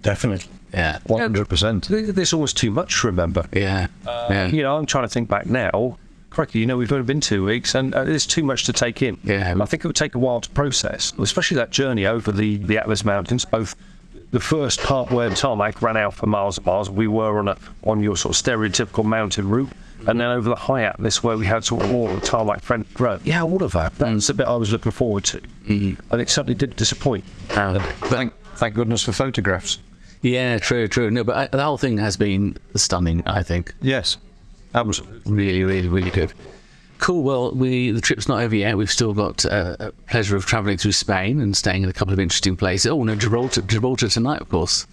Definitely. 0.03 0.51
Yeah. 0.75 0.99
100%. 1.07 1.87
Th- 1.87 2.07
There's 2.09 2.33
almost 2.33 2.57
too 2.57 2.71
much 2.71 3.01
to 3.01 3.07
remember. 3.07 3.47
Yeah. 3.53 3.87
yeah. 4.05 4.47
You 4.49 4.63
know, 4.63 4.77
I'm 4.77 4.87
trying 4.87 5.05
to 5.05 5.09
think 5.09 5.29
back 5.29 5.47
now. 5.47 5.99
Crikey, 6.31 6.61
you 6.61 6.67
know, 6.67 6.79
we've 6.79 6.91
only 6.91 7.05
been 7.05 7.21
two 7.21 7.45
weeks, 7.45 7.75
and 7.75 7.95
uh, 7.95 8.05
there's 8.05 8.27
too 8.27 8.43
much 8.43 8.65
to 8.65 8.73
take 8.73 9.03
in. 9.03 9.19
Yeah. 9.23 9.55
I 9.61 9.67
think 9.67 9.85
it 9.85 9.87
would 9.87 9.97
take 9.97 10.15
a 10.15 10.19
while 10.19 10.41
to 10.41 10.49
process, 10.51 11.13
especially 11.19 11.57
that 11.57 11.71
journey 11.71 12.07
over 12.07 12.33
the, 12.33 12.57
the 12.57 12.79
Atlas 12.79 13.05
Mountains. 13.05 13.45
Both 13.45 13.77
the 14.33 14.41
first 14.41 14.81
part 14.81 15.11
where 15.11 15.31
tarmac 15.31 15.81
ran 15.81 15.97
out 15.97 16.15
for 16.15 16.27
miles 16.27 16.59
and 16.59 16.67
miles, 16.67 16.91
we 16.91 17.07
were 17.07 17.39
on 17.39 17.49
a 17.49 17.57
on 17.85 18.03
your 18.03 18.17
sort 18.17 18.35
of 18.35 18.43
stereotypical 18.43 19.05
mountain 19.05 19.49
route, 19.49 19.71
and 20.07 20.21
then 20.21 20.29
over 20.29 20.49
the 20.49 20.57
high 20.57 20.83
Atlas 20.83 21.23
where 21.23 21.37
we 21.37 21.47
had 21.47 21.65
sort 21.65 21.85
of 21.85 21.95
all 21.95 22.09
the 22.09 22.21
tarmac 22.21 22.61
friendly 22.63 22.89
road. 22.99 23.21
Yeah, 23.25 23.43
all 23.43 23.63
of 23.63 23.73
that. 23.73 23.95
That's 23.97 24.27
the 24.27 24.35
bit 24.35 24.47
I 24.47 24.57
was 24.57 24.73
looking 24.73 24.91
forward 24.91 25.25
to, 25.25 25.41
mm-hmm. 25.41 26.13
and 26.13 26.21
it 26.21 26.29
certainly 26.29 26.55
did 26.55 26.75
disappoint. 26.75 27.25
Thank, 27.49 28.33
thank 28.57 28.75
goodness 28.75 29.03
for 29.03 29.13
photographs. 29.13 29.79
Yeah, 30.23 30.59
true, 30.59 30.89
true. 30.89 31.11
No, 31.11 31.25
but 31.25 31.37
I, 31.37 31.47
the 31.49 31.63
whole 31.63 31.79
thing 31.79 31.99
has 31.99 32.17
been 32.17 32.57
stunning, 32.75 33.23
I 33.27 33.43
think. 33.43 33.75
Yes, 33.83 34.17
absolutely. 34.75 35.33
Really, 35.33 35.65
really, 35.65 35.89
really 35.89 36.11
good. 36.11 36.33
Cool. 37.03 37.25
Well, 37.25 37.51
we 37.51 37.91
the 37.91 38.01
trip's 38.01 38.29
not 38.29 38.41
over 38.43 38.55
yet. 38.55 38.77
We've 38.77 38.89
still 38.89 39.13
got 39.13 39.45
uh, 39.45 39.75
a 39.81 39.91
pleasure 40.09 40.37
of 40.37 40.47
travelling 40.47 40.79
through 40.79 40.93
Spain 40.93 41.41
and 41.41 41.57
staying 41.57 41.83
in 41.83 41.89
a 41.89 41.93
couple 41.93 42.15
of 42.15 42.21
interesting 42.21 42.57
places. 42.57 42.93
Oh 42.93 43.03
no, 43.03 43.17
Gibraltar, 43.17 43.63
Gibraltar 43.63 44.09
tonight, 44.09 44.41
of 44.41 44.49
course. 44.49 44.87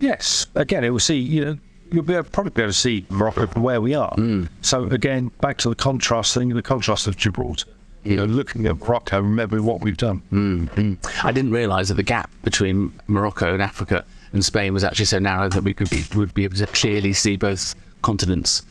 Yes. 0.00 0.48
Again, 0.56 0.82
it 0.82 0.90
will 0.90 0.98
see, 0.98 1.18
you 1.18 1.44
know, 1.44 1.58
you'll 1.92 2.02
be 2.02 2.14
able, 2.14 2.28
probably 2.30 2.50
be 2.50 2.62
able 2.62 2.72
to 2.72 2.76
see 2.76 3.06
Morocco 3.10 3.46
from 3.46 3.62
where 3.62 3.80
we 3.80 3.94
are. 3.94 4.12
Hmm. 4.16 4.46
So 4.62 4.86
again, 4.86 5.30
back 5.40 5.58
to 5.58 5.68
the 5.68 5.76
contrast 5.76 6.34
thing, 6.34 6.48
the 6.48 6.62
contrast 6.62 7.06
of 7.06 7.16
Gibraltar. 7.16 7.70
You 8.02 8.10
hmm. 8.10 8.16
know, 8.16 8.24
looking 8.24 8.66
at 8.66 8.80
Morocco, 8.80 9.20
remembering 9.20 9.64
what 9.64 9.82
we've 9.82 9.96
done. 9.96 10.18
Hmm, 10.30 10.94
I 11.22 11.30
didn't 11.30 11.52
realise 11.52 11.86
that 11.88 11.94
the 11.94 12.02
gap 12.02 12.28
between 12.42 12.92
Morocco 13.06 13.52
and 13.52 13.62
Africa 13.62 14.04
and 14.32 14.44
Spain 14.44 14.74
was 14.74 14.82
actually 14.82 15.04
so 15.04 15.20
narrow 15.20 15.48
that 15.50 15.62
we 15.62 15.74
could 15.74 15.90
be, 15.90 16.02
would 16.16 16.34
be 16.34 16.42
able 16.42 16.56
to 16.56 16.66
clearly 16.66 17.12
see 17.12 17.36
both 17.36 17.76
continents 18.02 18.66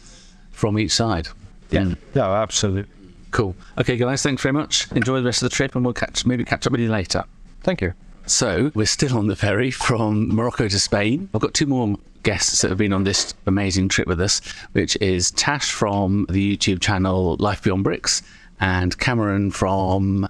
from 0.52 0.78
each 0.78 0.92
side. 0.92 1.30
Yeah. 1.76 1.84
Mm. 1.84 1.98
No, 2.16 2.34
absolutely. 2.34 2.92
Cool. 3.32 3.56
Okay, 3.78 3.98
guys, 3.98 4.24
thanks 4.24 4.42
very 4.42 4.54
much. 4.54 4.90
Enjoy 4.94 5.20
the 5.20 5.26
rest 5.26 5.44
of 5.44 5.50
the 5.50 5.56
trip, 5.56 5.76
and 5.76 5.84
we'll 5.84 5.94
catch 5.94 6.26
maybe 6.26 6.46
catch 6.46 6.66
up 6.66 6.72
with 6.72 6.82
you 6.82 6.90
later. 6.90 7.24
Thank 7.62 7.82
you. 7.82 7.94
So 8.28 8.72
we're 8.74 8.86
still 8.86 9.18
on 9.18 9.28
the 9.28 9.36
ferry 9.36 9.72
from 9.72 10.34
Morocco 10.34 10.68
to 10.68 10.80
Spain. 10.80 11.30
I've 11.34 11.42
got 11.42 11.54
two 11.54 11.68
more 11.68 11.96
guests 12.24 12.62
that 12.62 12.70
have 12.70 12.78
been 12.78 12.94
on 12.94 13.04
this 13.04 13.36
amazing 13.46 13.90
trip 13.90 14.08
with 14.08 14.20
us, 14.20 14.42
which 14.72 14.98
is 15.00 15.32
Tash 15.32 15.72
from 15.72 16.26
the 16.30 16.58
YouTube 16.58 16.82
channel 16.82 17.36
Life 17.40 17.62
Beyond 17.64 17.84
Bricks 17.84 18.24
and 18.60 18.98
Cameron 18.98 19.52
from 19.52 20.28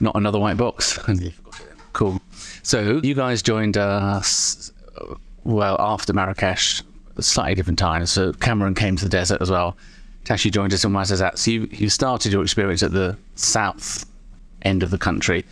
Not 0.00 0.14
Another 0.16 0.38
White 0.38 0.56
Box. 0.56 0.98
cool. 1.92 2.20
So 2.62 3.00
you 3.02 3.14
guys 3.14 3.42
joined 3.42 3.76
us 3.76 4.72
well 5.44 5.76
after 5.78 6.12
Marrakesh, 6.12 6.82
slightly 7.20 7.54
different 7.54 7.78
times. 7.78 8.10
So 8.10 8.32
Cameron 8.32 8.74
came 8.74 8.96
to 8.96 9.04
the 9.04 9.10
desert 9.10 9.42
as 9.42 9.50
well. 9.50 9.76
You 10.44 10.50
joined 10.50 10.72
us 10.74 10.84
in 10.84 10.92
Ouarzazate. 10.92 11.38
So 11.38 11.50
you, 11.50 11.68
you 11.70 11.88
started 11.88 12.32
your 12.32 12.42
experience 12.42 12.82
at 12.82 12.92
the 12.92 13.16
south 13.34 14.04
end 14.62 14.82
of 14.82 14.90
the 14.90 14.98
country. 14.98 15.44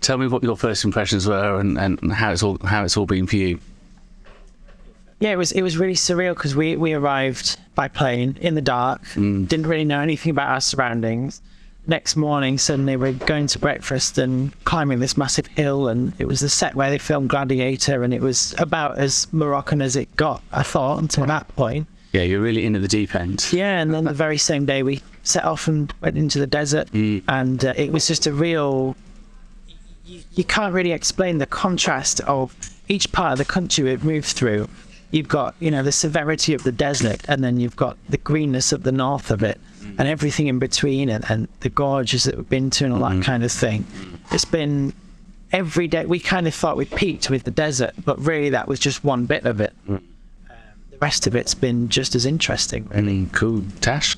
Tell 0.00 0.18
me 0.18 0.26
what 0.26 0.42
your 0.42 0.56
first 0.56 0.84
impressions 0.84 1.26
were 1.26 1.60
and, 1.60 1.78
and 1.78 2.12
how 2.12 2.32
it's 2.32 2.42
all 2.42 2.58
how 2.64 2.84
it's 2.84 2.96
all 2.96 3.06
been 3.06 3.26
for 3.26 3.36
you. 3.36 3.58
Yeah, 5.20 5.30
it 5.30 5.36
was 5.36 5.52
it 5.52 5.62
was 5.62 5.78
really 5.78 5.94
surreal 5.94 6.34
because 6.34 6.54
we 6.54 6.76
we 6.76 6.92
arrived 6.92 7.58
by 7.74 7.88
plane 7.88 8.36
in 8.40 8.54
the 8.54 8.60
dark, 8.60 9.02
mm. 9.14 9.48
didn't 9.48 9.66
really 9.66 9.84
know 9.84 10.00
anything 10.00 10.30
about 10.30 10.48
our 10.48 10.60
surroundings. 10.60 11.40
Next 11.86 12.16
morning, 12.16 12.56
suddenly 12.56 12.96
we're 12.96 13.12
going 13.12 13.46
to 13.48 13.58
breakfast 13.58 14.16
and 14.16 14.52
climbing 14.64 15.00
this 15.00 15.18
massive 15.18 15.46
hill, 15.48 15.88
and 15.88 16.14
it 16.18 16.26
was 16.26 16.40
the 16.40 16.48
set 16.48 16.74
where 16.74 16.90
they 16.90 16.98
filmed 16.98 17.28
Gladiator, 17.28 18.02
and 18.02 18.14
it 18.14 18.22
was 18.22 18.54
about 18.58 18.98
as 18.98 19.26
Moroccan 19.32 19.82
as 19.82 19.94
it 19.94 20.14
got. 20.16 20.42
I 20.50 20.62
thought 20.62 21.00
until 21.00 21.26
that 21.26 21.48
point. 21.56 21.86
Yeah, 22.14 22.22
you're 22.22 22.40
really 22.40 22.64
in 22.64 22.76
at 22.76 22.82
the 22.82 22.86
deep 22.86 23.16
end. 23.16 23.44
Yeah, 23.52 23.80
and 23.80 23.92
then 23.92 24.04
the 24.04 24.12
very 24.12 24.38
same 24.38 24.66
day 24.66 24.84
we 24.84 25.02
set 25.24 25.44
off 25.44 25.66
and 25.66 25.92
went 26.00 26.16
into 26.16 26.38
the 26.38 26.46
desert, 26.46 26.88
mm. 26.92 27.24
and 27.26 27.64
uh, 27.64 27.74
it 27.76 27.92
was 27.92 28.06
just 28.06 28.28
a 28.28 28.32
real. 28.32 28.94
You, 30.06 30.22
you 30.34 30.44
can't 30.44 30.72
really 30.72 30.92
explain 30.92 31.38
the 31.38 31.46
contrast 31.46 32.20
of 32.20 32.54
each 32.88 33.10
part 33.10 33.32
of 33.32 33.38
the 33.38 33.44
country 33.44 33.82
we've 33.82 34.04
moved 34.04 34.28
through. 34.28 34.68
You've 35.10 35.26
got, 35.26 35.56
you 35.58 35.72
know, 35.72 35.82
the 35.82 35.90
severity 35.90 36.54
of 36.54 36.62
the 36.62 36.70
desert, 36.70 37.24
and 37.26 37.42
then 37.42 37.58
you've 37.58 37.74
got 37.74 37.96
the 38.08 38.18
greenness 38.18 38.70
of 38.70 38.84
the 38.84 38.92
north 38.92 39.32
of 39.32 39.42
it, 39.42 39.60
mm. 39.80 39.98
and 39.98 40.06
everything 40.06 40.46
in 40.46 40.60
between, 40.60 41.08
and, 41.08 41.28
and 41.28 41.48
the 41.60 41.68
gorges 41.68 42.24
that 42.24 42.36
we've 42.36 42.48
been 42.48 42.70
to, 42.70 42.84
and 42.84 42.94
all 42.94 43.00
that 43.00 43.10
mm-hmm. 43.10 43.22
kind 43.22 43.42
of 43.42 43.50
thing. 43.50 43.84
It's 44.30 44.44
been 44.44 44.92
every 45.50 45.88
day. 45.88 46.06
We 46.06 46.20
kind 46.20 46.46
of 46.46 46.54
thought 46.54 46.76
we 46.76 46.84
peaked 46.84 47.28
with 47.28 47.42
the 47.42 47.50
desert, 47.50 47.94
but 48.04 48.20
really 48.20 48.50
that 48.50 48.68
was 48.68 48.78
just 48.78 49.02
one 49.02 49.26
bit 49.26 49.46
of 49.46 49.60
it. 49.60 49.72
Mm. 49.88 50.00
The 51.04 51.08
rest 51.08 51.26
of 51.26 51.36
it's 51.36 51.54
been 51.54 51.90
just 51.90 52.14
as 52.14 52.24
interesting, 52.24 52.88
really. 52.90 53.26
Cool. 53.32 53.64
Tash? 53.82 54.16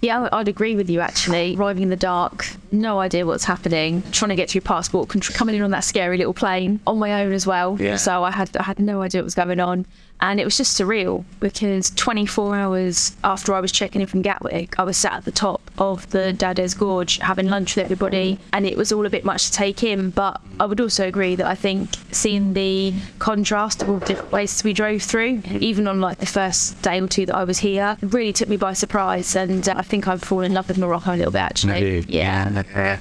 Yeah, 0.00 0.28
I- 0.30 0.38
I'd 0.38 0.46
agree 0.46 0.76
with 0.76 0.88
you 0.88 1.00
actually. 1.00 1.56
Arriving 1.56 1.82
in 1.82 1.88
the 1.88 1.96
dark, 1.96 2.46
no 2.70 3.00
idea 3.00 3.26
what's 3.26 3.42
happening. 3.42 4.04
Trying 4.12 4.28
to 4.28 4.36
get 4.36 4.48
through 4.48 4.60
passport 4.60 5.08
control, 5.08 5.36
coming 5.36 5.56
in 5.56 5.62
on 5.62 5.72
that 5.72 5.82
scary 5.82 6.16
little 6.18 6.32
plane 6.32 6.78
on 6.86 7.00
my 7.00 7.24
own 7.24 7.32
as 7.32 7.44
well. 7.44 7.76
Yeah. 7.80 7.96
So 7.96 8.22
I 8.22 8.30
had 8.30 8.56
I 8.56 8.62
had 8.62 8.78
no 8.78 9.02
idea 9.02 9.20
what 9.20 9.24
was 9.24 9.34
going 9.34 9.58
on, 9.58 9.84
and 10.22 10.38
it 10.38 10.44
was 10.44 10.56
just 10.56 10.80
surreal 10.80 11.24
because 11.40 11.90
24 11.90 12.54
hours 12.54 13.16
after 13.24 13.54
I 13.54 13.60
was 13.60 13.72
checking 13.72 14.00
in 14.00 14.06
from 14.06 14.22
Gatwick, 14.22 14.78
I 14.78 14.84
was 14.84 14.96
sat 14.96 15.14
at 15.14 15.24
the 15.24 15.32
top 15.32 15.60
of 15.78 16.08
the 16.10 16.32
Dades 16.32 16.78
Gorge 16.78 17.18
having 17.18 17.48
lunch 17.48 17.74
with 17.74 17.84
everybody, 17.86 18.38
and 18.52 18.64
it 18.64 18.76
was 18.76 18.92
all 18.92 19.04
a 19.04 19.10
bit 19.10 19.24
much 19.24 19.46
to 19.46 19.52
take 19.52 19.82
in. 19.82 20.10
But 20.10 20.40
I 20.60 20.66
would 20.66 20.80
also 20.80 21.08
agree 21.08 21.34
that 21.34 21.46
I 21.46 21.56
think 21.56 21.90
seeing 22.12 22.54
the 22.54 22.94
contrast 23.18 23.82
of 23.82 23.90
all 23.90 23.98
the 23.98 24.06
different 24.06 24.30
places 24.30 24.62
we 24.62 24.72
drove 24.72 25.02
through, 25.02 25.42
even 25.58 25.88
on 25.88 26.00
like 26.00 26.18
the 26.18 26.26
first 26.26 26.80
day 26.82 27.00
or 27.00 27.08
two 27.08 27.26
that 27.26 27.34
I 27.34 27.42
was 27.42 27.58
here, 27.58 27.96
really 28.00 28.32
took 28.32 28.48
me 28.48 28.56
by 28.56 28.74
surprise. 28.74 29.34
And 29.34 29.68
uh, 29.68 29.74
I 29.76 29.82
think 29.82 30.06
I've 30.06 30.22
fallen 30.22 30.46
in 30.46 30.54
love 30.54 30.68
with 30.68 30.78
Morocco 30.78 31.14
a 31.14 31.16
little 31.16 31.32
bit 31.32 31.40
actually. 31.40 32.00
Yeah. 32.08 32.62
yeah. 32.70 32.98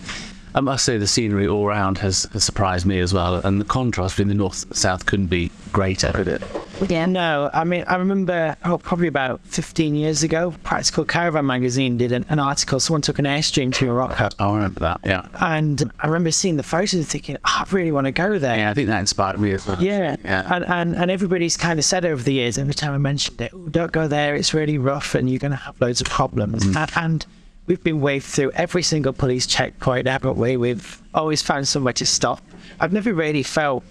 I 0.54 0.60
must 0.60 0.86
say 0.86 0.98
the 0.98 1.08
scenery 1.08 1.48
all 1.48 1.66
round 1.66 1.98
has, 2.00 2.24
has 2.34 2.44
surprised 2.44 2.86
me 2.86 3.00
as 3.00 3.14
well, 3.14 3.36
and 3.36 3.60
the 3.60 3.66
contrast 3.66 4.16
between 4.16 4.28
the 4.28 4.36
north 4.36 4.64
and 4.64 4.76
south 4.76 5.06
couldn't 5.06 5.28
be 5.28 5.52
greater, 5.72 6.12
could 6.12 6.28
it? 6.28 6.42
Yeah. 6.90 7.06
No, 7.06 7.50
I 7.54 7.64
mean, 7.64 7.84
I 7.88 7.96
remember, 7.96 8.56
oh, 8.66 8.78
probably 8.78 9.08
about 9.08 9.40
15 9.46 9.96
years 9.96 10.24
ago, 10.24 10.54
Practical 10.64 11.06
Caravan 11.06 11.46
magazine 11.46 11.98
did 11.98 12.12
an, 12.12 12.26
an 12.30 12.40
article. 12.40 12.80
Someone 12.80 13.02
took 13.02 13.20
an 13.20 13.26
airstream 13.26 13.74
to 13.76 13.86
Morocco. 13.86 14.30
Oh, 14.40 14.52
I 14.52 14.56
remember 14.56 14.80
that. 14.80 15.00
Yeah. 15.04 15.28
And 15.40 15.92
I 16.00 16.08
remember 16.08 16.32
seeing 16.32 16.58
the 16.58 16.64
photos 16.64 16.94
and 16.94 17.08
thinking, 17.08 17.38
oh, 17.46 17.64
I 17.66 17.66
really 17.72 17.92
want 17.92 18.06
to 18.06 18.12
go 18.12 18.40
there. 18.40 18.58
Yeah, 18.58 18.72
I 18.72 18.74
think 18.74 18.88
that 18.88 19.00
inspired 19.00 19.40
me 19.40 19.52
as 19.52 19.68
well. 19.68 19.82
Yeah. 19.82 20.16
Yeah. 20.24 20.56
And, 20.56 20.66
and 20.66 20.96
and 20.96 21.12
everybody's 21.12 21.58
kind 21.58 21.78
of 21.80 21.86
said 21.86 22.06
over 22.06 22.22
the 22.22 22.34
years, 22.34 22.58
every 22.58 22.74
time 22.74 22.94
I 22.94 22.98
mentioned 22.98 23.40
it, 23.42 23.52
oh, 23.54 23.68
don't 23.70 23.92
go 23.92 24.08
there, 24.08 24.36
it's 24.36 24.54
really 24.54 24.78
rough 24.78 25.16
and 25.16 25.30
you're 25.30 25.40
going 25.40 25.52
to 25.52 25.58
have 25.58 25.80
loads 25.80 26.02
of 26.02 26.08
problems. 26.08 26.64
Mm. 26.64 26.76
And, 26.76 26.92
and 26.96 27.26
we've 27.68 27.84
been 27.84 28.02
waved 28.02 28.26
through 28.26 28.52
every 28.52 28.84
single 28.84 29.14
police 29.14 29.46
checkpoint, 29.48 30.08
haven't 30.08 30.38
we? 30.38 30.58
We've 30.58 31.02
always 31.14 31.42
found 31.42 31.68
somewhere 31.68 31.94
to 31.94 32.06
stop. 32.06 32.42
I've 32.80 32.94
never 32.94 33.14
really 33.14 33.44
felt 33.44 33.84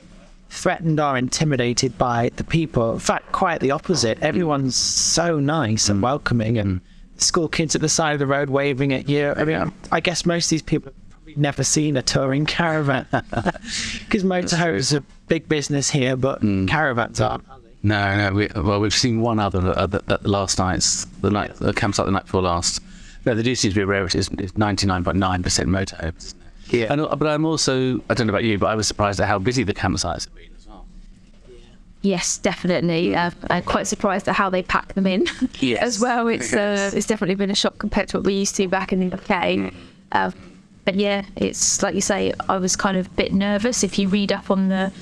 threatened 0.51 0.99
or 1.01 1.17
intimidated 1.17 1.97
by 1.97 2.31
the 2.37 2.45
people. 2.45 2.93
In 2.93 2.99
fact, 2.99 3.33
quite 3.33 3.61
the 3.61 3.71
opposite. 3.71 4.21
Everyone's 4.21 4.77
so 4.77 5.39
nice 5.39 5.89
and 5.89 6.01
mm. 6.01 6.05
welcoming 6.05 6.59
and 6.59 6.81
mm. 6.81 7.21
school 7.21 7.49
kids 7.49 7.75
at 7.75 7.81
the 7.81 7.89
side 7.89 8.15
of 8.15 8.19
the 8.19 8.27
road 8.27 8.51
waving 8.51 8.93
at 8.93 9.09
you. 9.09 9.33
I 9.37 9.45
mean, 9.45 9.73
I 9.93 10.01
guess 10.01 10.27
most 10.27 10.47
of 10.47 10.51
these 10.51 10.63
people 10.63 10.93
have 10.93 11.11
probably 11.11 11.35
never 11.37 11.63
seen 11.63 11.97
a 11.97 12.03
touring 12.03 12.47
caravan 12.47 13.07
because 13.13 14.25
motorhomes 14.25 14.97
are 14.99 15.05
big 15.29 15.49
business 15.49 15.89
here, 15.89 16.17
but 16.17 16.43
mm. 16.43 16.69
caravans 16.69 17.21
aren't. 17.21 17.45
No, 17.83 18.17
no. 18.17 18.35
We, 18.35 18.49
well, 18.57 18.81
we've 18.81 18.93
seen 18.93 19.21
one 19.23 19.39
other 19.39 19.73
uh, 19.79 19.87
the, 19.87 20.01
the 20.01 20.29
last 20.29 20.59
night's 20.59 21.07
the 21.23 21.31
night 21.31 21.55
the 21.57 21.73
campsite 21.73 22.07
the 22.07 22.13
night 22.13 22.25
before 22.25 22.43
last. 22.43 22.83
No, 23.27 23.35
there 23.35 23.43
do 23.43 23.55
seem 23.55 23.71
to 23.71 23.75
be 23.75 23.83
a 23.83 23.87
rarity. 23.87 24.19
It's 24.19 24.29
it's 24.39 24.53
99.9% 24.53 25.15
motorhomes. 25.67 26.35
Yeah. 26.69 26.93
And, 26.93 27.01
uh, 27.03 27.15
but 27.17 27.27
I'm 27.29 27.45
also 27.45 28.01
I 28.09 28.15
don't 28.15 28.27
know 28.27 28.33
about 28.33 28.45
you, 28.45 28.59
but 28.59 28.67
I 28.69 28.75
was 28.75 28.87
surprised 28.89 29.21
at 29.21 29.29
how 29.29 29.39
busy 29.39 29.63
the 29.63 29.75
campsites 29.75 30.25
have 30.27 30.35
been 30.35 30.51
as 30.57 30.67
well. 30.67 30.87
Yes, 32.03 32.39
definitely. 32.39 33.15
Uh, 33.15 33.31
I'm 33.51 33.63
quite 33.65 33.87
surprised 33.87 34.27
at 34.29 34.35
how 34.37 34.49
they 34.51 34.63
pack 34.63 34.95
them 34.95 35.07
in 35.07 35.27
Yes. 35.61 35.83
as 35.83 36.01
well. 36.01 36.29
It's 36.29 36.53
Yes. 36.53 36.95
uh, 36.95 36.97
it's 36.97 37.07
definitely 37.07 37.35
been 37.35 37.51
a 37.51 37.55
shock 37.55 37.79
compared 37.79 38.09
to 38.09 38.19
what 38.19 38.27
we 38.27 38.35
used 38.35 38.57
to 38.57 38.69
back 38.69 38.93
in 38.93 39.09
the 39.11 39.15
UK. 39.17 39.73
Uh, 40.13 40.31
but 40.87 40.95
yeah, 40.95 41.25
it's 41.37 41.83
like 41.83 41.95
you 41.95 42.01
say. 42.01 42.33
I 42.49 42.57
was 42.57 42.75
kind 42.77 42.97
of 42.97 43.07
a 43.07 43.11
bit 43.11 43.33
nervous. 43.35 43.85
If 43.85 43.99
you 43.99 44.09
read 44.09 44.33
up 44.33 44.51
on 44.51 44.69
the 44.69 44.93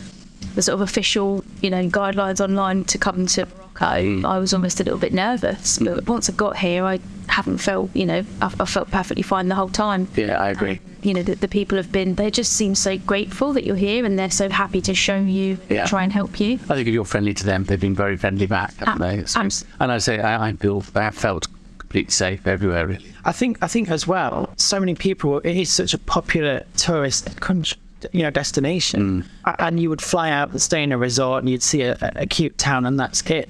the 0.55 0.63
sort 0.63 0.75
of 0.75 0.81
official, 0.81 1.45
you 1.63 1.71
know, 1.71 1.89
guidelines 1.89 2.41
online 2.41 2.85
to 2.85 2.99
come 2.99 3.27
to 3.27 3.47
Morocco, 3.81 4.03
hmm. 4.03 4.27
I 4.27 4.39
was 4.39 4.53
almost 4.55 4.81
a 4.81 4.85
little 4.85 4.99
bit 4.99 5.13
nervous. 5.13 5.79
But 5.79 6.05
hmm. 6.05 6.11
once 6.11 6.29
I 6.29 6.33
got 6.33 6.57
here, 6.57 6.85
I 6.85 7.01
haven't 7.29 7.59
felt, 7.59 7.95
you 7.95 8.07
know, 8.07 8.25
I, 8.41 8.53
I 8.61 8.65
felt 8.65 8.91
perfectly 8.91 9.23
fine 9.23 9.49
the 9.49 9.55
whole 9.55 9.69
time. 9.69 10.09
Yeah, 10.17 10.41
I 10.41 10.51
agree. 10.51 10.81
You 11.03 11.15
know, 11.15 11.23
the, 11.23 11.37
the 11.37 11.49
people 11.49 11.77
have 11.77 11.93
been, 11.93 12.17
they 12.17 12.31
just 12.31 12.53
seem 12.55 12.75
so 12.75 12.99
grateful 12.99 13.53
that 13.53 13.65
you're 13.65 13.77
here 13.77 14.05
and 14.05 14.19
they're 14.19 14.31
so 14.31 14.49
happy 14.49 14.81
to 14.83 14.95
show 14.95 15.19
you, 15.19 15.59
Yeah. 15.69 15.87
try 15.87 16.03
and 16.03 16.13
help 16.13 16.41
you. 16.41 16.55
I 16.55 16.75
think 16.75 16.89
if 16.89 16.95
you're 16.95 17.05
friendly 17.05 17.35
to 17.35 17.45
them, 17.45 17.65
they've 17.65 17.81
been 17.81 17.95
very 17.95 18.17
friendly 18.17 18.47
back, 18.47 18.75
haven't 18.79 19.01
they? 19.01 19.15
It's- 19.15 19.37
abs- 19.37 19.65
and 19.79 19.93
I 19.93 19.99
say 19.99 20.19
I, 20.21 20.49
I 20.49 20.53
feel 20.55 20.83
I 20.95 21.03
have 21.03 21.15
felt 21.15 21.47
completely 21.79 22.11
safe 22.11 22.47
everywhere, 22.47 22.87
really. 22.87 23.07
I 23.25 23.33
think 23.33 23.59
I 23.63 23.69
think 23.69 23.91
as 23.91 24.07
well, 24.07 24.53
so 24.57 24.81
many 24.81 24.95
people. 24.95 25.39
It 25.41 25.57
is 25.57 25.71
such 25.71 25.95
a 25.95 25.99
popular 25.99 26.65
tourist 26.77 27.41
country, 27.41 27.79
you 28.13 28.23
know, 28.23 28.31
destination, 28.31 29.23
hmm. 29.23 29.49
A- 29.49 29.63
and 29.65 29.79
you 29.81 29.89
would 29.91 30.03
fly 30.03 30.31
out 30.31 30.51
and 30.51 30.61
stay 30.61 30.83
in 30.83 30.91
a 30.93 30.99
resort, 30.99 31.43
and 31.45 31.49
you'd 31.51 31.63
see 31.63 31.83
a, 31.83 31.97
a 32.17 32.27
cute 32.27 32.59
town, 32.59 32.85
and 32.87 32.99
that's 32.99 33.23
it. 33.31 33.49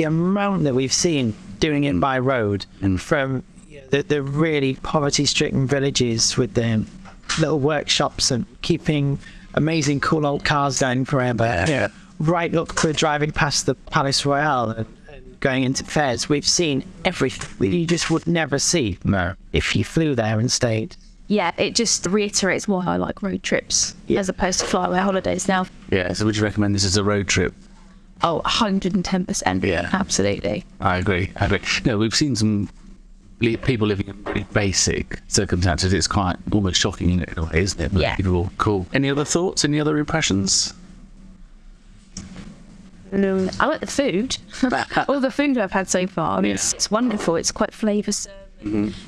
The 0.00 0.06
amount 0.06 0.64
that 0.64 0.74
we've 0.74 0.92
seen 0.92 1.34
doing 1.58 1.84
it 1.84 1.94
mm. 1.94 2.00
by 2.00 2.18
road 2.18 2.64
and 2.80 2.98
from 2.98 3.42
the, 3.90 4.00
the 4.02 4.22
really 4.22 4.76
poverty-stricken 4.76 5.66
villages 5.66 6.38
with 6.38 6.54
their 6.54 6.80
little 7.38 7.58
workshops 7.60 8.30
and 8.30 8.46
keeping 8.62 9.18
amazing, 9.52 10.00
cool 10.00 10.24
old 10.24 10.42
cars 10.42 10.80
going 10.80 11.04
forever. 11.04 11.66
Yeah. 11.68 11.88
Right 12.18 12.54
up 12.54 12.74
to 12.76 12.94
driving 12.94 13.30
past 13.30 13.66
the 13.66 13.74
Palace 13.74 14.24
Royale 14.24 14.70
and, 14.70 14.86
and 15.12 15.38
going 15.40 15.64
into 15.64 15.84
fairs, 15.84 16.30
we've 16.30 16.46
seen 16.48 16.82
everything 17.04 17.50
that 17.58 17.76
you 17.76 17.84
mm. 17.84 17.88
just 17.90 18.10
would 18.10 18.26
never 18.26 18.58
see 18.58 18.96
No. 19.04 19.34
if 19.52 19.76
you 19.76 19.84
flew 19.84 20.14
there 20.14 20.40
and 20.40 20.50
stayed. 20.50 20.96
yeah, 21.28 21.52
it 21.58 21.74
just 21.74 22.06
reiterates 22.06 22.66
why 22.66 22.86
I 22.86 22.96
like 22.96 23.20
road 23.22 23.42
trips 23.42 23.94
Yeah. 24.06 24.20
as 24.20 24.30
opposed 24.30 24.60
to 24.60 24.64
flyaway 24.66 25.00
holidays 25.00 25.46
now. 25.46 25.66
Yeah. 25.90 26.14
So 26.14 26.24
would 26.24 26.38
you 26.38 26.42
recommend 26.42 26.74
this 26.74 26.86
as 26.86 26.96
a 26.96 27.04
road 27.04 27.28
trip? 27.28 27.52
Oh, 28.22 28.42
110%. 28.44 29.64
Yeah. 29.64 29.88
Absolutely. 29.92 30.64
I 30.80 30.98
agree. 30.98 31.30
I 31.36 31.46
agree. 31.46 31.60
No, 31.84 31.96
we've 31.98 32.14
seen 32.14 32.36
some 32.36 32.68
li- 33.40 33.56
people 33.56 33.86
living 33.86 34.08
in 34.08 34.22
pretty 34.24 34.44
basic 34.52 35.20
circumstances. 35.28 35.92
It's 35.92 36.06
quite 36.06 36.36
almost 36.52 36.78
shocking 36.80 37.10
in 37.10 37.24
a 37.36 37.44
way, 37.44 37.62
isn't 37.62 37.80
it? 37.80 37.92
But 37.92 38.02
Yeah. 38.02 38.16
People, 38.16 38.50
cool. 38.58 38.86
Any 38.92 39.08
other 39.10 39.24
thoughts? 39.24 39.64
Any 39.64 39.80
other 39.80 39.96
impressions? 39.98 40.74
Um, 43.12 43.50
I 43.58 43.66
like 43.66 43.80
the 43.80 43.86
food. 43.86 44.36
All 45.08 45.18
the 45.20 45.30
food 45.32 45.58
I've 45.58 45.72
had 45.72 45.88
so 45.88 46.06
far, 46.06 46.38
I 46.38 46.40
mean, 46.40 46.52
it's, 46.52 46.72
it's 46.74 46.90
wonderful. 46.90 47.36
It's 47.36 47.50
quite 47.50 47.72
flavoursome. 47.72 48.30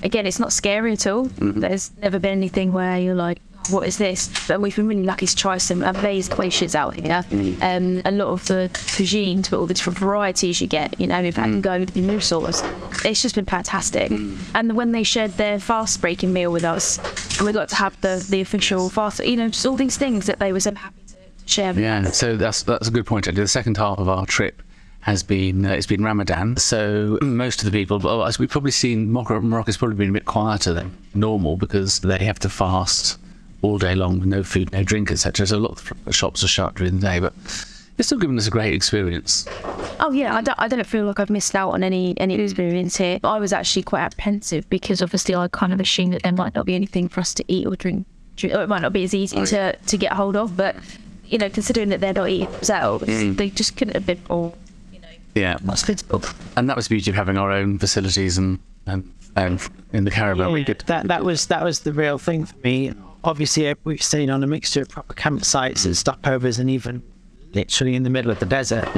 Again, 0.03 0.27
it's 0.27 0.41
not 0.41 0.51
scary 0.53 0.93
at 0.95 1.07
all. 1.07 1.25
There's 1.39 1.91
never 2.01 2.19
been 2.19 2.33
anything 2.33 2.73
where 2.73 2.99
you're 2.99 3.15
like, 3.15 3.39
what 3.71 3.87
is 3.87 3.99
this? 3.99 4.51
And 4.51 4.63
we've 4.63 4.75
been 4.75 4.89
really 4.89 5.05
lucky 5.05 5.27
to 5.27 5.37
try 5.37 5.59
some 5.59 5.83
amazing 5.83 6.37
dishes 6.37 6.75
out 6.75 6.95
here. 6.95 7.25
Um, 7.63 8.03
a 8.05 8.11
lot 8.11 8.29
of 8.29 8.47
the 8.47 8.71
cuisines, 8.73 9.51
but 9.51 9.59
all 9.59 9.67
the 9.67 9.75
different 9.75 9.99
varieties 9.99 10.61
you 10.61 10.67
get. 10.67 10.99
You 11.01 11.07
know, 11.07 11.23
we've 11.23 11.37
had 11.37 11.63
go 11.63 11.79
with 11.79 11.95
the 11.95 12.01
new 12.01 12.21
sauce. 12.21 12.63
It's 13.05 13.23
just 13.23 13.35
been 13.35 13.45
fantastic. 13.45 14.11
And 14.55 14.75
when 14.75 14.93
they 14.93 15.03
shared 15.03 15.33
their 15.33 15.59
fast 15.59 16.01
breaking 16.01 16.33
meal 16.33 16.53
with 16.53 16.65
us, 16.65 16.99
and 17.39 17.47
we 17.47 17.53
got 17.53 17.69
to 17.71 17.77
have 17.77 18.01
the 18.01 18.25
the 18.29 18.41
official 18.41 18.89
fast, 18.89 19.25
you 19.25 19.37
know, 19.37 19.49
just 19.49 19.65
all 19.67 19.77
these 19.77 19.97
things 19.97 20.27
that 20.27 20.39
they 20.39 20.53
were 20.53 20.61
so 20.61 20.75
happy 20.75 21.03
to 21.09 21.17
share. 21.47 21.73
with 21.73 21.79
Yeah, 21.79 22.05
so 22.11 22.37
that's 22.37 22.63
that's 22.63 22.89
a 22.89 22.91
good 22.91 23.07
point. 23.07 23.33
The 23.33 23.49
second 23.49 23.77
half 23.77 23.99
of 23.99 24.09
our 24.09 24.27
trip 24.27 24.63
has 25.01 25.23
been 25.23 25.65
uh, 25.67 25.71
it's 25.71 25.87
been 25.87 26.03
Ramadan. 26.03 26.57
So 26.57 27.19
most 27.23 27.63
of 27.63 27.71
the 27.71 27.77
people, 27.77 27.99
well, 27.99 28.25
as 28.25 28.39
we've 28.39 28.51
probably 28.51 28.71
seen, 28.71 29.13
Morocco, 29.13 29.41
Morocco's 29.41 29.77
probably 29.77 29.97
been 29.97 30.11
a 30.11 30.13
bit 30.13 30.25
quieter 30.25 30.73
than 30.73 30.97
normal 31.15 31.57
because 31.57 32.01
they 32.01 32.19
have 32.25 32.39
to 32.41 32.49
fast 32.49 33.19
all 33.63 33.79
day 33.79 33.95
long 33.95 34.19
with 34.19 34.29
no 34.29 34.43
food, 34.43 34.73
no 34.73 34.83
drink, 34.83 35.11
etc. 35.11 35.47
So 35.47 35.57
a 35.57 35.59
lot 35.59 35.73
of 35.73 35.93
the 36.05 36.13
shops 36.13 36.45
are 36.45 36.49
shut 36.49 36.75
during 36.75 36.97
the 36.97 37.01
day, 37.01 37.21
but 37.21 37.33
it's 37.99 38.09
still 38.09 38.19
given 38.19 38.37
us 38.37 38.47
a 38.47 38.51
great 38.51 38.75
experience. 38.75 39.47
Oh 40.01 40.11
yeah, 40.13 40.35
I 40.35 40.43
don't, 40.43 40.59
I 40.59 40.69
don't 40.69 40.87
feel 40.87 41.05
like 41.05 41.21
I've 41.21 41.31
missed 41.31 41.55
out 41.55 41.71
on 41.71 41.83
any 41.83 42.19
any 42.19 42.35
experience 42.35 42.97
here. 42.97 43.21
I 43.23 43.39
was 43.39 43.53
actually 43.53 43.85
quite 43.85 44.01
apprehensive 44.03 44.69
because 44.69 45.01
obviously 45.01 45.35
I 45.35 45.49
kind 45.49 45.73
of 45.73 45.81
assumed 45.81 46.13
that 46.15 46.23
there 46.23 46.33
might 46.33 46.55
not 46.55 46.67
be 46.67 46.75
anything 46.75 47.09
for 47.09 47.21
us 47.21 47.33
to 47.35 47.45
eat 47.49 47.67
or 47.67 47.77
drink, 47.77 48.07
drink 48.37 48.55
or 48.55 48.63
it 48.63 48.69
might 48.69 48.83
not 48.83 48.93
be 48.93 49.05
as 49.05 49.15
easy 49.15 49.39
oh, 49.39 49.45
to, 49.47 49.77
to 49.77 49.97
get 49.97 50.13
hold 50.13 50.37
of. 50.37 50.57
But 50.57 50.77
you 51.27 51.39
know, 51.39 51.49
considering 51.49 51.91
that 51.91 52.01
they're 52.01 52.13
not 52.13 52.29
eating 52.29 52.51
themselves, 52.51 53.07
hmm. 53.07 53.35
they 53.35 53.51
just 53.51 53.77
couldn't 53.77 53.95
have 53.95 54.07
been 54.07 54.21
more, 54.29 54.53
you 54.93 54.99
know, 55.01 55.09
Yeah, 55.35 55.59
hospitable. 55.65 56.23
and 56.57 56.69
that 56.69 56.77
was 56.77 56.89
the 56.89 56.95
beauty 56.97 57.11
of 57.11 57.17
having 57.17 57.39
our 57.39 57.53
own 57.53 57.79
facilities 57.79 58.39
and 58.39 58.59
and, 58.87 59.09
and 59.37 59.61
in 59.93 60.05
the 60.05 60.11
caravan. 60.11 60.51
we 60.51 60.65
could 60.65 60.81
that 60.87 61.07
that 61.07 61.25
was 61.25 61.47
that 61.47 61.63
was 61.63 61.81
the 61.81 61.93
real 61.93 62.19
thing 62.19 62.47
for 62.47 62.57
me. 62.65 62.93
Obviously, 63.25 63.69
uh, 63.69 63.75
we've 63.85 64.03
seen 64.03 64.31
on 64.31 64.43
a 64.43 64.47
mixture 64.47 64.83
of 64.83 64.89
proper 64.89 65.15
campsites 65.15 65.85
and 65.85 65.95
stopovers, 65.95 66.59
and 66.59 66.69
even 66.69 67.03
literally 67.55 67.95
in 67.95 68.03
the 68.03 68.11
middle 68.11 68.31
of 68.31 68.39
the 68.41 68.47
desert. 68.47 68.89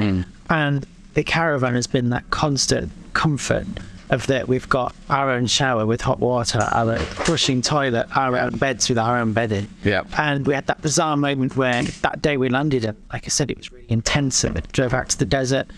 And 0.50 0.86
the 1.14 1.24
caravan 1.24 1.74
has 1.74 1.86
been 1.86 2.10
that 2.10 2.28
constant 2.30 2.90
comfort 3.12 3.66
of 4.10 4.26
that 4.26 4.48
we've 4.48 4.68
got 4.68 4.94
our 5.08 5.30
own 5.30 5.46
shower 5.46 5.86
with 5.86 6.00
hot 6.00 6.20
water, 6.20 6.60
our 6.72 6.92
own 6.92 7.06
brushing 7.24 7.62
toilet, 7.62 8.06
our 8.16 8.36
own 8.36 8.56
beds 8.56 8.88
with 8.88 8.98
our 8.98 9.18
own 9.18 9.32
bedding. 9.32 9.66
Yep. 9.82 10.06
And 10.18 10.46
we 10.46 10.54
had 10.54 10.66
that 10.66 10.82
bizarre 10.82 11.16
moment 11.16 11.56
where 11.56 11.82
that 11.82 12.20
day 12.22 12.36
we 12.36 12.48
landed, 12.48 12.84
and 12.84 12.96
like 13.12 13.24
I 13.24 13.28
said, 13.28 13.50
it 13.50 13.56
was 13.56 13.72
really 13.72 13.86
intensive. 13.88 14.54
we 14.54 14.60
drove 14.72 14.92
out 14.94 15.08
to 15.10 15.18
the 15.18 15.24
desert. 15.24 15.68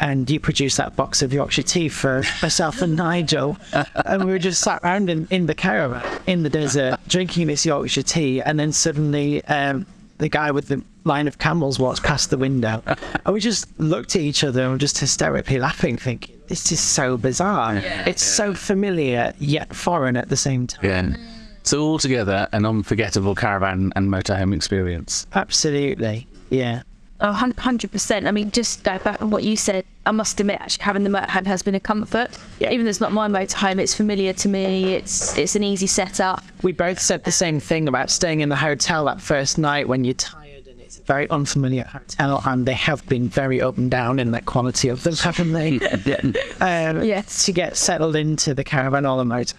And 0.00 0.28
you 0.30 0.38
produced 0.40 0.76
that 0.76 0.94
box 0.96 1.22
of 1.22 1.32
Yorkshire 1.32 1.62
tea 1.62 1.88
for 1.88 2.22
myself 2.42 2.82
and 2.82 2.96
Nigel. 2.96 3.56
and 3.72 4.24
we 4.24 4.30
were 4.32 4.38
just 4.38 4.60
sat 4.60 4.82
around 4.82 5.10
in, 5.10 5.26
in 5.30 5.46
the 5.46 5.54
caravan 5.54 6.04
in 6.26 6.42
the 6.42 6.50
desert 6.50 6.98
drinking 7.08 7.48
this 7.48 7.66
Yorkshire 7.66 8.02
tea. 8.02 8.40
And 8.42 8.58
then 8.58 8.72
suddenly 8.72 9.44
um, 9.46 9.86
the 10.18 10.28
guy 10.28 10.50
with 10.50 10.68
the 10.68 10.82
line 11.04 11.26
of 11.26 11.38
camels 11.38 11.78
walks 11.78 12.00
past 12.00 12.30
the 12.30 12.38
window. 12.38 12.82
and 12.86 13.34
we 13.34 13.40
just 13.40 13.66
looked 13.80 14.14
at 14.14 14.22
each 14.22 14.44
other 14.44 14.62
and 14.62 14.72
were 14.72 14.78
just 14.78 14.98
hysterically 14.98 15.58
laughing, 15.58 15.96
thinking, 15.96 16.36
this 16.48 16.70
is 16.72 16.80
so 16.80 17.16
bizarre. 17.16 17.76
It's 18.06 18.22
so 18.22 18.54
familiar 18.54 19.32
yet 19.38 19.74
foreign 19.74 20.16
at 20.16 20.28
the 20.28 20.36
same 20.36 20.66
time. 20.66 20.84
Yeah. 20.84 21.16
So 21.62 21.82
altogether, 21.82 22.48
an 22.52 22.64
unforgettable 22.64 23.34
caravan 23.34 23.92
and 23.94 24.08
motorhome 24.10 24.54
experience. 24.54 25.26
Absolutely. 25.34 26.26
Yeah. 26.50 26.82
Oh, 27.20 27.32
100%. 27.32 28.28
I 28.28 28.30
mean, 28.30 28.50
just 28.52 28.84
go 28.84 28.98
back 28.98 29.20
on 29.20 29.30
what 29.30 29.42
you 29.42 29.56
said. 29.56 29.84
I 30.06 30.12
must 30.12 30.38
admit, 30.38 30.60
actually, 30.60 30.84
having 30.84 31.02
the 31.02 31.10
motorhome 31.10 31.46
has 31.46 31.62
been 31.62 31.74
a 31.74 31.80
comfort. 31.80 32.30
Yeah. 32.60 32.70
Even 32.70 32.86
though 32.86 32.90
it's 32.90 33.00
not 33.00 33.12
my 33.12 33.26
motorhome, 33.28 33.80
it's 33.80 33.94
familiar 33.94 34.32
to 34.34 34.48
me. 34.48 34.94
It's 34.94 35.36
it's 35.36 35.56
an 35.56 35.64
easy 35.64 35.88
setup. 35.88 36.44
we 36.62 36.72
both 36.72 37.00
said 37.00 37.24
the 37.24 37.32
same 37.32 37.58
thing 37.58 37.88
about 37.88 38.10
staying 38.10 38.40
in 38.40 38.48
the 38.48 38.56
hotel 38.56 39.06
that 39.06 39.20
first 39.20 39.58
night 39.58 39.88
when 39.88 40.04
you're 40.04 40.14
tired 40.14 40.66
and 40.68 40.80
it's 40.80 40.98
a 40.98 41.02
very 41.02 41.28
unfamiliar 41.30 41.84
hotel 41.84 42.40
and 42.46 42.66
they 42.66 42.74
have 42.74 43.06
been 43.08 43.28
very 43.28 43.60
up 43.60 43.76
and 43.76 43.90
down 43.90 44.18
in 44.20 44.30
the 44.30 44.40
quality 44.40 44.88
of 44.88 45.02
them, 45.02 45.14
haven't 45.16 45.52
they? 45.52 45.78
um, 46.60 47.02
Yes. 47.02 47.44
To 47.46 47.52
get 47.52 47.76
settled 47.76 48.14
into 48.14 48.54
the 48.54 48.64
caravan 48.64 49.04
or 49.04 49.18
the 49.18 49.24
motorhome 49.24 49.54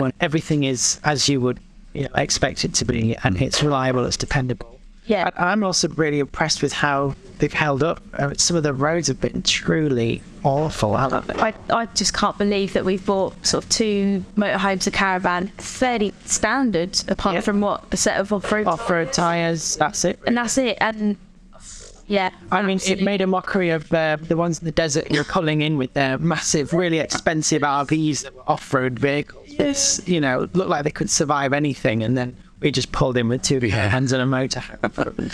when 0.00 0.12
everything 0.20 0.64
is 0.64 0.98
as 1.04 1.28
you 1.28 1.40
would 1.40 1.60
you 1.92 2.04
know, 2.04 2.10
expect 2.14 2.64
it 2.64 2.72
to 2.74 2.86
be 2.86 3.14
and 3.22 3.40
it's 3.40 3.62
reliable, 3.62 4.04
it's 4.06 4.16
dependable. 4.16 4.71
Yeah. 5.06 5.26
And 5.36 5.44
I'm 5.44 5.64
also 5.64 5.88
really 5.88 6.20
impressed 6.20 6.62
with 6.62 6.72
how 6.72 7.14
they've 7.38 7.52
held 7.52 7.82
up. 7.82 8.00
Uh, 8.14 8.34
some 8.36 8.56
of 8.56 8.62
the 8.62 8.72
roads 8.72 9.08
have 9.08 9.20
been 9.20 9.42
truly 9.42 10.22
awful, 10.44 10.96
haven't 10.96 11.26
they? 11.26 11.34
I, 11.34 11.54
I 11.70 11.86
just 11.86 12.14
can't 12.14 12.38
believe 12.38 12.72
that 12.74 12.84
we've 12.84 13.04
bought 13.04 13.44
sort 13.44 13.64
of 13.64 13.70
two 13.70 14.24
motorhomes, 14.36 14.86
a 14.86 14.90
caravan, 14.92 15.48
fairly 15.58 16.14
standard, 16.24 17.00
apart 17.08 17.34
Yeah. 17.34 17.40
from 17.40 17.60
what 17.60 17.84
a 17.90 17.96
set 17.96 18.20
of 18.20 18.32
off-road, 18.32 18.66
Off-road 18.68 19.12
tyres, 19.12 19.76
that's 19.76 20.04
it. 20.04 20.20
and 20.26 20.36
that's 20.36 20.56
it. 20.58 20.78
And 20.80 21.16
yeah, 22.06 22.30
I 22.50 22.62
mean, 22.62 22.78
it 22.86 23.00
made 23.02 23.22
a 23.22 23.26
mockery 23.26 23.70
of 23.70 23.92
uh, 23.92 24.18
the 24.20 24.36
ones 24.36 24.58
in 24.58 24.64
the 24.66 24.72
desert 24.72 25.10
you're 25.10 25.24
pulling 25.24 25.62
in 25.62 25.78
with 25.78 25.94
their 25.94 26.18
massive, 26.18 26.72
really 26.72 26.98
expensive 26.98 27.62
RVs 27.62 28.22
that 28.24 28.34
were 28.34 28.42
off-road 28.48 28.98
vehicles. 28.98 29.46
Yes, 29.48 30.00
you 30.06 30.20
know, 30.20 30.48
looked 30.52 30.68
like 30.70 30.84
they 30.84 30.90
could 30.90 31.10
survive 31.10 31.52
anything, 31.52 32.02
and 32.02 32.16
then 32.16 32.36
we 32.62 32.70
just 32.70 32.92
pulled 32.92 33.16
in 33.16 33.28
with 33.28 33.42
two 33.42 33.60
hands 33.60 34.12
and 34.12 34.22
a 34.22 34.26
motor. 34.26 34.62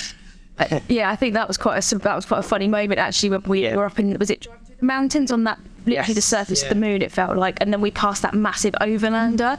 Uh, 0.60 0.80
yeah, 0.88 1.08
I 1.08 1.14
think 1.14 1.34
that 1.34 1.46
was 1.46 1.56
quite 1.56 1.78
a 1.92 1.98
that 1.98 2.16
was 2.16 2.26
quite 2.26 2.40
a 2.40 2.42
funny 2.42 2.66
moment 2.66 2.98
actually 2.98 3.30
when 3.30 3.42
we 3.44 3.62
Yeah. 3.62 3.76
were 3.76 3.84
up 3.84 3.96
in 4.00 4.18
was 4.18 4.28
it 4.28 4.40
driving 4.40 4.64
through 4.66 4.74
the 4.80 4.86
mountains 4.86 5.30
on 5.30 5.44
that 5.44 5.56
literally 5.86 6.14
the 6.14 6.20
surface 6.20 6.62
yeah. 6.62 6.68
of 6.68 6.74
the 6.74 6.80
moon 6.80 7.00
it 7.00 7.12
felt 7.12 7.36
like 7.36 7.58
and 7.60 7.72
then 7.72 7.80
we 7.80 7.92
passed 7.92 8.22
that 8.22 8.34
massive 8.34 8.74
overlander 8.80 9.56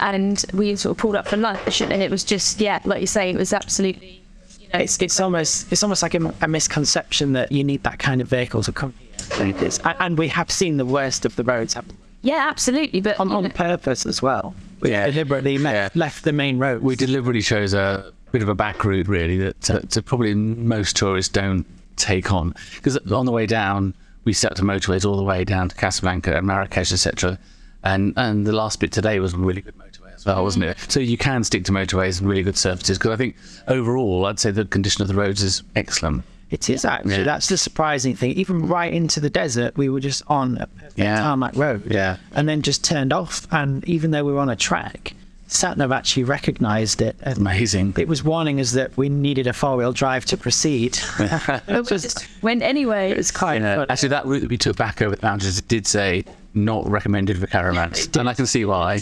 and 0.00 0.44
we 0.52 0.74
sort 0.74 0.90
of 0.90 0.98
pulled 0.98 1.14
up 1.14 1.28
for 1.28 1.36
lunch 1.36 1.80
and 1.80 1.92
it 1.92 2.10
was 2.10 2.24
just 2.24 2.60
yeah 2.60 2.80
like 2.84 3.00
you 3.00 3.06
say 3.06 3.30
it 3.30 3.36
was 3.36 3.52
absolutely 3.52 4.20
you 4.58 4.68
know 4.74 4.80
it's 4.80 5.00
it's 5.00 5.20
almost 5.20 5.70
it's 5.70 5.84
almost 5.84 6.02
like 6.02 6.14
a, 6.14 6.34
a 6.42 6.48
misconception 6.48 7.32
that 7.34 7.52
you 7.52 7.62
need 7.62 7.84
that 7.84 8.00
kind 8.00 8.20
of 8.20 8.26
vehicle 8.26 8.60
to 8.64 8.72
come 8.72 8.92
here. 8.98 9.46
It 9.46 9.62
is. 9.62 9.78
A- 9.84 10.02
And 10.02 10.18
we 10.18 10.26
have 10.26 10.50
seen 10.50 10.78
the 10.78 10.84
worst 10.84 11.24
of 11.24 11.36
the 11.36 11.44
roads 11.44 11.74
haven't 11.74 11.94
yeah 12.22 12.48
absolutely 12.50 13.00
but 13.00 13.20
on, 13.20 13.30
on 13.30 13.44
know, 13.44 13.50
purpose 13.50 14.04
as 14.04 14.20
well. 14.20 14.56
We 14.80 14.90
Yeah. 14.90 15.06
deliberately 15.06 15.58
left, 15.58 15.96
left 15.96 16.24
the 16.24 16.32
main 16.32 16.58
road. 16.58 16.82
We 16.82 16.96
deliberately 16.96 17.42
chose 17.42 17.74
a 17.74 18.12
bit 18.32 18.42
of 18.42 18.48
a 18.48 18.54
back 18.54 18.84
route, 18.84 19.08
really, 19.08 19.36
that, 19.38 19.60
that, 19.62 19.90
that 19.90 20.04
probably 20.04 20.34
most 20.34 20.96
tourists 20.96 21.32
don't 21.32 21.66
take 21.96 22.32
on. 22.32 22.54
Because 22.76 22.96
on 23.12 23.26
the 23.26 23.32
way 23.32 23.46
down, 23.46 23.94
we 24.24 24.32
set 24.32 24.56
to 24.56 24.62
motorways 24.62 25.04
all 25.08 25.16
the 25.16 25.22
way 25.22 25.44
down 25.44 25.68
to 25.68 25.76
Casablanca 25.76 26.36
and 26.36 26.46
Marrakesh, 26.46 26.92
etc. 26.92 27.38
And 27.82 28.12
and 28.16 28.46
the 28.46 28.52
last 28.52 28.78
bit 28.80 28.92
today 28.92 29.18
was 29.20 29.32
a 29.32 29.38
really 29.38 29.62
good 29.62 29.76
motorway 29.78 30.14
as 30.14 30.26
well, 30.26 30.42
wasn't 30.42 30.64
it? 30.66 30.78
So 30.88 31.00
you 31.00 31.16
can 31.16 31.42
stick 31.44 31.64
to 31.64 31.72
motorways 31.72 32.20
and 32.20 32.28
really 32.28 32.42
good 32.42 32.58
surfaces. 32.58 32.98
Because 32.98 33.12
I 33.12 33.16
think 33.16 33.36
overall, 33.68 34.26
I'd 34.26 34.38
say 34.38 34.50
the 34.50 34.66
condition 34.66 35.00
of 35.02 35.08
the 35.08 35.14
roads 35.14 35.42
is 35.42 35.62
excellent. 35.76 36.22
It 36.50 36.68
is 36.68 36.84
actually. 36.84 37.18
Yeah. 37.18 37.22
That's 37.24 37.48
the 37.48 37.56
surprising 37.56 38.16
thing. 38.16 38.32
Even 38.32 38.66
right 38.66 38.92
into 38.92 39.20
the 39.20 39.30
desert, 39.30 39.76
we 39.76 39.88
were 39.88 40.00
just 40.00 40.22
on 40.26 40.58
a 40.58 40.66
perfect 40.66 40.98
Yeah. 40.98 41.20
tarmac 41.20 41.54
road. 41.56 41.84
Yeah. 41.90 42.16
And 42.32 42.48
then 42.48 42.62
just 42.62 42.84
turned 42.84 43.12
off. 43.12 43.46
And 43.52 43.84
even 43.88 44.10
though 44.10 44.24
we 44.24 44.32
were 44.32 44.40
on 44.40 44.48
a 44.50 44.56
track, 44.56 45.14
Satnav 45.48 45.94
actually 45.94 46.24
recognised 46.24 47.02
it. 47.02 47.16
And 47.22 47.38
Amazing. 47.38 47.94
It 47.98 48.08
was 48.08 48.22
warning 48.24 48.60
us 48.60 48.72
that 48.72 48.96
we 48.96 49.08
needed 49.08 49.46
a 49.46 49.52
four-wheel 49.52 49.92
drive 49.92 50.24
to 50.26 50.36
proceed. 50.36 50.98
it 51.18 51.86
just 51.86 52.26
went 52.42 52.62
anyway 52.62 53.12
it's 53.12 53.30
quite 53.30 53.60
Yeah. 53.60 53.76
funny. 53.76 53.90
Actually, 53.90 54.08
that 54.10 54.26
route 54.26 54.40
that 54.40 54.50
we 54.50 54.58
took 54.58 54.76
back 54.76 55.00
over 55.02 55.14
the 55.16 55.26
mountains 55.26 55.60
did 55.62 55.86
say 55.86 56.24
not 56.54 56.88
recommended 56.88 57.38
for 57.38 57.46
caravans, 57.46 58.08
and 58.16 58.28
I 58.28 58.34
can 58.34 58.46
see 58.46 58.64
why. 58.64 59.00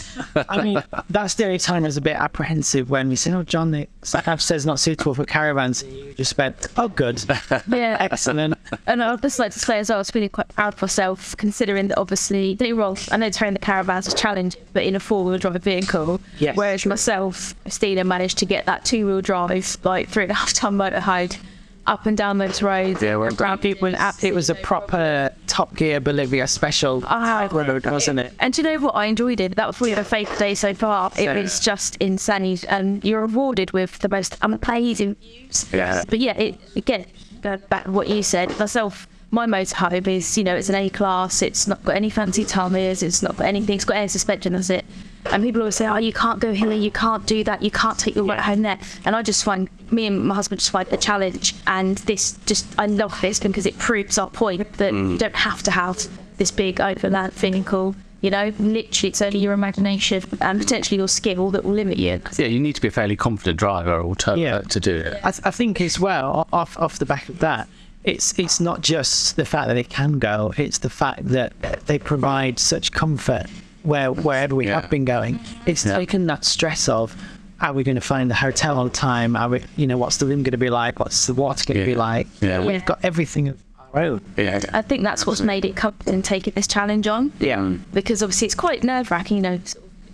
I 0.49 0.61
mean, 0.61 0.83
that's 1.09 1.33
the 1.35 1.45
only 1.45 1.57
time 1.57 1.83
I 1.83 1.87
was 1.87 1.97
a 1.97 2.01
bit 2.01 2.15
apprehensive 2.15 2.89
when 2.89 3.09
we 3.09 3.15
said, 3.15 3.33
"Oh, 3.33 3.43
John, 3.43 3.71
the 3.71 3.87
Satnav 4.01 4.41
says 4.41 4.65
not 4.65 4.79
suitable 4.79 5.13
for 5.13 5.25
caravans." 5.25 5.81
And 5.81 5.91
you 5.93 6.13
just 6.13 6.37
went, 6.37 6.67
"Oh, 6.77 6.87
good, 6.87 7.23
yeah 7.67 7.97
excellent." 7.99 8.57
And 8.87 9.03
I'd 9.03 9.21
just 9.21 9.39
like 9.39 9.51
to 9.53 9.59
say 9.59 9.79
as 9.79 9.89
well, 9.89 9.97
I 9.97 9.99
was 9.99 10.11
feeling 10.11 10.29
quite 10.29 10.47
proud 10.49 10.73
of 10.75 10.81
myself, 10.81 11.35
considering 11.37 11.87
that 11.87 11.97
obviously, 11.97 12.55
don't 12.55 12.67
get 12.67 12.75
me 12.75 12.81
wrong, 12.81 12.97
I 13.11 13.17
know 13.17 13.29
towing 13.29 13.53
the 13.53 13.59
caravans 13.59 14.07
is 14.07 14.13
challenging, 14.13 14.61
but 14.73 14.83
in 14.83 14.95
a 14.95 14.99
four-wheel 14.99 15.37
drive 15.39 15.63
vehicle. 15.63 16.21
Yes. 16.37 16.55
Whereas 16.55 16.85
myself, 16.85 17.55
Cristina, 17.63 18.03
managed 18.03 18.37
to 18.39 18.45
get 18.45 18.65
that 18.65 18.85
two-wheel 18.85 19.21
drive, 19.21 19.77
like 19.83 20.09
three 20.09 20.23
and 20.23 20.31
a 20.31 20.35
half 20.35 20.53
ton 20.53 20.77
motorhome, 20.77 21.37
up 21.87 22.05
and 22.05 22.15
down 22.17 22.37
those 22.37 22.61
roads. 22.61 23.01
Yeah, 23.01 23.15
we're- 23.17 23.35
around 23.39 23.59
people 23.59 23.87
in 23.87 23.95
It 24.21 24.33
was 24.35 24.49
a 24.49 24.55
proper 24.55 25.31
Top 25.47 25.75
Gear 25.75 25.99
Bolivia 25.99 26.47
special 26.47 27.03
Ah, 27.07 27.47
road, 27.51 27.85
wasn't 27.85 28.19
it? 28.19 28.33
And 28.39 28.53
do 28.53 28.61
you 28.61 28.67
know 28.67 28.79
what? 28.79 28.95
I 28.95 29.05
enjoyed 29.05 29.39
it. 29.39 29.55
That 29.55 29.67
was 29.67 29.77
probably 29.77 29.95
my 29.95 30.03
favourite 30.03 30.39
day 30.39 30.55
so 30.55 30.73
far. 30.73 31.11
It 31.17 31.33
was 31.35 31.59
just 31.59 31.95
insane. 31.97 32.57
And 32.69 33.03
you're 33.03 33.21
rewarded 33.21 33.71
with 33.71 33.99
the 33.99 34.09
most 34.09 34.37
amazing 34.41 35.15
views. 35.15 35.65
Yeah. 35.73 36.03
But 36.07 36.19
yeah, 36.19 36.37
it, 36.37 36.59
again, 36.75 37.05
going 37.41 37.61
back 37.69 37.85
to 37.85 37.91
what 37.91 38.07
you 38.07 38.21
said, 38.23 38.57
myself, 38.59 39.07
my 39.31 39.45
motorhome 39.45 40.07
is, 40.07 40.37
you 40.37 40.43
know, 40.43 40.55
it's 40.55 40.69
an 40.69 40.75
A 40.75 40.89
class. 40.89 41.41
It's 41.41 41.67
not 41.67 41.83
got 41.83 41.95
any 41.95 42.09
fancy 42.09 42.45
tummies. 42.45 43.03
It's 43.03 43.21
not 43.21 43.37
got 43.37 43.45
anything. 43.47 43.75
It's 43.75 43.85
got 43.85 43.97
air 43.97 44.07
suspension. 44.07 44.53
That's 44.53 44.69
it. 44.69 44.85
And 45.31 45.43
people 45.43 45.61
always 45.61 45.75
say, 45.75 45.87
"Oh, 45.87 45.97
you 45.97 46.13
can't 46.13 46.39
go 46.39 46.53
hilly, 46.53 46.77
you 46.77 46.91
can't 46.91 47.25
do 47.25 47.43
that, 47.43 47.61
you 47.61 47.71
can't 47.71 47.97
take 47.99 48.15
your 48.15 48.25
motorhome 48.25 48.63
there." 48.63 48.79
And 49.05 49.15
I 49.15 49.21
just 49.21 49.43
find 49.43 49.69
me 49.91 50.05
and 50.07 50.25
my 50.25 50.35
husband 50.35 50.59
just 50.59 50.71
find 50.71 50.87
a 50.91 50.97
challenge, 50.97 51.53
and 51.67 51.97
this 51.99 52.37
just 52.45 52.65
I 52.77 52.85
love 52.87 53.19
this 53.21 53.39
because 53.39 53.65
it 53.65 53.77
proves 53.77 54.17
our 54.17 54.29
point 54.29 54.73
that 54.73 54.93
you 54.93 55.17
don't 55.17 55.35
have 55.35 55.61
to 55.63 55.71
have 55.71 56.07
this 56.37 56.51
big 56.51 56.79
overland 56.81 57.33
vehicle. 57.33 57.95
You 58.21 58.31
know, 58.31 58.51
literally, 58.59 59.09
it's 59.09 59.21
only 59.21 59.39
your 59.39 59.53
imagination 59.53 60.23
and 60.41 60.59
potentially 60.59 60.97
your 60.97 61.07
skill 61.07 61.51
that 61.51 61.63
will 61.63 61.71
limit 61.71 61.97
you. 61.97 62.19
Yeah, 62.37 62.47
you 62.47 62.59
need 62.59 62.73
to 62.75 62.81
be 62.81 62.89
a 62.89 62.91
fairly 62.91 63.15
confident 63.15 63.57
driver 63.57 63.97
or 63.97 64.13
to, 64.17 64.37
Yeah. 64.37 64.55
uh, 64.57 64.61
to 64.63 64.79
do 64.81 64.93
it. 64.95 65.13
I, 65.23 65.31
th- 65.31 65.41
I 65.45 65.51
think 65.51 65.79
as 65.79 65.99
well, 66.01 66.45
off 66.51 66.77
off 66.77 66.99
the 66.99 67.05
back 67.05 67.29
of 67.29 67.39
that, 67.39 67.69
it's 68.03 68.37
it's 68.39 68.59
not 68.59 68.81
just 68.81 69.35
the 69.37 69.45
fact 69.45 69.67
that 69.69 69.75
they 69.75 69.83
can 69.83 70.19
go; 70.19 70.53
it's 70.57 70.79
the 70.79 70.89
fact 70.89 71.25
that 71.29 71.53
they 71.85 71.97
provide 71.99 72.59
such 72.59 72.91
comfort 72.91 73.45
where 73.83 74.11
wherever 74.11 74.55
we 74.55 74.67
Yeah. 74.67 74.81
have 74.81 74.89
been 74.89 75.05
going. 75.05 75.39
It's 75.65 75.85
Yeah. 75.85 75.95
taken 75.97 76.27
that 76.27 76.45
stress 76.45 76.87
of. 76.89 77.15
Are 77.61 77.73
we 77.73 77.83
going 77.83 77.95
to 77.95 78.01
find 78.01 78.29
the 78.31 78.35
hotel 78.35 78.77
on 78.79 78.89
time? 78.89 79.35
Are 79.35 79.49
we, 79.49 79.61
you 79.75 79.85
know, 79.85 79.97
what's 79.97 80.17
the 80.17 80.25
room 80.25 80.43
going 80.43 80.51
to 80.51 80.57
be 80.57 80.69
like? 80.69 80.99
What's 80.99 81.27
the 81.27 81.33
water 81.33 81.65
going 81.65 81.79
to 81.81 81.85
be 81.85 81.95
like? 81.95 82.27
Yeah. 82.39 82.63
We've 82.63 82.85
got 82.85 82.99
everything 83.03 83.49
of 83.49 83.57
our 83.93 84.01
own. 84.01 84.21
Yeah. 84.37 84.61
I 84.73 84.81
think 84.81 85.03
that's 85.03 85.25
what's 85.27 85.41
made 85.41 85.65
it 85.65 85.75
come 85.75 85.93
and 86.07 86.23
taking 86.23 86.53
this 86.55 86.67
challenge 86.67 87.07
on. 87.07 87.33
Yeah. 87.39 87.73
because 87.93 88.23
obviously 88.23 88.45
it's 88.45 88.55
quite 88.55 88.83
nerve 88.83 89.11
wracking, 89.11 89.37
you 89.37 89.43
know, 89.43 89.59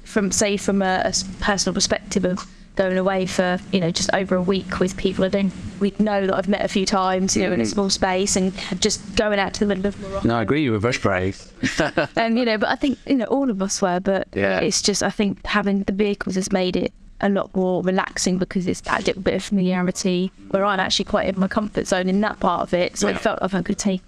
from 0.04 0.32
say 0.32 0.58
from 0.58 0.82
a 0.82 1.12
personal 1.40 1.74
perspective 1.74 2.26
of 2.26 2.48
going 2.76 2.98
away 2.98 3.26
for 3.26 3.60
you 3.72 3.80
know 3.80 3.92
just 3.92 4.14
over 4.14 4.36
a 4.36 4.42
week 4.42 4.80
with 4.80 4.98
people 4.98 5.26
I 5.26 5.30
don't 5.30 5.54
we 5.80 5.94
know 6.00 6.26
that 6.26 6.36
I've 6.36 6.48
met 6.48 6.64
a 6.64 6.68
few 6.68 6.86
times, 6.86 7.36
you 7.36 7.44
know, 7.44 7.52
in 7.52 7.60
a 7.60 7.64
mm. 7.64 7.68
small 7.68 7.90
space 7.90 8.36
and 8.36 8.54
just 8.80 9.16
going 9.16 9.40
out 9.40 9.54
to 9.56 9.60
the 9.60 9.66
middle 9.68 9.88
of 9.88 10.00
Morocco. 10.00 10.28
No, 10.28 10.38
I 10.38 10.42
agree. 10.42 10.64
You 10.64 10.72
were 10.72 10.80
very 10.80 10.98
brave. 10.98 11.52
And 12.16 12.38
you 12.40 12.46
know, 12.46 12.58
but 12.58 12.70
I 12.70 12.76
think 12.76 12.98
you 13.06 13.16
know 13.16 13.26
all 13.26 13.50
of 13.50 13.62
us 13.62 13.82
were, 13.82 14.00
but 14.00 14.28
Yeah. 14.34 14.60
it's 14.60 14.82
just 14.82 15.04
I 15.04 15.10
think 15.10 15.46
having 15.46 15.84
the 15.84 15.94
vehicles 15.94 16.36
has 16.36 16.52
made 16.52 16.76
it 16.76 16.94
a 17.22 17.30
lot 17.30 17.54
more 17.56 17.82
relaxing 17.82 18.38
because 18.38 18.68
it's 18.68 18.82
that 18.82 19.06
little 19.08 19.22
bit 19.22 19.36
of 19.36 19.44
familiarity 19.44 20.32
where 20.52 20.66
I'm 20.66 20.80
actually 20.80 21.06
quite 21.06 21.28
in 21.28 21.40
my 21.40 21.48
comfort 21.48 21.88
zone 21.88 22.10
in 22.10 22.22
that 22.22 22.40
part 22.40 22.62
of 22.62 22.74
it. 22.74 22.98
So 22.98 23.08
Yeah. 23.08 23.16
it 23.16 23.22
felt 23.22 23.42
like 23.42 23.54
I 23.54 23.62
could 23.62 23.78
take 23.78 24.02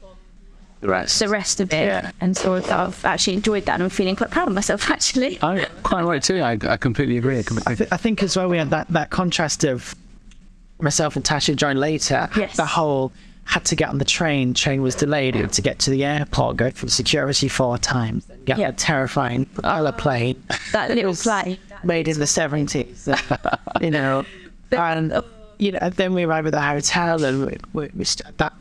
The 0.80 0.88
rest. 0.90 1.20
the 1.20 1.28
rest 1.28 1.60
of 1.60 1.74
it, 1.74 1.86
Yeah. 1.88 2.12
and 2.22 2.38
so 2.38 2.54
I've 2.56 3.04
actually 3.04 3.34
enjoyed 3.34 3.66
that, 3.66 3.74
and 3.76 3.84
I'm 3.84 3.90
feeling 3.90 4.16
quite 4.16 4.30
proud 4.30 4.48
of 4.48 4.54
myself 4.54 4.90
actually. 4.98 5.40
I 5.42 5.66
quite 5.84 6.04
right 6.04 6.22
too. 6.22 6.40
I, 6.40 6.58
I 6.68 6.78
completely 6.78 7.18
agree. 7.18 7.38
I 7.40 7.44
I, 7.66 7.76
th- 7.76 7.90
I 7.92 7.98
think 7.98 8.22
as 8.22 8.38
well 8.38 8.48
we 8.48 8.58
had 8.60 8.70
that, 8.70 8.88
that 8.90 9.10
contrast 9.10 9.64
of 9.64 9.96
myself 10.80 11.16
and 11.16 11.26
Tasha 11.26 11.56
joined 11.56 11.80
later. 11.80 12.30
Yes. 12.38 12.56
The 12.58 12.66
whole 12.66 13.12
had 13.46 13.64
to 13.66 13.76
get 13.76 13.90
on 13.90 13.98
the 13.98 14.06
train, 14.06 14.54
train 14.54 14.82
was 14.82 14.94
delayed, 14.94 15.34
had 15.34 15.54
to 15.54 15.62
get 15.62 15.80
to 15.80 15.90
the 15.90 16.04
airport, 16.04 16.58
go 16.58 16.70
through 16.70 16.90
security 16.90 17.48
four 17.48 17.78
times, 17.78 18.26
then 18.26 18.44
get 18.44 18.58
Yeah. 18.60 18.68
a 18.70 18.74
terrifying 18.74 19.46
propeller 19.46 19.94
plane 19.94 20.44
That 20.74 20.92
little 20.96 21.16
play. 21.16 21.58
made 21.84 22.08
in 22.10 22.20
the 22.20 22.26
70s, 22.26 23.08
uh, 23.08 23.58
you 23.82 23.90
know. 23.92 24.26
And, 24.74 25.14
you 25.60 25.72
know, 25.72 25.90
then 25.92 26.14
we 26.14 26.24
arrived 26.26 26.48
at 26.48 26.52
the 26.54 26.62
hotel 26.62 27.24
and 27.24 27.46
we, 27.46 27.58
we, 27.72 27.90
we 27.96 28.04
st- 28.04 28.38
that 28.38 28.52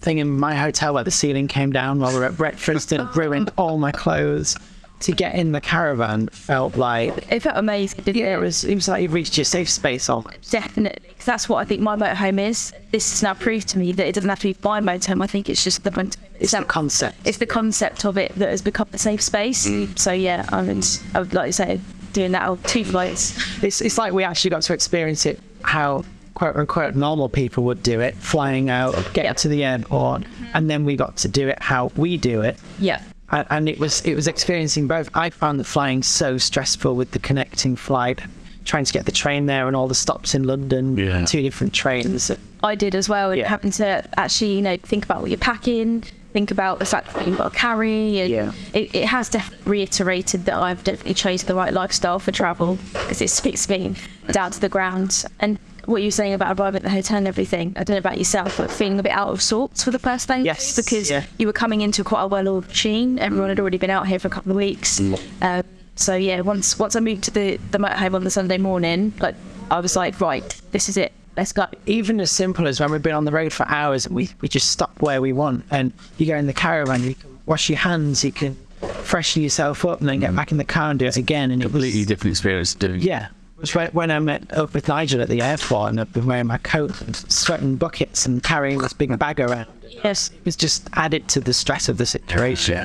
thing 0.00 0.18
in 0.18 0.28
my 0.38 0.54
hotel 0.54 0.94
where 0.94 1.04
the 1.04 1.10
ceiling 1.10 1.48
came 1.48 1.72
down 1.72 1.98
while 2.00 2.12
we 2.12 2.18
were 2.18 2.24
at 2.26 2.36
breakfast 2.36 2.92
and 2.92 3.08
it 3.08 3.16
ruined 3.16 3.50
all 3.58 3.78
my 3.78 3.92
clothes. 3.92 4.56
To 5.00 5.12
get 5.12 5.34
in 5.34 5.52
the 5.52 5.60
caravan 5.60 6.28
felt 6.28 6.76
like 6.76 7.30
It 7.30 7.40
felt 7.42 7.58
amazing, 7.58 8.02
didn't 8.04 8.16
yeah, 8.16 8.32
it? 8.32 8.38
it 8.38 8.40
was. 8.40 8.64
It 8.64 8.74
was 8.74 8.88
like 8.88 9.02
you 9.02 9.10
reached 9.10 9.36
your 9.36 9.44
safe 9.44 9.68
space 9.68 10.06
definitely 10.06 10.38
Definitely, 10.50 11.08
'cause 11.18 11.26
that's 11.26 11.48
what 11.50 11.58
I 11.58 11.66
think 11.66 11.82
my 11.82 11.96
motorhome 11.96 12.40
is. 12.40 12.72
This 12.92 13.10
has 13.10 13.22
now 13.22 13.34
proved 13.34 13.68
to 13.68 13.78
me 13.78 13.92
that 13.92 14.06
it 14.06 14.14
doesn't 14.14 14.30
have 14.30 14.40
to 14.40 14.54
be 14.54 14.56
my 14.64 14.80
motorhome. 14.80 15.22
I 15.22 15.26
think 15.26 15.50
it's 15.50 15.62
just 15.62 15.84
the 15.84 15.90
motorhome 15.90 16.16
It's 16.40 16.52
the 16.52 16.64
concept. 16.64 17.16
It's 17.26 17.36
the 17.36 17.44
concept 17.44 18.06
of 18.06 18.16
it 18.16 18.32
that 18.36 18.48
has 18.48 18.62
become 18.62 18.88
a 18.94 18.96
safe 18.98 19.20
space. 19.20 19.66
Mm. 19.68 19.98
So 19.98 20.12
yeah, 20.12 20.46
I 20.50 20.62
mean, 20.62 20.82
I 21.14 21.18
would 21.20 21.34
like 21.34 21.48
to 21.48 21.52
say 21.52 21.80
doing 22.14 22.32
that 22.32 22.48
on 22.48 22.56
two 22.62 22.82
flights. 22.82 23.36
It's 23.62 23.82
it's 23.82 23.98
like 23.98 24.14
we 24.14 24.24
actually 24.24 24.48
got 24.50 24.62
to 24.62 24.72
experience 24.72 25.26
it 25.26 25.38
how 25.60 26.06
quote 26.36 26.54
unquote 26.54 26.94
normal 26.94 27.28
people 27.30 27.64
would 27.64 27.82
do 27.82 27.98
it, 28.00 28.14
flying 28.14 28.68
out, 28.70 28.94
get 29.14 29.24
Yeah. 29.24 29.32
to 29.32 29.48
the 29.48 29.64
airport, 29.64 30.22
mm-hmm. 30.22 30.44
and 30.54 30.70
then 30.70 30.84
we 30.84 30.94
got 30.94 31.16
to 31.18 31.28
do 31.28 31.48
it 31.48 31.58
how 31.62 31.90
we 31.96 32.16
do 32.18 32.42
it. 32.42 32.56
Yeah. 32.78 33.00
And, 33.30 33.46
and 33.50 33.68
it 33.68 33.78
was 33.80 34.02
it 34.02 34.14
was 34.14 34.28
experiencing 34.28 34.86
both. 34.86 35.08
I 35.14 35.30
found 35.30 35.58
the 35.58 35.64
flying 35.64 36.02
so 36.04 36.38
stressful 36.38 36.94
with 36.94 37.10
the 37.12 37.18
connecting 37.18 37.74
flight, 37.74 38.20
trying 38.66 38.84
to 38.84 38.92
get 38.92 39.06
the 39.06 39.12
train 39.12 39.46
there 39.46 39.66
and 39.66 39.74
all 39.74 39.88
the 39.88 39.94
stops 39.94 40.34
in 40.34 40.44
London, 40.44 40.96
Yeah. 40.96 41.24
two 41.24 41.40
different 41.42 41.72
trains. 41.72 42.30
I 42.62 42.74
did 42.74 42.94
as 42.94 43.08
well, 43.08 43.30
and 43.30 43.40
Yeah. 43.40 43.48
having 43.48 43.70
to 43.72 44.04
actually, 44.18 44.52
you 44.56 44.62
know, 44.62 44.76
think 44.76 45.04
about 45.06 45.22
what 45.22 45.30
you're 45.30 45.38
packing, 45.38 46.04
think 46.34 46.50
about 46.50 46.78
the 46.80 46.84
fact 46.84 47.14
that 47.14 47.26
you've 47.26 47.38
got 47.38 47.52
to 47.54 47.58
carry. 47.58 48.20
And 48.20 48.30
Yeah. 48.30 48.52
it, 48.74 48.94
it 48.94 49.04
has 49.06 49.30
definitely 49.30 49.70
reiterated 49.72 50.44
that 50.44 50.54
I've 50.54 50.84
definitely 50.84 51.14
chosen 51.14 51.46
the 51.48 51.54
right 51.54 51.72
lifestyle 51.72 52.18
for 52.18 52.30
travel 52.30 52.78
because 52.92 53.22
it 53.22 53.30
speaks 53.30 53.68
me 53.70 53.94
down 54.32 54.50
to 54.50 54.60
the 54.60 54.68
ground. 54.68 55.24
And 55.40 55.58
what 55.86 56.02
you 56.02 56.08
were 56.08 56.12
saying 56.12 56.34
about 56.34 56.58
arriving 56.58 56.76
at 56.78 56.82
the 56.82 56.90
hotel 56.90 57.18
and 57.18 57.28
everything, 57.28 57.72
I 57.76 57.84
don't 57.84 57.94
know 57.94 57.98
about 57.98 58.18
yourself, 58.18 58.56
but 58.58 58.70
feeling 58.70 58.98
a 58.98 59.02
bit 59.02 59.12
out 59.12 59.28
of 59.28 59.40
sorts 59.40 59.84
for 59.84 59.90
the 59.90 59.98
first 59.98 60.28
day. 60.28 60.42
Yes, 60.42 60.76
Because 60.76 61.10
yeah. 61.10 61.24
you 61.38 61.46
were 61.46 61.52
coming 61.52 61.80
into 61.80 62.04
quite 62.04 62.22
a 62.22 62.26
well-oiled 62.26 62.68
machine. 62.68 63.18
Everyone 63.18 63.48
had 63.48 63.60
already 63.60 63.78
been 63.78 63.90
out 63.90 64.06
here 64.06 64.18
for 64.18 64.28
a 64.28 64.30
couple 64.30 64.52
of 64.52 64.56
weeks. 64.56 65.00
Um, 65.42 65.62
so 65.94 66.14
yeah, 66.14 66.40
once 66.40 66.78
once 66.78 66.94
I 66.94 67.00
moved 67.00 67.24
to 67.24 67.30
the 67.30 67.58
the 67.70 67.78
motorhome 67.78 68.14
on 68.14 68.24
the 68.24 68.30
Sunday 68.30 68.58
morning, 68.58 69.14
like 69.18 69.34
I 69.70 69.80
was 69.80 69.96
like, 69.96 70.20
right, 70.20 70.60
this 70.72 70.88
is 70.88 70.96
it. 70.96 71.12
Let's 71.36 71.52
go. 71.52 71.66
even 71.84 72.18
as 72.20 72.30
simple 72.30 72.66
as 72.66 72.80
when 72.80 72.90
we've 72.90 73.02
been 73.02 73.14
on 73.14 73.26
the 73.26 73.30
road 73.32 73.52
for 73.52 73.68
hours 73.68 74.06
and 74.06 74.14
we, 74.14 74.30
we 74.40 74.48
just 74.48 74.70
stop 74.70 75.02
where 75.02 75.20
we 75.20 75.34
want 75.34 75.66
and 75.70 75.92
you 76.16 76.26
go 76.26 76.34
in 76.34 76.46
the 76.46 76.54
caravan 76.54 77.02
you 77.02 77.14
can 77.14 77.38
wash 77.44 77.68
your 77.68 77.76
hands 77.78 78.24
you 78.24 78.32
can 78.32 78.56
freshen 79.02 79.42
yourself 79.42 79.84
up 79.84 80.00
and 80.00 80.08
then 80.08 80.18
get 80.18 80.34
back 80.34 80.50
in 80.50 80.56
the 80.56 80.64
car 80.64 80.88
and 80.88 80.98
do 80.98 81.04
it 81.04 81.18
again 81.18 81.50
and 81.50 81.60
it 81.60 81.66
was, 81.66 81.72
completely 81.72 82.06
different 82.06 82.32
experience 82.32 82.72
doing. 82.74 83.02
yeah 83.02 83.26
it 83.26 83.32
was 83.58 83.74
when, 83.74 83.88
when 83.90 84.10
I 84.10 84.18
met 84.18 84.52
up 84.52 84.74
with 84.74 84.88
Nigel 84.88 85.20
at 85.22 85.28
the 85.28 85.40
airport 85.42 85.90
and 85.90 86.00
I've 86.00 86.12
been 86.12 86.26
wearing 86.26 86.46
my 86.46 86.58
coat 86.58 87.00
and 87.00 87.16
sweating 87.16 87.76
buckets 87.76 88.26
and 88.26 88.42
carrying 88.42 88.78
this 88.78 88.92
big 88.92 89.16
bag 89.18 89.40
around 89.40 89.66
Yes. 90.04 90.30
it 90.30 90.44
was 90.44 90.56
just 90.56 90.88
added 90.92 91.28
to 91.28 91.40
the 91.40 91.54
stress 91.54 91.88
of 91.88 91.96
the 91.96 92.06
situation 92.06 92.74
Yeah. 92.74 92.84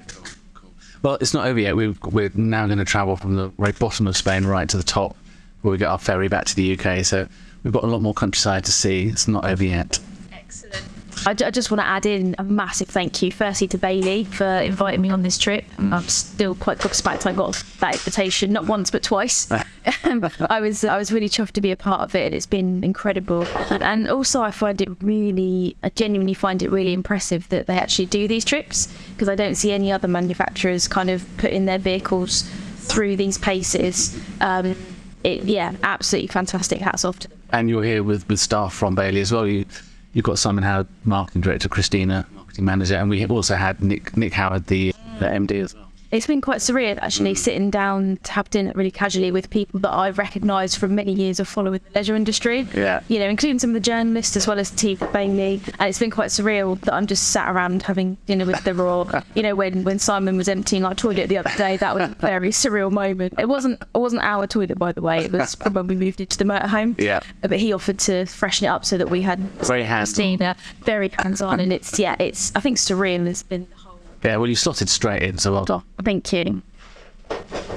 Well, 1.04 1.16
it's 1.20 1.34
not 1.34 1.48
over 1.48 1.60
yet. 1.60 1.76
We've, 1.76 2.00
we're 2.04 2.32
now 2.36 2.68
going 2.68 2.78
to 2.78 2.86
travel 2.86 3.16
from 3.16 3.36
the 3.36 3.48
very 3.58 3.72
bottom 3.72 4.06
of 4.06 4.16
Spain 4.16 4.46
right 4.46 4.70
to 4.70 4.78
the 4.78 4.84
top, 4.84 5.18
where 5.62 5.72
we 5.72 5.80
get 5.80 5.88
our 5.88 5.98
ferry 5.98 6.28
back 6.28 6.46
to 6.46 6.56
the 6.56 6.78
UK. 6.80 7.04
So 7.04 7.28
we've 7.64 7.74
got 7.74 7.84
a 7.84 7.88
lot 7.88 8.04
more 8.04 8.14
countryside 8.14 8.66
to 8.66 8.72
see. 8.72 9.08
It's 9.08 9.28
not 9.28 9.44
over 9.44 9.64
yet. 9.64 9.98
Excellent. 10.32 10.84
I, 11.26 11.34
just 11.34 11.72
want 11.72 11.82
to 11.82 11.86
add 11.86 12.06
in 12.06 12.36
a 12.38 12.44
massive 12.44 12.88
thank 12.88 13.22
you, 13.22 13.32
firstly 13.32 13.68
to 13.70 13.78
Bailey 13.78 14.24
for 14.24 14.46
inviting 14.46 15.02
me 15.02 15.10
on 15.10 15.24
this 15.24 15.38
trip. 15.38 15.66
I'm 15.78 16.08
still 16.08 16.56
quite 16.56 16.80
gobsmacked 16.80 17.26
I 17.26 17.34
got 17.34 17.64
that 17.80 17.96
invitation, 17.96 18.52
not 18.52 18.66
once 18.66 18.92
but 18.92 19.04
twice. 19.04 19.52
Um, 20.04 20.30
I 20.50 20.62
was 20.62 20.84
I 20.84 20.98
was 20.98 21.12
really 21.12 21.28
chuffed 21.28 21.54
to 21.54 21.62
be 21.62 21.72
a 21.72 21.76
part 21.76 22.02
of 22.02 22.14
it. 22.14 22.36
It's 22.36 22.46
been 22.46 22.84
incredible, 22.84 23.48
and 23.72 24.08
also 24.08 24.42
I 24.42 24.52
find 24.52 24.80
it 24.80 24.90
really, 25.02 25.76
I 25.82 25.90
genuinely 25.90 26.36
find 26.36 26.62
it 26.62 26.70
really 26.70 26.94
impressive 26.94 27.50
that 27.50 27.66
they 27.66 27.78
actually 27.78 28.06
do 28.06 28.28
these 28.28 28.46
trips 28.46 28.94
because 29.14 29.28
I 29.28 29.34
don't 29.34 29.56
see 29.56 29.72
any 29.72 29.92
other 29.92 30.08
manufacturers 30.08 30.88
kind 30.88 31.10
of 31.10 31.26
putting 31.38 31.66
their 31.66 31.80
vehicles 31.80 32.44
through 32.78 33.16
these 33.16 33.40
paces. 33.40 34.20
Um, 34.40 34.76
it, 35.24 35.44
yeah, 35.44 35.74
absolutely 35.84 36.28
fantastic. 36.28 36.80
Hats 36.80 37.06
off 37.06 37.20
to 37.20 37.28
them. 37.30 37.40
And 37.52 37.70
you're 37.70 37.84
here 37.84 38.04
with, 38.04 38.28
with 38.30 38.40
staff 38.40 38.74
from 38.74 38.96
Bailey 38.96 39.22
as 39.22 39.32
well. 39.32 39.48
You, 39.48 39.66
you've 40.14 40.26
got 40.26 40.40
Simon 40.40 40.64
Howard, 40.64 40.88
marketing 41.06 41.42
director, 41.42 41.70
Cristina, 41.70 42.26
marketing 42.34 42.66
manager, 42.66 42.96
and 42.96 43.10
we 43.10 43.26
also 43.26 43.56
had 43.56 43.82
Nick 43.82 44.16
Nick 44.18 44.34
Howard, 44.34 44.68
the, 44.68 44.94
the 45.20 45.26
MD 45.26 45.64
as 45.64 45.76
well. 45.76 45.91
It's 46.12 46.28
been 46.28 46.42
quite 46.42 46.58
surreal 46.58 46.98
actually 47.02 47.34
mm. 47.34 47.38
sitting 47.38 47.70
down 47.70 48.18
to 48.24 48.32
have 48.34 48.50
dinner 48.50 48.74
really 48.76 48.92
casually 48.92 49.32
with 49.32 49.50
people 49.50 49.80
that 49.80 49.92
I've 49.92 50.18
recognised 50.18 50.78
from 50.78 50.94
many 50.94 51.14
years 51.14 51.40
of 51.40 51.48
following 51.48 51.80
the 51.86 52.00
leisure 52.00 52.16
industry. 52.16 52.68
Yeah. 52.76 53.02
You 53.08 53.20
know, 53.20 53.30
including 53.30 53.60
some 53.60 53.70
of 53.70 53.76
the 53.76 53.80
journalists 53.80 54.36
as 54.36 54.46
well 54.46 54.60
as 54.60 54.72
the 54.72 54.78
team 54.78 54.98
at 55.00 55.14
Bailey. 55.14 55.62
And 55.80 55.90
it's 55.90 56.00
been 56.00 56.12
quite 56.12 56.28
surreal 56.28 56.80
that 56.82 56.94
I'm 56.94 57.08
just 57.08 57.30
sat 57.30 57.50
around 57.50 57.84
having 57.84 58.18
dinner 58.26 58.46
with 58.46 58.62
them 58.66 58.82
or 58.82 59.10
you 59.36 59.44
know, 59.44 59.56
when, 59.56 59.84
when 59.84 60.00
Simon 60.00 60.36
was 60.36 60.50
emptying 60.50 60.84
our 60.84 60.94
toilet 60.94 61.28
the 61.28 61.38
other 61.38 61.52
day, 61.58 61.78
that 61.78 61.96
was 61.96 62.10
a 62.10 62.16
very 62.16 62.50
surreal 62.52 62.92
moment. 62.92 63.36
It 63.40 63.48
wasn't 63.48 63.82
it 63.82 63.98
wasn't 63.98 64.24
our 64.24 64.48
toilet 64.48 64.78
by 64.78 64.92
the 64.92 65.02
way, 65.02 65.26
it 65.26 65.32
was 65.32 65.56
from 65.56 65.74
when 65.74 65.88
we 65.88 65.96
moved 65.96 66.20
into 66.20 66.38
the 66.38 66.44
motorhome. 66.44 67.00
Yeah. 67.00 67.22
But 67.42 67.60
he 67.60 67.72
offered 67.72 68.00
to 68.00 68.26
freshen 68.26 68.66
it 68.66 68.70
up 68.70 68.84
so 68.84 68.98
that 68.98 69.10
we 69.10 69.22
had 69.22 69.40
Very 69.62 69.84
hands-on. 69.84 70.56
Very 70.84 71.10
hands 71.10 71.42
on 71.42 71.62
and 71.62 71.72
it's 71.72 71.98
yeah, 71.98 72.18
it's 72.20 72.54
I 72.56 72.60
think 72.60 72.78
surreal 72.78 73.26
has 73.28 73.44
been 73.44 73.68
the 73.70 73.81
Yeah, 74.24 74.38
well, 74.38 74.48
you 74.48 74.56
slotted 74.56 74.90
straight 74.90 75.24
in, 75.24 75.38
so 75.38 75.54
well 75.54 75.66
done. 75.66 75.84
Thank 76.04 76.32
you. 76.34 76.62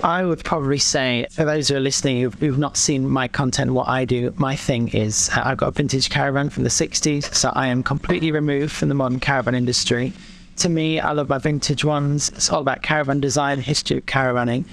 I 0.03 0.25
would 0.25 0.45
probably 0.45 0.79
say, 0.79 1.27
for 1.31 1.45
those 1.45 1.69
who 1.69 1.77
are 1.77 1.81
listening 1.81 2.21
who've, 2.21 2.35
who've 2.35 2.59
not 2.59 2.77
seen 2.77 3.09
my 3.09 3.27
content, 3.27 3.73
what 3.73 3.89
I 3.89 4.05
do, 4.05 4.35
my 4.37 4.55
thing 4.55 4.89
is 4.89 5.31
uh, 5.35 5.43
I've 5.45 5.57
got 5.57 5.69
a 5.69 5.71
vintage 5.71 6.11
caravan 6.11 6.51
from 6.51 6.65
the 6.65 6.69
60s, 6.69 7.35
so 7.35 7.51
I 7.55 7.69
am 7.69 7.83
completely 7.83 8.31
removed 8.31 8.73
from 8.73 8.91
the 8.91 8.95
modern 8.95 9.21
caravan 9.21 9.55
industry. 9.55 10.13
To 10.57 10.69
me, 10.69 11.01
I 11.01 11.13
love 11.13 11.31
my 11.31 11.39
vintage 11.39 11.85
ones. 11.85 12.29
It's 12.31 12.51
all 12.51 12.61
about 12.61 12.83
caravan 12.83 13.21
design, 13.21 13.61
history 13.61 13.99
of 13.99 14.07
caravanning. 14.07 14.67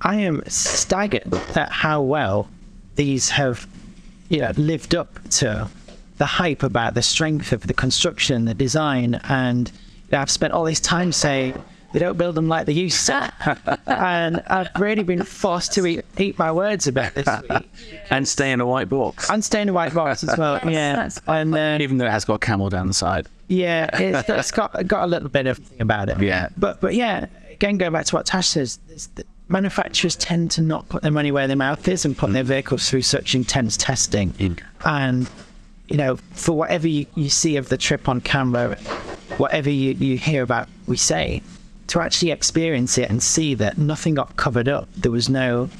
I 0.00 0.16
am 0.16 0.42
staggered 0.46 1.34
at 1.54 1.70
how 1.70 2.00
well 2.00 2.48
these 2.94 3.30
have 3.30 3.66
you 4.28 4.40
know, 4.40 4.52
lived 4.56 4.94
up 4.94 5.18
to 5.30 5.68
the 6.16 6.26
hype 6.26 6.62
about 6.62 6.94
the 6.94 7.02
strength 7.02 7.52
of 7.52 7.66
the 7.66 7.74
construction, 7.74 8.44
the 8.44 8.54
design, 8.54 9.20
and 9.28 9.70
I've 10.12 10.30
spent 10.30 10.52
all 10.52 10.64
this 10.64 10.80
time 10.80 11.12
saying 11.12 11.62
they 11.92 11.98
don't 11.98 12.18
build 12.18 12.34
them 12.34 12.48
like 12.48 12.66
they 12.66 12.72
used 12.72 13.06
to. 13.06 13.78
and 13.86 14.42
I've 14.46 14.68
really 14.78 15.02
been 15.02 15.22
forced 15.22 15.72
to 15.74 15.86
eat, 15.86 16.04
eat 16.18 16.38
my 16.38 16.52
words 16.52 16.86
a 16.86 16.92
bit 16.92 17.14
this 17.14 17.28
week. 17.48 17.70
And 18.10 18.26
stay 18.26 18.52
in 18.52 18.60
a 18.60 18.66
white 18.66 18.88
box. 18.88 19.28
And 19.30 19.44
stay 19.44 19.60
in 19.62 19.68
a 19.68 19.72
white 19.72 19.94
box 19.94 20.24
as 20.24 20.36
well. 20.38 20.60
Yeah. 20.68 20.96
that's 20.96 21.20
And 21.26 21.54
uh, 21.54 21.78
Even 21.80 21.98
though 21.98 22.06
it 22.06 22.10
has 22.10 22.24
got 22.24 22.34
a 22.34 22.38
camel 22.38 22.68
down 22.70 22.86
the 22.86 22.94
side. 22.94 23.26
yeah, 23.48 23.88
it's, 23.92 24.28
it's 24.28 24.50
got 24.50 24.86
got 24.86 25.04
a 25.04 25.06
little 25.06 25.28
bit 25.28 25.46
of 25.46 25.58
thing 25.58 25.80
about 25.80 26.08
it. 26.08 26.20
Yeah. 26.20 26.48
But 26.56 26.80
but 26.80 26.94
yeah, 26.94 27.26
again, 27.50 27.76
going 27.78 27.92
back 27.92 28.06
to 28.06 28.14
what 28.16 28.26
Tash 28.26 28.48
says, 28.48 28.78
is 28.90 29.08
manufacturers 29.48 30.16
tend 30.16 30.50
to 30.52 30.60
not 30.62 30.88
put 30.88 31.02
their 31.02 31.10
money 31.12 31.32
where 31.32 31.46
their 31.46 31.56
mouth 31.56 31.86
is 31.88 32.04
and 32.04 32.16
put 32.16 32.32
their 32.32 32.42
vehicles 32.44 32.88
through 32.88 33.02
such 33.02 33.34
intense 33.34 33.76
testing. 33.76 34.58
And 34.84 35.28
you 35.88 35.96
know, 35.96 36.16
for 36.32 36.52
whatever 36.52 36.86
you, 36.86 37.06
you 37.14 37.30
see 37.30 37.56
of 37.56 37.68
the 37.70 37.78
trip 37.78 38.08
on 38.08 38.20
camera, 38.20 38.76
whatever 39.36 39.70
you, 39.70 39.92
you 39.92 40.16
hear 40.16 40.42
about, 40.42 40.68
we 40.86 40.96
say, 40.96 41.42
to 41.88 42.00
actually 42.00 42.30
experience 42.30 42.98
it 42.98 43.10
and 43.10 43.22
see 43.22 43.54
that 43.54 43.78
nothing 43.78 44.14
got 44.14 44.36
covered 44.36 44.68
up. 44.68 44.88
There 44.96 45.12
was 45.12 45.28
no, 45.28 45.70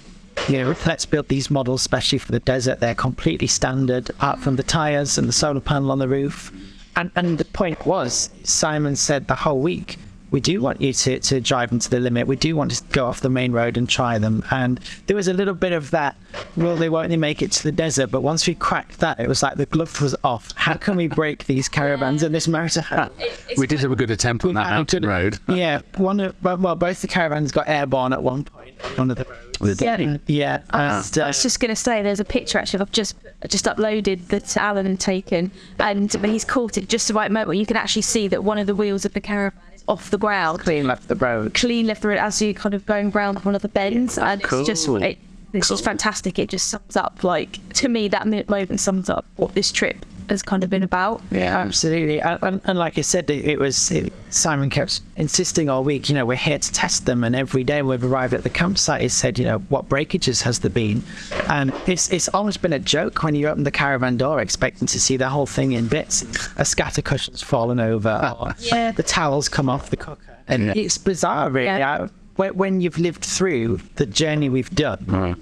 you 0.49 0.59
know, 0.59 0.75
let's 0.87 1.07
build 1.07 1.29
these 1.29 1.51
models 1.51 1.83
especially 1.83 2.19
for 2.19 2.33
the 2.33 2.41
desert. 2.41 2.81
They're 2.81 2.95
completely 2.95 3.47
standard, 3.47 4.11
apart 4.11 4.41
from 4.41 4.57
the 4.57 4.63
tires 4.63 5.19
and 5.19 5.29
the 5.29 5.33
solar 5.33 5.61
panel 5.61 5.91
on 5.91 5.99
the 5.99 6.09
roof. 6.09 6.53
And 6.97 7.11
and 7.15 7.39
the 7.39 7.45
point 7.45 7.87
was, 7.87 8.31
Simon 8.43 8.97
said 8.97 9.29
the 9.29 9.35
whole 9.35 9.61
week, 9.61 9.99
we 10.31 10.41
do 10.41 10.61
want 10.61 10.81
you 10.81 10.93
to, 10.93 11.21
to 11.21 11.41
drive 11.41 11.71
them 11.71 11.79
to 11.79 11.91
the 11.91 12.01
limit. 12.01 12.27
We 12.27 12.37
do 12.37 12.55
want 12.55 12.73
to 12.73 12.85
go 12.93 13.07
off 13.07 13.21
the 13.21 13.31
main 13.31 13.53
road 13.53 13.77
and 13.77 13.89
try 13.89 14.19
them. 14.19 14.45
And 14.51 14.79
there 15.07 15.17
was 15.17 15.29
a 15.29 15.33
little 15.33 15.55
bit 15.55 15.73
of 15.73 15.91
that, 15.91 16.17
will 16.57 16.77
they, 16.77 16.89
won't 16.89 17.09
they 17.09 17.17
make 17.17 17.43
it 17.43 17.53
to 17.53 17.63
the 17.63 17.73
desert? 17.73 18.11
But 18.11 18.21
once 18.23 18.47
we 18.47 18.55
cracked 18.55 19.01
that, 19.01 19.19
it 19.21 19.29
was 19.29 19.43
like 19.43 19.57
the 19.57 19.67
glove 19.67 20.01
was 20.01 20.15
off. 20.25 20.53
How 20.55 20.75
can 20.75 20.97
we 20.97 21.09
break 21.09 21.47
these 21.47 21.69
caravans 21.69 22.23
in 22.23 22.33
this 22.33 22.47
motorhome? 22.47 23.11
We 23.57 23.67
did 23.67 23.81
have 23.81 23.91
a 23.91 23.97
good 23.97 24.11
attempt 24.11 24.45
on 24.45 24.55
that 24.55 24.71
mountain 24.71 25.05
road. 25.05 25.39
Yeah, 25.49 25.81
one 25.97 26.21
of, 26.21 26.37
well, 26.43 26.59
well, 26.59 26.77
both 26.77 27.01
the 27.01 27.09
caravans 27.09 27.51
got 27.51 27.69
airborne 27.69 28.13
at 28.13 28.23
one 28.23 28.45
point. 28.45 28.81
One 28.97 29.11
of 29.11 29.17
the 29.17 29.25
roads. 29.61 29.81
Yeah. 29.81 30.19
Yeah, 30.27 30.63
and, 30.71 30.73
I 30.73 31.21
uh, 31.23 31.27
was 31.29 31.43
just 31.43 31.59
going 31.59 31.71
to 31.71 31.77
say, 31.77 32.03
there's 32.03 32.21
a 32.21 32.25
picture 32.25 32.59
actually 32.59 32.81
I've 32.81 32.93
just 32.93 33.17
just 33.49 33.65
uploaded 33.65 34.29
that 34.29 34.57
Alan 34.57 34.87
had 34.87 35.01
taken, 35.01 35.51
and 35.79 36.13
he's 36.25 36.45
caught 36.45 36.77
it 36.77 36.89
just 36.89 37.09
the 37.09 37.15
right 37.15 37.31
moment, 37.31 37.59
you 37.59 37.67
can 37.67 37.77
actually 37.77 38.03
see 38.03 38.29
that 38.29 38.45
one 38.45 38.59
of 38.59 38.67
the 38.67 38.75
wheels 38.75 39.05
of 39.05 39.15
the 39.15 39.21
caravan 39.21 39.61
is 39.61 39.68
off 39.89 40.11
the 40.11 40.19
ground, 40.19 40.61
clean 40.61 40.87
left 40.87 41.09
the 41.09 41.17
road. 41.17 41.55
clean 41.55 41.87
left 41.87 42.03
the 42.03 42.09
road 42.09 42.19
as 42.19 42.41
you're 42.41 42.55
kind 42.55 42.75
of 42.75 42.87
going 42.87 43.11
round 43.11 43.45
one 43.45 43.55
of 43.55 43.63
the 43.63 43.69
bends, 43.69 44.19
and 44.19 44.41
it's 44.43 44.67
just 44.67 44.89
it, 44.89 45.19
it's 45.53 45.69
just 45.69 45.85
fantastic. 45.85 46.39
It 46.39 46.51
just 46.51 46.69
sums 46.69 46.97
up 46.97 47.25
like 47.25 47.59
to 47.75 47.89
me 47.89 48.09
that 48.09 48.27
moment 48.27 48.81
sums 48.81 49.09
up 49.09 49.25
what 49.37 49.55
this 49.55 49.73
trip 49.73 50.05
has 50.31 50.43
kind 50.43 50.65
of 50.65 50.71
been 50.71 50.83
about. 50.83 51.23
Yeah, 51.31 51.61
um, 51.61 51.69
absolutely. 51.69 52.21
And, 52.21 52.39
and, 52.43 52.61
and 52.65 52.79
like 52.79 52.99
I 52.99 53.03
said, 53.03 53.29
it, 53.31 53.45
it 53.45 53.59
was 53.59 53.91
it, 53.91 54.13
Simon 54.31 54.71
kept 54.71 55.01
insisting 55.17 55.69
all 55.69 55.85
week. 55.85 56.09
You 56.09 56.15
know, 56.15 56.25
we're 56.27 56.37
here 56.37 56.59
to 56.59 56.73
test 56.73 57.07
them, 57.07 57.25
and 57.25 57.35
every 57.35 57.65
day 57.65 57.83
we've 57.83 58.05
arrived 58.05 58.35
at 58.35 58.43
the 58.43 58.51
campsite, 58.51 59.01
he 59.03 59.09
said, 59.09 59.39
you 59.39 59.45
know, 59.45 59.59
what 59.69 59.89
breakages 59.89 60.43
has 60.43 60.61
there 60.61 60.71
been? 60.71 61.03
And 61.49 61.73
it's 61.87 62.11
it's 62.11 62.29
almost 62.29 62.63
been 62.63 62.73
a 62.73 62.79
joke 62.79 63.23
when 63.23 63.35
you 63.35 63.49
open 63.49 63.65
the 63.65 63.71
caravan 63.71 64.17
door, 64.17 64.41
expecting 64.41 64.87
to 64.89 65.01
see 65.01 65.17
the 65.17 65.29
whole 65.29 65.47
thing 65.47 65.73
in 65.73 65.89
bits. 65.89 66.25
A 66.57 66.65
scatter 66.65 67.03
cushion's 67.03 67.43
fallen 67.43 67.81
over, 67.81 68.37
or 68.41 68.55
Yeah. 68.59 68.93
the 68.93 69.03
towels 69.03 69.49
come 69.49 69.69
off 69.69 69.91
the 69.91 69.97
cooker, 69.97 70.37
and 70.47 70.67
Yeah. 70.67 70.73
it's 70.77 70.99
bizarre, 70.99 71.51
really. 71.51 71.67
Yeah. 71.67 72.05
I- 72.05 72.09
when, 72.37 72.55
when 72.57 72.81
you've 72.81 72.99
lived 72.99 73.25
through 73.25 73.81
the 73.97 74.07
journey 74.07 74.49
we've 74.49 74.71
done, 74.71 74.99
mm. 74.99 75.41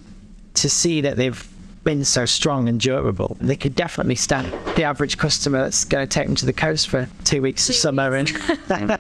to 0.55 0.71
see 0.71 1.03
that 1.03 1.17
they've 1.19 1.47
been 1.87 2.05
so 2.05 2.27
strong 2.27 2.69
and 2.69 2.81
durable. 2.81 3.37
They 3.41 3.57
could 3.57 3.77
definitely 3.77 4.17
stand 4.17 4.53
the 4.75 4.83
average 4.83 5.17
customer 5.17 5.63
that's 5.63 5.85
going 5.85 6.07
to 6.07 6.13
take 6.13 6.27
them 6.27 6.35
to 6.35 6.45
the 6.45 6.53
coast 6.53 6.89
for 6.89 7.09
two 7.23 7.41
weeks 7.41 7.69
of 7.69 7.77
summer 7.77 8.15
in, 8.17 8.27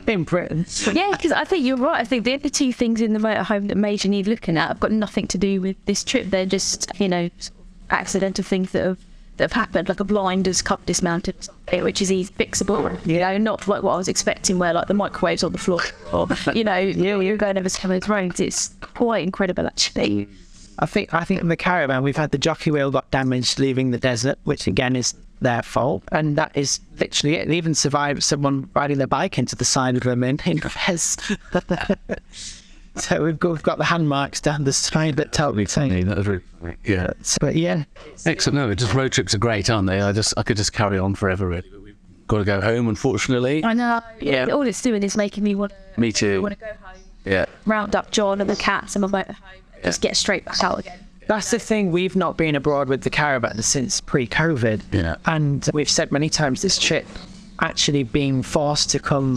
in 0.07 0.22
Britain. 0.22 0.64
Yeah, 0.93 1.11
because 1.11 1.32
I 1.32 1.43
think 1.45 1.64
you're 1.66 1.76
right. 1.76 2.01
I 2.01 2.05
think 2.05 2.24
the 2.24 2.34
other 2.34 2.49
two 2.49 2.72
things 2.72 3.01
in 3.01 3.12
the 3.12 3.18
motorhome 3.18 3.66
that 3.68 3.76
major 3.76 4.09
need 4.09 4.28
looking 4.28 4.57
at 4.57 4.68
have 4.68 4.80
got 4.80 4.93
nothing 4.93 5.26
to 5.26 5.37
do 5.37 5.61
with 5.61 5.76
this 5.84 6.05
trip. 6.05 6.30
They're 6.30 6.47
just, 6.47 6.89
you 7.01 7.09
know, 7.09 7.28
accidental 7.91 8.45
things 8.45 8.70
that 8.70 8.84
have 8.84 8.99
that 9.37 9.45
have 9.45 9.53
happened, 9.53 9.89
like 9.89 10.01
a 10.01 10.05
blinder's 10.05 10.62
cup 10.62 10.87
dismounted, 10.87 11.49
which 11.70 12.01
is 12.01 12.11
easy 12.11 12.32
fixable. 12.32 13.05
You 13.07 13.18
know, 13.18 13.37
not 13.37 13.68
like 13.68 13.82
what 13.82 13.93
I 13.93 13.97
was 13.97 14.09
expecting, 14.09 14.59
where 14.59 14.72
like 14.72 14.89
the 14.89 14.95
microwave's 14.95 15.45
on 15.45 15.53
the 15.53 15.59
floor, 15.59 15.80
or 16.12 16.26
you 16.55 16.64
know, 16.64 16.76
you 16.78 17.20
you're 17.20 17.37
going 17.37 17.59
over 17.59 17.68
some 17.68 17.91
of 17.91 18.01
those 18.01 18.09
roads. 18.09 18.41
It's 18.41 18.68
quite 18.80 19.24
incredible, 19.24 19.66
actually. 19.66 20.28
I 20.78 20.86
think 20.86 21.12
I 21.14 21.24
think 21.24 21.40
in 21.40 21.48
the 21.48 21.56
caravan 21.56 22.02
we've 22.02 22.16
had 22.16 22.30
the 22.30 22.38
jockey 22.38 22.70
wheel 22.70 22.90
got 22.90 23.10
damaged 23.10 23.58
leaving 23.58 23.90
the 23.90 23.98
desert, 23.98 24.38
which 24.44 24.66
again 24.66 24.94
is 24.96 25.14
their 25.40 25.62
fault, 25.62 26.02
and 26.12 26.36
that 26.36 26.52
is 26.56 26.80
literally 26.98 27.36
it. 27.36 27.48
They 27.48 27.56
even 27.56 27.74
survived 27.74 28.22
someone 28.22 28.70
riding 28.74 28.98
their 28.98 29.06
bike 29.06 29.38
into 29.38 29.54
the 29.56 29.64
side 29.64 29.96
of 29.96 30.02
them 30.02 30.22
in 30.24 30.38
in 30.44 30.58
Fez. 30.58 31.16
so 32.96 33.22
we've 33.22 33.38
got, 33.38 33.52
we've 33.52 33.62
got 33.62 33.78
the 33.78 33.84
hand 33.84 34.08
marks 34.08 34.40
down 34.40 34.64
the 34.64 34.72
side 34.72 35.16
that 35.16 35.32
tell 35.32 35.52
me 35.52 35.66
Funny, 35.66 36.02
that 36.04 36.16
was 36.16 36.26
really 36.26 36.42
funny. 36.60 36.76
Yeah. 36.84 37.10
But 37.40 37.56
yeah, 37.56 37.84
Excellent. 38.24 38.56
No, 38.56 38.74
just 38.74 38.94
road 38.94 39.12
trips 39.12 39.34
are 39.34 39.38
great, 39.38 39.68
aren't 39.68 39.86
they? 39.86 40.00
I 40.00 40.12
just 40.12 40.34
I 40.36 40.42
could 40.42 40.56
just 40.56 40.72
carry 40.72 40.98
on 40.98 41.14
forever 41.14 41.46
really. 41.46 41.68
But 41.70 41.82
we've 41.82 41.96
got 42.26 42.38
to 42.38 42.44
go 42.44 42.60
home, 42.60 42.88
unfortunately. 42.88 43.62
I 43.64 43.74
know. 43.74 44.00
Yeah. 44.20 44.46
All 44.46 44.62
it's 44.62 44.80
doing 44.80 45.02
is 45.02 45.16
making 45.16 45.44
me 45.44 45.54
want. 45.54 45.72
Me 45.96 46.12
too. 46.12 46.40
Want 46.42 46.54
to 46.54 46.60
go 46.60 46.66
home, 46.82 47.00
Yeah. 47.24 47.44
round 47.66 47.94
up 47.94 48.10
John 48.10 48.40
and 48.40 48.48
the 48.48 48.56
cats 48.56 48.96
and 48.96 49.02
my 49.02 49.08
motorhome, 49.08 49.36
and 49.65 49.65
just 49.84 50.00
get 50.00 50.16
straight 50.16 50.44
back 50.44 50.62
out 50.62 50.78
again. 50.78 50.98
That's 51.28 51.50
the 51.50 51.58
thing. 51.58 51.90
We've 51.90 52.14
not 52.14 52.36
been 52.36 52.54
abroad 52.54 52.88
with 52.88 53.02
the 53.02 53.10
caravan 53.10 53.60
since 53.62 54.00
pre-COVID. 54.00 54.80
Yeah. 54.92 55.16
And 55.26 55.68
we've 55.74 55.90
said 55.90 56.12
many 56.12 56.28
times 56.28 56.62
this 56.62 56.78
trip 56.78 57.04
actually 57.60 58.04
being 58.04 58.42
forced 58.42 58.90
to 58.90 58.98
come 59.00 59.36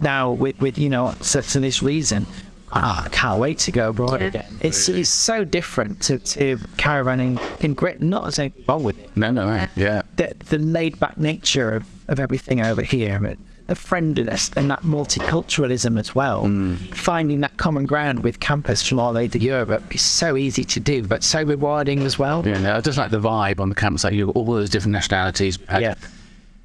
now 0.00 0.32
with, 0.32 0.60
with 0.60 0.76
you 0.76 0.88
know, 0.88 1.10
for, 1.12 1.40
for 1.42 1.60
this 1.60 1.82
reason. 1.82 2.26
Ah, 2.72 3.04
I 3.04 3.08
can't 3.10 3.38
wait 3.38 3.60
to 3.60 3.70
go 3.70 3.90
abroad 3.90 4.20
Yeah. 4.20 4.26
again. 4.26 4.58
It's 4.60 4.88
it's 4.88 5.08
so 5.08 5.44
different 5.44 6.00
to, 6.02 6.18
to 6.18 6.56
caravanning 6.76 7.40
in 7.62 7.74
Britain. 7.74 8.10
Not 8.10 8.26
as 8.26 8.40
anything 8.40 8.64
wrong 8.68 8.82
with 8.82 8.98
it. 8.98 9.16
No, 9.16 9.30
no, 9.30 9.46
right. 9.46 9.68
Yeah. 9.76 10.02
The, 10.16 10.34
the 10.48 10.58
laid 10.58 10.98
back 10.98 11.16
nature 11.16 11.76
of, 11.76 11.86
of 12.08 12.20
everything 12.20 12.60
over 12.60 12.82
here, 12.82 13.18
but 13.20 13.38
the 13.66 13.74
friendliness 13.74 14.50
and 14.56 14.70
that 14.70 14.82
multiculturalism 14.82 15.98
as 15.98 16.14
well. 16.14 16.44
Mm. 16.44 16.76
Finding 16.94 17.40
that 17.40 17.56
common 17.56 17.86
ground 17.86 18.22
with 18.22 18.40
campus 18.40 18.86
from 18.86 18.98
all 18.98 19.16
over 19.16 19.38
Europe 19.38 19.94
is 19.94 20.02
so 20.02 20.36
easy 20.36 20.64
to 20.64 20.80
do, 20.80 21.02
but 21.02 21.22
so 21.22 21.42
rewarding 21.42 22.02
as 22.02 22.18
well. 22.18 22.46
Yeah, 22.46 22.76
I 22.76 22.80
just 22.80 22.98
like 22.98 23.10
the 23.10 23.20
vibe 23.20 23.60
on 23.60 23.68
the 23.70 23.74
campsite. 23.74 24.12
You 24.12 24.26
got 24.26 24.36
all 24.36 24.44
those 24.44 24.70
different 24.70 24.92
nationalities. 24.92 25.58
Yeah. 25.70 25.94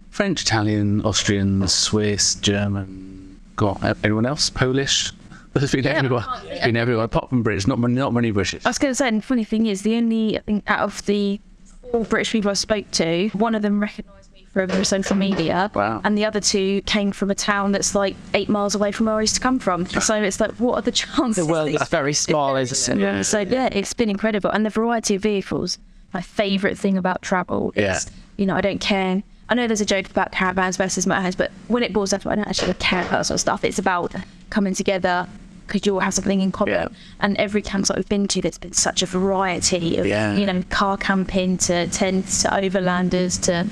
French, 0.09 0.41
Italian, 0.41 1.01
Austrian, 1.05 1.67
Swiss, 1.67 2.35
German. 2.35 3.39
Got 3.55 3.81
anyone 4.03 4.25
else? 4.25 4.49
Polish. 4.49 5.13
There's 5.53 5.71
been 5.71 5.87
everyone. 5.87 6.25
It's 6.45 6.65
been 6.65 6.77
everyone 6.77 7.05
apart 7.05 7.29
from 7.29 7.43
British. 7.43 7.67
Not 7.67 7.79
many, 7.79 7.93
not 7.93 8.13
many 8.13 8.31
British. 8.31 8.65
I 8.65 8.69
was 8.69 8.77
going 8.77 8.91
to 8.91 8.95
say, 8.95 9.07
and 9.07 9.21
the 9.21 9.25
funny 9.25 9.43
thing 9.43 9.65
is, 9.65 9.81
the 9.81 9.95
only 9.95 10.37
I 10.37 10.41
think 10.41 10.63
out 10.67 10.81
of 10.81 11.05
the 11.05 11.39
all 11.93 12.03
British 12.03 12.31
people 12.31 12.51
I 12.51 12.53
spoke 12.53 12.89
to, 12.91 13.29
one 13.29 13.55
of 13.55 13.61
them 13.61 13.79
recognised 13.79 14.17
me 14.17 14.18
from 14.53 14.83
social 14.83 15.15
media, 15.15 15.71
Wow. 15.73 16.01
and 16.03 16.17
the 16.17 16.25
other 16.25 16.39
two 16.39 16.81
came 16.81 17.11
from 17.11 17.29
a 17.31 17.35
town 17.35 17.71
that's 17.71 17.93
like 17.95 18.15
eight 18.33 18.49
miles 18.49 18.73
away 18.75 18.91
from 18.91 19.05
where 19.05 19.15
I 19.15 19.21
used 19.21 19.35
to 19.35 19.41
come 19.41 19.59
from. 19.59 19.85
Ah. 19.95 19.99
So 19.99 20.15
it's 20.21 20.39
like, 20.39 20.51
what 20.53 20.75
are 20.75 20.81
the 20.81 20.91
chances? 21.03 21.45
The 21.45 21.51
world 21.51 21.69
is 21.69 21.87
very 21.89 22.13
small, 22.13 22.55
isn't 22.55 22.97
it? 22.97 23.01
Yeah. 23.01 23.21
So 23.21 23.39
yeah, 23.41 23.69
it's 23.71 23.93
been 23.93 24.09
incredible, 24.09 24.49
and 24.49 24.65
the 24.65 24.69
variety 24.69 25.15
of 25.15 25.21
vehicles. 25.21 25.77
My 26.13 26.21
favourite 26.21 26.77
thing 26.77 26.97
about 26.97 27.21
travel 27.21 27.71
is, 27.75 27.83
Yeah. 27.83 27.99
you 28.37 28.45
know, 28.47 28.55
I 28.55 28.61
don't 28.61 28.79
care. 28.79 29.21
I 29.47 29.55
know 29.55 29.67
there's 29.67 29.81
a 29.81 29.85
joke 29.85 30.09
about 30.09 30.31
caravans 30.31 30.77
versus 30.77 31.05
motorhomes, 31.05 31.37
but 31.37 31.51
when 31.67 31.83
it 31.83 31.93
boils 31.93 32.11
down 32.11 32.19
to 32.21 32.29
it, 32.29 32.31
I 32.31 32.35
don't 32.35 32.47
actually 32.47 32.73
care 32.75 33.01
about 33.01 33.11
that 33.11 33.25
sort 33.27 33.35
of 33.35 33.41
stuff. 33.41 33.63
It's 33.63 33.77
about 33.79 34.13
coming 34.49 34.73
together 34.73 35.27
because 35.70 35.86
you 35.86 35.93
all 35.93 35.99
have 36.01 36.13
something 36.13 36.41
in 36.41 36.51
common. 36.51 36.74
Yeah. 36.74 36.88
And 37.20 37.38
every 37.38 37.61
campsite 37.61 37.95
we've 37.97 38.09
been 38.09 38.28
to, 38.30 38.41
there's 38.41 38.57
been 38.57 38.74
such 38.74 39.01
a 39.01 39.05
variety 39.05 39.97
of, 39.97 40.05
Yeah. 40.05 40.36
you 40.36 40.45
know, 40.45 40.63
car 40.70 40.97
camping 40.97 41.57
to 41.59 41.88
tents 41.88 42.41
to 42.43 42.49
overlanders 42.49 43.39
to. 43.43 43.67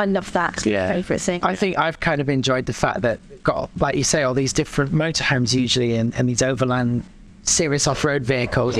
I 0.00 0.04
love 0.06 0.32
that. 0.32 0.64
Yeah. 0.66 0.92
Favourite 0.92 1.20
thing. 1.20 1.44
I 1.44 1.54
think 1.54 1.78
I've 1.78 2.00
kind 2.00 2.20
of 2.20 2.28
enjoyed 2.28 2.66
the 2.66 2.72
fact 2.72 3.02
that 3.02 3.20
got, 3.44 3.70
like 3.78 3.94
you 3.96 4.04
say, 4.04 4.22
all 4.22 4.34
these 4.34 4.52
different 4.52 4.92
motorhomes 4.92 5.52
usually 5.54 5.96
and, 5.96 6.14
and 6.14 6.28
these 6.28 6.42
overland 6.42 7.04
serious 7.44 7.88
off-road 7.88 8.22
vehicles 8.22 8.78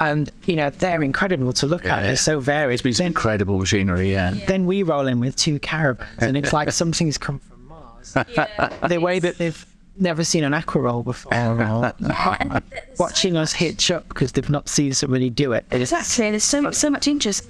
and 0.00 0.32
you 0.44 0.56
know 0.56 0.68
they're 0.68 1.00
incredible 1.00 1.52
to 1.52 1.64
look 1.64 1.84
at 1.84 1.98
Yeah. 2.00 2.02
they're 2.08 2.16
so 2.16 2.40
varied 2.40 2.74
It's 2.74 2.82
been 2.82 2.92
some 2.92 3.06
incredible 3.06 3.56
machinery. 3.60 4.10
Yeah. 4.10 4.34
then 4.48 4.66
we 4.66 4.82
roll 4.82 5.06
in 5.06 5.20
with 5.20 5.36
two 5.36 5.60
caravans 5.60 6.08
and 6.18 6.36
it's 6.36 6.52
like 6.52 6.72
something's 6.82 7.18
come 7.18 7.38
from 7.38 7.68
Mars 7.68 8.14
the 8.88 8.98
way 9.00 9.20
that 9.20 9.38
they've 9.38 9.64
never 10.00 10.24
seen 10.24 10.44
an 10.44 10.52
Aquaroll 10.52 11.04
before 11.04 11.34
oh, 11.34 11.92
or 12.00 12.62
watching 12.98 13.36
us 13.36 13.52
hitch 13.52 13.90
up 13.90 14.08
because 14.08 14.32
they've 14.32 14.50
not 14.50 14.68
seen 14.68 14.92
somebody 14.92 15.30
do 15.30 15.52
it 15.52 15.64
it's 15.70 15.92
Exactly. 15.92 16.30
There's 16.30 16.44
so 16.44 16.60
much, 16.60 16.74
so 16.74 16.90
much 16.90 17.06
interest. 17.06 17.48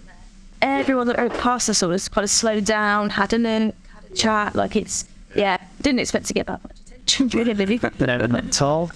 Everyone 0.62 1.06
that 1.06 1.18
rode 1.18 1.34
past 1.34 1.68
us 1.70 1.82
all 1.82 1.90
has 1.90 2.08
kind 2.08 2.24
of 2.24 2.30
slowed 2.30 2.64
down, 2.64 3.10
had 3.10 3.32
a 3.32 3.38
look, 3.38 3.74
had 3.94 4.04
a 4.10 4.14
chat. 4.14 4.54
Like 4.54 4.76
it's, 4.76 5.06
yeah, 5.34 5.56
didn't 5.80 6.00
expect 6.00 6.26
to 6.26 6.34
get 6.34 6.46
that 6.46 6.62
much 6.62 6.76
attention. 6.86 7.28
Really. 7.38 7.80
no, 8.00 8.26
not 8.26 8.44
at 8.44 8.62
all 8.62 8.90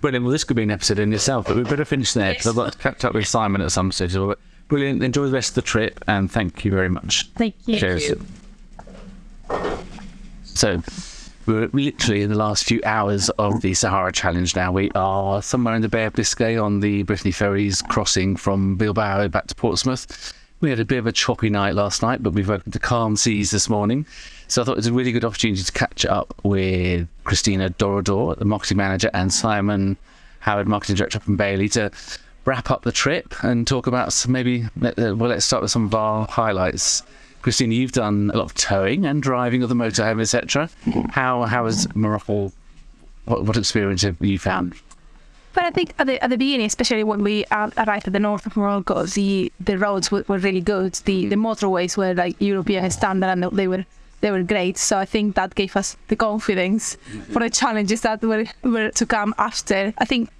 Brilliant. 0.00 0.24
Well, 0.24 0.32
this 0.32 0.44
could 0.44 0.56
be 0.56 0.62
an 0.62 0.70
episode 0.70 0.98
in 0.98 1.12
itself, 1.14 1.46
but 1.46 1.56
we 1.56 1.62
better 1.62 1.84
finish 1.86 2.12
there 2.12 2.32
because 2.32 2.46
I've 2.46 2.54
got 2.54 2.72
to 2.72 2.78
catch 2.78 3.04
up 3.06 3.14
with 3.14 3.26
Simon 3.26 3.62
at 3.62 3.72
some 3.72 3.90
stage. 3.90 4.12
So, 4.12 4.36
Brilliant. 4.68 5.02
Enjoy 5.02 5.26
the 5.26 5.32
rest 5.32 5.50
of 5.50 5.54
the 5.56 5.62
trip 5.62 6.02
and 6.06 6.30
thank 6.30 6.64
you 6.64 6.70
very 6.70 6.88
much. 6.88 7.30
Thank 7.36 7.54
you. 7.66 7.78
Cheers. 7.78 8.12
So, 10.44 10.82
We're 11.46 11.68
literally 11.74 12.22
in 12.22 12.30
the 12.30 12.36
last 12.36 12.64
few 12.64 12.80
hours 12.86 13.28
of 13.30 13.60
the 13.60 13.74
Sahara 13.74 14.12
Challenge 14.12 14.56
now. 14.56 14.72
We 14.72 14.90
are 14.94 15.42
somewhere 15.42 15.74
in 15.74 15.82
the 15.82 15.90
Bay 15.90 16.06
of 16.06 16.14
Biscay 16.14 16.56
on 16.56 16.80
the 16.80 17.02
Brittany 17.02 17.32
Ferries 17.32 17.82
crossing 17.82 18.34
from 18.36 18.76
Bilbao 18.76 19.28
back 19.28 19.46
to 19.48 19.54
Portsmouth. 19.54 20.32
We 20.60 20.70
had 20.70 20.80
a 20.80 20.86
bit 20.86 20.96
of 20.98 21.06
a 21.06 21.12
choppy 21.12 21.50
night 21.50 21.74
last 21.74 22.00
night, 22.00 22.22
but 22.22 22.32
we've 22.32 22.48
opened 22.48 22.72
to 22.72 22.78
calm 22.78 23.14
seas 23.16 23.50
this 23.50 23.68
morning. 23.68 24.06
So 24.48 24.62
I 24.62 24.64
thought 24.64 24.72
it 24.72 24.76
was 24.76 24.86
a 24.86 24.92
really 24.94 25.12
good 25.12 25.24
opportunity 25.24 25.62
to 25.62 25.72
catch 25.72 26.06
up 26.06 26.34
with 26.44 27.06
Cristina 27.24 27.68
Dorador, 27.68 28.36
the 28.36 28.46
marketing 28.46 28.78
manager, 28.78 29.10
and 29.12 29.30
Simon 29.30 29.98
Howard, 30.40 30.66
marketing 30.66 30.96
director 30.96 31.20
from 31.20 31.36
Bailey, 31.36 31.68
to 31.70 31.90
wrap 32.46 32.70
up 32.70 32.84
the 32.84 32.92
trip 32.92 33.34
and 33.44 33.66
talk 33.66 33.86
about 33.86 34.14
some 34.14 34.32
maybe. 34.32 34.64
uh, 34.82 34.92
Well, 34.96 35.28
let's 35.28 35.44
start 35.44 35.60
with 35.60 35.70
some 35.70 35.84
of 35.84 35.94
our 35.94 36.26
highlights. 36.26 37.02
Cristina, 37.44 37.74
you've 37.74 37.92
done 37.92 38.30
a 38.32 38.38
lot 38.38 38.46
of 38.46 38.54
towing 38.54 39.04
and 39.04 39.22
driving 39.22 39.62
of 39.62 39.68
the 39.68 39.74
motorhome, 39.74 40.18
etc. 40.18 40.70
Mm-hmm. 40.86 41.10
How 41.10 41.42
how 41.42 41.66
has 41.66 41.86
Morocco? 41.94 42.52
What, 43.26 43.44
what 43.44 43.58
experience 43.58 44.00
have 44.00 44.16
you 44.20 44.38
found? 44.38 44.72
But 45.52 45.64
I 45.64 45.70
think 45.70 45.92
at 45.98 46.06
the, 46.06 46.24
at 46.24 46.30
the 46.30 46.38
beginning, 46.38 46.64
especially 46.64 47.04
when 47.04 47.22
we 47.22 47.44
arrived 47.52 48.06
at 48.06 48.12
the 48.14 48.18
north 48.18 48.46
of 48.46 48.56
Morocco, 48.56 49.04
the 49.04 49.52
the 49.60 49.76
roads 49.76 50.10
were, 50.10 50.24
were 50.26 50.38
really 50.38 50.62
good. 50.62 50.94
The 51.04 51.24
mm-hmm. 51.24 51.28
the 51.28 51.36
motorways 51.36 51.98
were 51.98 52.14
like 52.14 52.34
European 52.40 52.90
standard, 52.90 53.28
and 53.28 53.42
they 53.52 53.68
were 53.68 53.84
they 54.22 54.30
were 54.30 54.42
great. 54.42 54.78
So 54.78 54.96
I 54.96 55.04
think 55.04 55.34
that 55.34 55.54
gave 55.54 55.76
us 55.76 55.98
the 56.08 56.16
confidence 56.16 56.96
mm-hmm. 56.96 57.30
for 57.30 57.40
the 57.40 57.50
challenges 57.50 58.00
that 58.00 58.22
were 58.22 58.46
were 58.62 58.90
to 58.90 59.04
come 59.04 59.34
after. 59.36 59.92
I 59.98 60.06
think. 60.06 60.30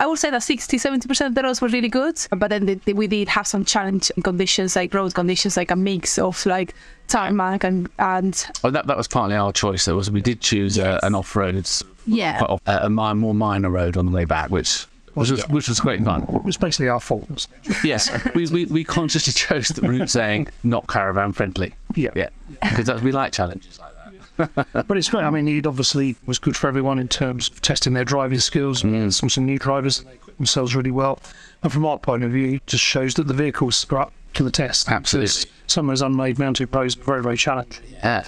I 0.00 0.06
would 0.06 0.18
say 0.18 0.30
that 0.30 0.42
60 0.42 0.76
70% 0.76 1.26
of 1.26 1.34
the 1.34 1.42
roads 1.42 1.60
were 1.60 1.68
really 1.68 1.88
good, 1.88 2.18
but 2.30 2.48
then 2.48 2.66
the, 2.66 2.74
the, 2.84 2.92
we 2.94 3.06
did 3.06 3.28
have 3.28 3.46
some 3.46 3.64
challenge 3.64 4.10
conditions, 4.22 4.74
like 4.74 4.92
road 4.92 5.14
conditions, 5.14 5.56
like 5.56 5.70
a 5.70 5.76
mix 5.76 6.18
of 6.18 6.44
like 6.46 6.74
tarmac 7.06 7.62
and, 7.64 7.88
and 7.98 8.46
Oh, 8.64 8.70
that 8.70 8.86
that 8.88 8.96
was 8.96 9.06
partly 9.06 9.36
our 9.36 9.52
choice. 9.52 9.84
Though, 9.84 9.96
was 9.96 10.10
we 10.10 10.20
did 10.20 10.40
choose 10.40 10.78
uh, 10.78 10.98
an 11.02 11.14
off-road, 11.14 11.64
yeah. 12.06 12.42
off, 12.42 12.60
uh, 12.66 12.80
a 12.82 12.90
mi- 12.90 13.14
more 13.14 13.34
minor 13.34 13.70
road 13.70 13.96
on 13.96 14.06
the 14.06 14.12
way 14.12 14.24
back, 14.24 14.50
which 14.50 14.86
which 15.14 15.30
was 15.30 15.48
which 15.48 15.68
was 15.68 15.78
great 15.78 16.02
fun. 16.02 16.22
It 16.24 16.42
was 16.44 16.56
basically 16.56 16.88
our 16.88 16.98
fault. 16.98 17.30
wasn't 17.30 17.54
it? 17.64 17.84
Yes, 17.84 18.10
we, 18.34 18.46
we, 18.48 18.64
we 18.64 18.82
consciously 18.82 19.32
chose 19.46 19.68
the 19.68 19.86
route 19.88 20.10
saying 20.10 20.48
not 20.64 20.88
caravan 20.88 21.32
friendly. 21.32 21.72
Yeah. 21.94 22.10
Yeah, 22.16 22.30
because 22.62 22.86
that's, 22.86 23.00
we 23.00 23.12
like 23.12 23.32
challenges 23.32 23.78
like 23.78 23.93
that. 23.93 23.93
But 24.72 24.96
it's 24.96 25.08
great. 25.10 25.22
I 25.24 25.30
mean, 25.30 25.46
it 25.48 25.66
obviously 25.66 26.16
was 26.26 26.38
good 26.38 26.56
for 26.56 26.68
everyone 26.68 26.98
in 26.98 27.08
terms 27.08 27.48
of 27.48 27.60
testing 27.62 27.92
their 27.94 28.04
driving 28.04 28.38
skills. 28.40 28.82
Mm. 28.82 29.12
Some 29.12 29.28
some 29.30 29.46
new 29.46 29.58
drivers, 29.58 29.98
and 30.00 30.08
they 30.08 30.14
equipped 30.14 30.38
themselves 30.38 30.74
really 30.74 30.90
well. 30.90 31.18
And 31.62 31.72
from 31.72 31.86
our 31.86 31.98
point 31.98 32.24
of 32.24 32.30
view, 32.32 32.54
it 32.54 32.66
just 32.66 32.84
shows 32.84 33.14
that 33.14 33.28
the 33.28 33.34
vehicles 33.34 33.86
are 33.90 34.00
up 34.00 34.12
to 34.34 34.42
the 34.42 34.50
test. 34.50 34.90
Absolutely. 34.90 35.50
Some 35.66 35.88
of 35.88 35.92
those 35.92 36.02
unmade 36.02 36.38
mountain 36.38 36.68
roads 36.72 36.96
are 36.96 37.02
very, 37.02 37.22
very 37.22 37.36
challenging. 37.36 37.84
Yeah. 37.92 38.24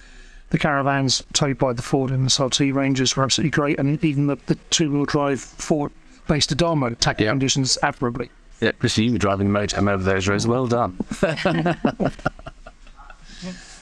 The 0.50 0.58
caravans 0.58 1.24
towed 1.32 1.58
by 1.58 1.72
the 1.72 1.82
Ford 1.82 2.10
and 2.12 2.24
the 2.24 2.30
SRT 2.30 2.72
Rangers 2.72 3.16
were 3.16 3.24
absolutely 3.24 3.50
great, 3.50 3.78
and 3.80 4.02
even 4.04 4.28
the, 4.28 4.36
the 4.46 4.54
two-wheel 4.70 5.04
drive 5.06 5.40
Ford 5.40 5.90
based 6.28 6.52
Adamo 6.52 6.90
tackle 6.90 7.24
Yeah. 7.24 7.32
conditions 7.32 7.76
admirably. 7.82 8.30
Yeah, 8.60 8.70
Christy, 8.72 9.04
you 9.06 9.12
were 9.12 9.18
driving 9.18 9.52
the 9.52 9.58
motorhome 9.58 9.90
over 9.90 10.02
those 10.04 10.28
roads. 10.28 10.46
Well 10.46 10.66
done. 10.68 10.96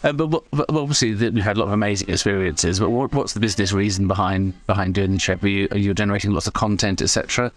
Uh, 0.04 0.12
but, 0.12 0.44
but, 0.50 0.66
obviously, 0.68 1.08
you 1.08 1.42
had 1.42 1.56
a 1.56 1.60
lot 1.60 1.66
of 1.66 1.72
amazing 1.72 2.10
experiences. 2.10 2.78
But 2.78 2.90
what, 2.90 3.12
what's 3.14 3.32
the 3.32 3.40
business 3.40 3.72
reason 3.72 4.06
behind 4.06 4.52
behind 4.66 4.94
doing 4.94 5.12
the 5.12 5.18
trip? 5.18 5.42
Are 5.42 5.48
you, 5.48 5.66
are 5.70 5.78
you 5.78 5.94
generating 5.94 6.32
lots 6.32 6.46
of 6.46 6.52
content, 6.52 7.00
etc.? 7.00 7.50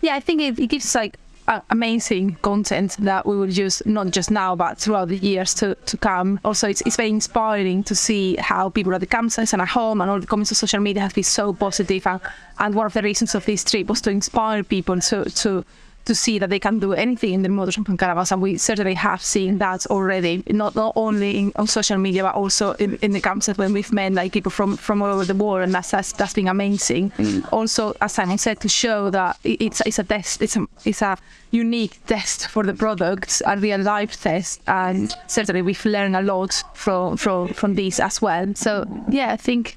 Yeah, 0.00 0.14
I 0.14 0.20
think 0.20 0.40
it, 0.40 0.58
it 0.58 0.68
gives 0.68 0.94
like 0.94 1.18
uh, 1.48 1.60
amazing 1.70 2.36
content 2.42 2.96
that 3.00 3.26
we 3.26 3.36
will 3.36 3.50
use 3.50 3.82
not 3.84 4.10
just 4.10 4.30
now 4.30 4.54
but 4.54 4.78
throughout 4.78 5.08
the 5.08 5.16
years 5.16 5.52
to, 5.54 5.74
to 5.86 5.96
come. 5.96 6.38
Also, 6.44 6.68
it's, 6.68 6.80
it's 6.82 6.96
very 6.96 7.10
inspiring 7.10 7.82
to 7.84 7.94
see 7.94 8.36
how 8.36 8.68
people 8.68 8.94
at 8.94 9.00
the 9.00 9.06
campsites 9.06 9.52
and 9.52 9.60
at 9.60 9.68
home 9.68 10.00
and 10.00 10.08
all 10.08 10.20
the 10.20 10.26
comments 10.26 10.52
on 10.52 10.56
social 10.56 10.80
media 10.80 11.02
have 11.02 11.14
been 11.14 11.24
so 11.24 11.52
positive. 11.52 12.06
And, 12.06 12.20
and 12.60 12.74
one 12.76 12.86
of 12.86 12.92
the 12.92 13.02
reasons 13.02 13.34
of 13.34 13.44
this 13.46 13.64
trip 13.64 13.88
was 13.88 14.00
to 14.02 14.10
inspire 14.10 14.62
people 14.62 15.00
to 15.00 15.24
to 15.24 15.64
to 16.04 16.14
see 16.14 16.38
that 16.38 16.50
they 16.50 16.58
can 16.58 16.78
do 16.78 16.92
anything 16.92 17.32
in 17.32 17.42
the 17.42 17.48
motorhome 17.48 17.88
and 17.88 17.98
caravans, 17.98 18.32
and 18.32 18.42
we 18.42 18.58
certainly 18.58 18.94
have 18.94 19.22
seen 19.22 19.58
that 19.58 19.86
already. 19.86 20.42
Not 20.50 20.74
not 20.74 20.92
only 20.96 21.38
in, 21.38 21.52
on 21.56 21.66
social 21.66 21.98
media, 21.98 22.22
but 22.22 22.34
also 22.34 22.72
in, 22.72 22.98
in 23.02 23.12
the 23.12 23.20
campsite 23.20 23.58
when 23.58 23.72
we've 23.72 23.92
met 23.92 24.12
like 24.12 24.32
people 24.32 24.50
from, 24.50 24.76
from 24.76 25.02
all 25.02 25.12
over 25.12 25.24
the 25.24 25.34
world, 25.34 25.62
and 25.62 25.74
that's 25.74 25.90
that's, 25.90 26.12
that's 26.12 26.34
been 26.34 26.48
amazing. 26.48 27.10
Mm. 27.12 27.52
Also, 27.52 27.94
as 28.00 28.12
Simon 28.12 28.38
said, 28.38 28.60
to 28.60 28.68
show 28.68 29.10
that 29.10 29.38
it's 29.44 29.80
it's 29.82 29.98
a 29.98 30.04
test, 30.04 30.42
it's 30.42 30.56
a 30.56 30.66
it's 30.84 31.02
a 31.02 31.16
unique 31.50 31.98
test 32.06 32.48
for 32.48 32.64
the 32.64 32.74
products, 32.74 33.42
a 33.46 33.56
real 33.56 33.80
life 33.80 34.20
test, 34.20 34.60
and 34.66 35.14
certainly 35.26 35.62
we've 35.62 35.84
learned 35.84 36.16
a 36.16 36.22
lot 36.22 36.62
from 36.74 37.16
from 37.16 37.48
from 37.48 37.74
this 37.74 38.00
as 38.00 38.20
well. 38.20 38.54
So 38.54 38.84
yeah, 39.08 39.32
I 39.32 39.36
think 39.36 39.76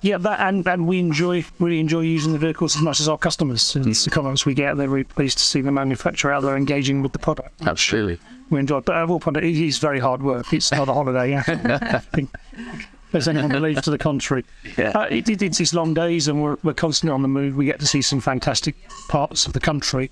Yeah, 0.00 0.18
that 0.18 0.40
and, 0.40 0.66
and 0.66 0.86
we 0.86 1.00
enjoy 1.00 1.44
really 1.58 1.80
enjoy 1.80 2.02
using 2.02 2.32
the 2.32 2.38
vehicles 2.38 2.76
as 2.76 2.82
much 2.82 3.00
as 3.00 3.08
our 3.08 3.18
customers. 3.18 3.74
It's 3.74 4.04
the 4.04 4.10
comments 4.10 4.46
we 4.46 4.54
get. 4.54 4.76
They're 4.76 4.88
really 4.88 5.04
pleased 5.04 5.38
to 5.38 5.44
see 5.44 5.60
the 5.60 5.72
manufacturer 5.72 6.32
out 6.32 6.42
there 6.42 6.56
engaging 6.56 7.02
with 7.02 7.12
the 7.12 7.18
product. 7.18 7.66
Absolutely. 7.66 8.20
We 8.50 8.60
enjoy 8.60 8.78
it. 8.78 8.84
But 8.84 8.96
at 8.96 9.08
all 9.08 9.20
point, 9.20 9.36
it 9.38 9.44
is 9.44 9.78
very 9.78 9.98
hard 9.98 10.22
work. 10.22 10.52
It's 10.52 10.70
not 10.70 10.88
a 10.88 10.92
holiday. 10.92 11.30
Yeah. 11.30 11.42
I 11.92 11.98
think 11.98 12.30
there's 13.10 13.26
anyone 13.26 13.50
that 13.50 13.56
believes 13.56 13.82
to 13.82 13.90
the 13.90 13.98
contrary. 13.98 14.44
Yeah. 14.76 14.90
Uh, 14.90 15.08
it, 15.10 15.28
it, 15.28 15.42
it's 15.42 15.58
these 15.58 15.74
long 15.74 15.94
days 15.94 16.28
and 16.28 16.42
we're, 16.42 16.56
we're 16.62 16.74
constantly 16.74 17.12
on 17.12 17.22
the 17.22 17.28
move. 17.28 17.56
We 17.56 17.66
get 17.66 17.80
to 17.80 17.86
see 17.86 18.02
some 18.02 18.20
fantastic 18.20 18.76
parts 19.08 19.46
of 19.46 19.52
the 19.52 19.60
country. 19.60 20.10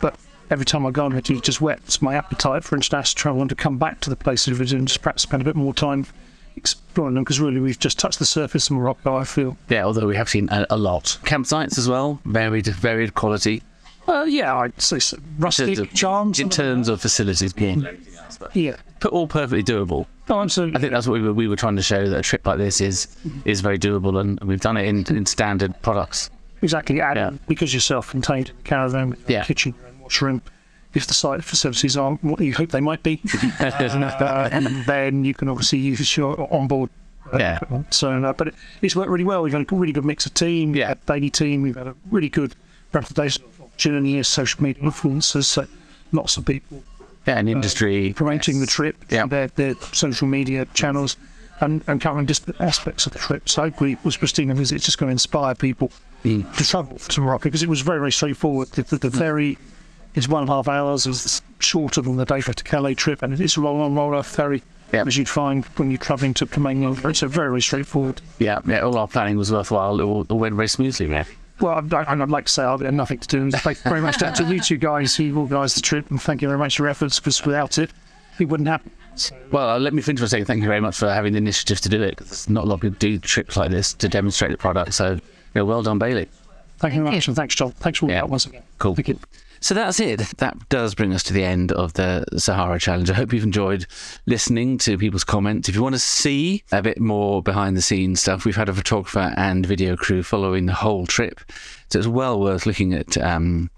But 0.00 0.16
every 0.50 0.64
time 0.64 0.86
I 0.86 0.90
go 0.92 1.04
on 1.04 1.12
it, 1.14 1.28
it 1.28 1.42
just 1.42 1.60
whets 1.60 2.00
my 2.00 2.14
appetite 2.14 2.62
for 2.62 2.76
international 2.76 3.16
travel 3.16 3.40
and 3.40 3.50
to 3.50 3.56
come 3.56 3.78
back 3.78 4.00
to 4.00 4.10
the 4.10 4.16
places 4.16 4.72
and 4.72 4.86
just 4.86 5.02
perhaps 5.02 5.22
spend 5.22 5.42
a 5.42 5.44
bit 5.44 5.56
more 5.56 5.74
time 5.74 6.06
exploring 6.56 7.14
them 7.14 7.24
because 7.24 7.38
really 7.40 7.60
we've 7.60 7.78
just 7.78 7.98
touched 7.98 8.18
the 8.18 8.24
surface 8.24 8.68
of 8.70 8.76
Morocco, 8.76 9.16
I 9.16 9.24
feel. 9.24 9.56
Yeah, 9.68 9.84
although 9.84 10.06
we 10.06 10.16
have 10.16 10.28
seen 10.28 10.48
a, 10.50 10.66
a 10.70 10.76
lot. 10.76 11.18
Campsites 11.24 11.78
as 11.78 11.88
well, 11.88 12.20
varied 12.24 12.66
varied 12.66 13.14
quality. 13.14 13.62
Uh, 14.08 14.22
yeah, 14.22 14.56
I'd 14.56 14.80
say 14.80 14.98
so. 15.00 15.18
rustic 15.38 15.78
of- 15.78 15.92
charms. 15.92 16.38
In 16.40 16.48
terms 16.48 16.88
of 16.88 17.00
facilities, 17.00 17.52
yeah. 17.58 17.90
yeah. 18.54 18.76
But 19.00 19.12
all 19.12 19.26
perfectly 19.26 19.64
doable. 19.64 20.06
No, 20.28 20.40
absolutely. 20.40 20.76
I 20.76 20.80
think 20.80 20.92
that's 20.92 21.06
what 21.06 21.14
we 21.14 21.22
were, 21.22 21.32
we 21.32 21.48
were 21.48 21.56
trying 21.56 21.76
to 21.76 21.82
show 21.82 22.08
that 22.08 22.18
a 22.18 22.22
trip 22.22 22.46
like 22.46 22.58
this 22.58 22.80
is 22.80 23.08
is 23.44 23.60
very 23.60 23.78
doable, 23.78 24.18
and 24.20 24.40
we've 24.40 24.60
done 24.60 24.76
it 24.76 24.86
in, 24.86 25.04
in 25.16 25.26
standard 25.26 25.74
products. 25.82 26.30
Exactly, 26.62 27.00
and 27.00 27.16
Yeah. 27.16 27.30
because 27.48 27.72
you're 27.74 27.80
self-contained 27.80 28.48
in 28.50 28.56
the 28.56 28.62
caravan 28.62 29.10
with 29.10 29.28
Yeah. 29.28 29.44
kitchen, 29.44 29.74
your 29.78 29.88
own 29.88 29.98
washroom, 30.00 30.42
if 30.96 31.06
the 31.06 31.14
site 31.14 31.44
facilities 31.44 31.96
aren't 31.96 32.22
what 32.24 32.40
you 32.40 32.54
hope 32.54 32.70
they 32.70 32.80
might 32.80 33.02
be, 33.02 33.20
uh, 33.60 34.48
then 34.86 35.24
you 35.24 35.34
can 35.34 35.48
obviously 35.48 35.78
use 35.78 36.16
your 36.16 36.52
onboard. 36.52 36.90
Uh, 37.32 37.38
Yeah. 37.38 37.56
equipment. 37.56 37.92
So, 37.92 38.10
uh, 38.24 38.32
but 38.32 38.48
it, 38.48 38.54
it's 38.82 38.94
worked 38.96 39.10
really 39.10 39.24
well. 39.24 39.42
We've 39.42 39.52
had 39.52 39.66
a 39.70 39.74
really 39.74 39.92
good 39.92 40.04
mix 40.04 40.26
of 40.26 40.34
team. 40.34 40.74
Yeah. 40.76 40.94
Bailey 41.06 41.28
team. 41.30 41.62
We've 41.62 41.74
had 41.76 41.88
a 41.88 41.94
really 42.10 42.28
good 42.28 42.54
representation 42.92 43.42
of 43.60 43.76
journey 43.76 44.18
as 44.18 44.28
social 44.28 44.62
media 44.62 44.82
influencers. 44.84 45.44
So, 45.44 45.66
lots 46.12 46.36
of 46.36 46.44
people 46.46 46.82
Yeah, 47.26 47.38
an 47.38 47.48
industry 47.48 48.12
promoting 48.16 48.60
the 48.60 48.66
trip, 48.66 48.96
Yeah. 49.10 49.26
their, 49.26 49.48
their 49.48 49.74
social 49.92 50.28
media 50.28 50.66
channels, 50.72 51.16
and, 51.60 51.82
and 51.88 52.00
covering 52.00 52.26
different 52.26 52.60
aspects 52.60 53.06
of 53.06 53.12
the 53.12 53.18
trip. 53.18 53.48
So 53.48 53.62
hopefully, 53.62 53.96
with 54.04 54.18
Christina 54.20 54.54
visit, 54.54 54.76
it's 54.76 54.84
just 54.84 54.98
going 54.98 55.08
to 55.08 55.12
inspire 55.12 55.54
people 55.56 55.90
to 56.22 56.44
travel 56.64 56.98
to 56.98 57.20
Morocco 57.20 57.44
because 57.44 57.62
it 57.62 57.68
was 57.68 57.80
very, 57.80 57.98
very 57.98 58.12
straightforward. 58.12 58.68
The, 58.68 58.82
the, 58.82 58.98
the 58.98 59.10
ferry 59.10 59.58
is 60.16 60.28
one 60.28 60.42
and 60.42 60.50
a 60.50 60.52
half 60.54 60.66
hours. 60.68 61.06
It's 61.06 61.40
shorter 61.60 62.00
than 62.02 62.16
the 62.16 62.24
Dover 62.24 62.52
to 62.52 62.64
Calais 62.64 62.94
trip, 62.94 63.22
and 63.22 63.38
it's 63.40 63.56
a 63.56 63.60
roll-on, 63.60 63.94
roll-off 63.94 64.26
ferry. 64.26 64.62
Yeah. 64.92 65.04
As 65.06 65.16
you'd 65.16 65.28
find 65.28 65.64
when 65.76 65.90
you're 65.90 65.98
travelling 65.98 66.32
to 66.34 66.46
Penang, 66.46 66.96
it's 67.04 67.22
a 67.22 67.28
very, 67.28 67.48
very 67.48 67.60
straightforward. 67.62 68.20
Yeah, 68.38 68.60
yeah, 68.66 68.80
all 68.80 68.96
our 68.98 69.08
planning 69.08 69.36
was 69.36 69.50
worthwhile. 69.52 70.00
It 70.00 70.04
all, 70.04 70.24
all 70.28 70.38
went 70.38 70.54
very 70.54 70.68
smoothly, 70.68 71.06
man. 71.08 71.26
Well, 71.60 71.74
I'd, 71.74 71.92
I'd 71.92 72.28
like 72.28 72.46
to 72.46 72.52
say 72.52 72.62
I've 72.62 72.80
had 72.80 72.94
nothing 72.94 73.18
to 73.18 73.26
do. 73.28 73.42
And 73.42 73.52
thank 73.52 73.78
you 73.84 73.88
very 73.90 74.00
much 74.00 74.18
to 74.18 74.44
you 74.44 74.60
two 74.60 74.76
guys 74.76 75.16
who 75.16 75.36
organised 75.38 75.74
the 75.74 75.80
trip, 75.82 76.08
and 76.10 76.20
thank 76.22 76.40
you 76.42 76.48
very 76.48 76.58
much 76.58 76.76
for 76.76 76.84
your 76.84 76.90
efforts 76.90 77.18
because 77.18 77.44
without 77.44 77.78
it, 77.78 77.90
it 78.38 78.44
wouldn't 78.44 78.68
happen. 78.68 78.90
So, 79.16 79.34
Well, 79.50 79.70
uh, 79.70 79.78
let 79.78 79.92
me 79.94 80.02
finish 80.02 80.20
by 80.20 80.26
saying 80.28 80.44
thank 80.44 80.60
you 80.62 80.68
very 80.68 80.80
much 80.80 80.96
for 80.98 81.08
having 81.12 81.32
the 81.32 81.38
initiative 81.38 81.80
to 81.80 81.88
do 81.88 82.02
it. 82.02 82.10
Because 82.10 82.28
there's 82.28 82.50
not 82.50 82.64
a 82.64 82.66
lot 82.66 82.74
of 82.76 82.80
people 82.82 82.96
do 82.98 83.18
trips 83.18 83.56
like 83.56 83.70
this 83.70 83.92
to 83.94 84.08
demonstrate 84.08 84.50
the 84.52 84.58
product. 84.58 84.92
So, 84.94 85.18
yeah, 85.54 85.62
well 85.62 85.82
done, 85.82 85.98
Bailey. 85.98 86.28
thank 86.78 86.94
you 86.94 87.02
very 87.02 87.16
much, 87.16 87.26
and 87.26 87.34
thanks, 87.34 87.54
John. 87.54 87.72
Thanks 87.72 87.98
for 87.98 88.04
all 88.06 88.10
Yeah. 88.12 88.20
that 88.20 88.28
once 88.28 88.46
again. 88.46 88.62
Cool. 88.78 88.94
Thank 88.94 89.08
you. 89.08 89.18
So 89.66 89.74
that's 89.74 89.98
it. 89.98 90.20
That 90.38 90.68
does 90.68 90.94
bring 90.94 91.12
us 91.12 91.24
to 91.24 91.32
the 91.32 91.42
end 91.42 91.72
of 91.72 91.94
the 91.94 92.24
Sahara 92.36 92.78
Challenge. 92.78 93.10
I 93.10 93.14
hope 93.14 93.32
you've 93.32 93.42
enjoyed 93.42 93.84
listening 94.24 94.78
to 94.78 94.96
people's 94.96 95.24
comments. 95.24 95.68
If 95.68 95.74
you 95.74 95.82
want 95.82 95.96
to 95.96 95.98
see 95.98 96.62
a 96.70 96.80
bit 96.80 97.00
more 97.00 97.42
behind 97.42 97.76
the 97.76 97.82
scenes 97.82 98.20
stuff, 98.20 98.44
we've 98.44 98.54
had 98.54 98.68
a 98.68 98.72
photographer 98.72 99.34
and 99.36 99.66
video 99.66 99.96
crew 99.96 100.22
following 100.22 100.66
the 100.66 100.72
whole 100.72 101.04
trip. 101.04 101.40
So 101.90 101.98
it's 101.98 102.06
well 102.06 102.38
worth 102.38 102.64
looking 102.64 102.94
at 102.94 103.18
um, 103.18 103.68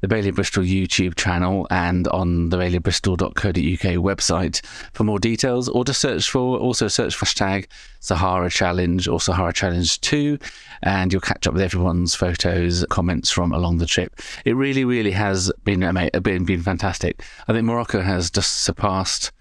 the 0.00 0.08
Bailey 0.08 0.30
Bristol 0.30 0.62
YouTube 0.62 1.16
channel 1.16 1.66
and 1.70 2.06
on 2.08 2.50
the 2.50 2.56
baileybristol.co.uk 2.56 3.34
website 3.54 4.64
for 4.92 5.04
more 5.04 5.18
details, 5.18 5.68
or 5.68 5.84
to 5.84 5.92
search 5.92 6.30
for 6.30 6.58
also 6.58 6.88
search 6.88 7.14
for 7.14 7.26
hashtag 7.26 7.66
Sahara 8.00 8.50
Challenge 8.50 9.08
or 9.08 9.20
Sahara 9.20 9.52
Challenge 9.52 10.00
2, 10.00 10.38
and 10.82 11.12
you'll 11.12 11.20
catch 11.20 11.46
up 11.46 11.54
with 11.54 11.62
everyone's 11.62 12.14
photos, 12.14 12.84
comments 12.90 13.30
from 13.30 13.52
along 13.52 13.78
the 13.78 13.86
trip. 13.86 14.20
It 14.44 14.54
really, 14.54 14.84
really 14.84 15.12
has 15.12 15.52
been 15.64 15.80
been, 16.22 16.44
been 16.44 16.62
fantastic. 16.62 17.22
I 17.48 17.52
think 17.52 17.64
Morocco 17.64 18.00
has 18.00 18.30
just 18.30 18.62
surpassed 18.62 19.32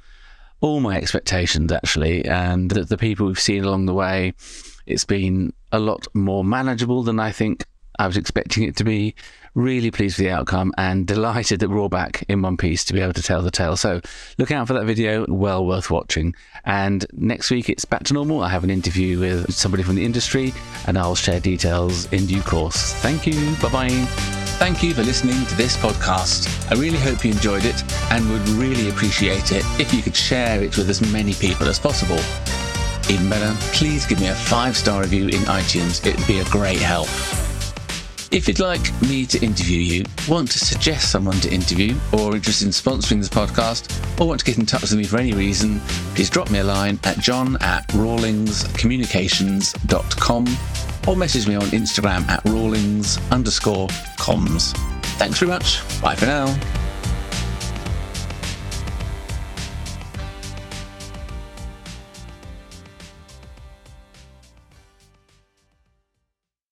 all 0.59 0.79
my 0.79 0.97
expectations 0.97 1.71
actually, 1.71 2.25
and 2.25 2.71
the, 2.71 2.83
the 2.83 2.97
people 2.97 3.27
we've 3.27 3.39
seen 3.39 3.63
along 3.63 3.85
the 3.85 3.93
way. 3.93 4.33
It's 4.85 5.05
been 5.05 5.53
a 5.71 5.79
lot 5.79 6.07
more 6.13 6.45
manageable 6.45 7.03
than 7.03 7.19
I 7.19 7.31
think 7.31 7.65
I 7.99 8.07
was 8.07 8.17
expecting 8.17 8.63
it 8.63 8.75
to 8.77 8.83
be. 8.83 9.15
Really 9.55 9.89
pleased 9.89 10.19
with 10.19 10.27
the 10.27 10.31
outcome 10.31 10.71
and 10.77 11.07
delighted 11.07 11.61
that 11.61 11.69
we're 11.69 11.79
all 11.79 11.89
back 11.89 12.23
in 12.29 12.43
one 12.43 12.57
piece 12.57 12.85
to 12.85 12.93
be 12.93 13.01
able 13.01 13.13
to 13.13 13.23
tell 13.23 13.41
the 13.41 13.49
tale. 13.49 13.75
So 13.75 14.01
look 14.37 14.51
out 14.51 14.67
for 14.67 14.73
that 14.75 14.85
video, 14.85 15.25
well 15.27 15.65
worth 15.65 15.89
watching. 15.89 16.35
And 16.63 17.07
next 17.13 17.49
week 17.49 17.67
it's 17.67 17.83
back 17.83 18.03
to 18.03 18.13
normal. 18.13 18.41
I 18.41 18.49
have 18.49 18.63
an 18.63 18.69
interview 18.69 19.19
with 19.19 19.51
somebody 19.51 19.81
from 19.81 19.95
the 19.95 20.05
industry 20.05 20.53
and 20.85 20.95
I'll 20.95 21.15
share 21.15 21.39
details 21.39 22.05
in 22.13 22.27
due 22.27 22.43
course. 22.43 22.93
Thank 22.95 23.25
you. 23.25 23.55
Bye 23.59 23.69
bye. 23.71 24.05
Thank 24.59 24.83
you 24.83 24.93
for 24.93 25.01
listening 25.01 25.43
to 25.47 25.55
this 25.55 25.75
podcast. 25.77 26.71
I 26.71 26.79
really 26.79 26.99
hope 26.99 27.25
you 27.25 27.31
enjoyed 27.31 27.65
it 27.65 27.83
and 28.11 28.29
would 28.29 28.47
really 28.49 28.89
appreciate 28.89 29.51
it 29.51 29.63
if 29.79 29.91
you 29.91 30.03
could 30.03 30.15
share 30.15 30.61
it 30.61 30.77
with 30.77 30.87
as 30.87 31.01
many 31.11 31.33
people 31.33 31.67
as 31.67 31.79
possible. 31.79 32.19
Even 33.09 33.27
better, 33.27 33.55
please 33.73 34.05
give 34.05 34.19
me 34.19 34.27
a 34.27 34.35
five 34.35 34.77
star 34.77 35.01
review 35.01 35.29
in 35.29 35.41
iTunes. 35.45 36.05
It'd 36.05 36.27
be 36.27 36.41
a 36.41 36.45
great 36.45 36.79
help. 36.79 37.07
If 38.30 38.45
you'd 38.47 38.59
like 38.59 38.91
me 39.03 39.25
to 39.28 39.39
interview 39.43 39.80
you, 39.80 40.03
want 40.28 40.51
to 40.51 40.59
suggest 40.59 41.11
someone 41.11 41.39
to 41.41 41.49
interview, 41.49 41.95
or 42.11 42.36
interested 42.36 42.65
in 42.65 42.71
sponsoring 42.71 43.19
this 43.19 43.30
podcast, 43.30 43.89
or 44.19 44.28
want 44.28 44.41
to 44.41 44.45
get 44.45 44.57
in 44.57 44.65
touch 44.65 44.82
with 44.82 44.95
me 44.95 45.05
for 45.05 45.17
any 45.17 45.32
reason, 45.34 45.80
please 46.13 46.30
drop 46.30 46.51
me 46.51 46.59
a 46.59 46.63
line 46.63 46.99
at 47.05 47.17
john 47.19 47.55
at 47.61 47.88
rawlingscommunications.com 47.89 50.45
or 51.07 51.15
message 51.15 51.47
me 51.47 51.55
on 51.55 51.67
Instagram 51.67 52.28
at 52.28 52.43
rawlings 52.45 53.17
underscore 53.32 53.88
comms. 54.17 54.75
Thanks 55.17 55.39
very 55.39 55.49
much. 55.49 55.80
Bye 56.01 56.15
for 56.15 56.25
now. 56.25 56.47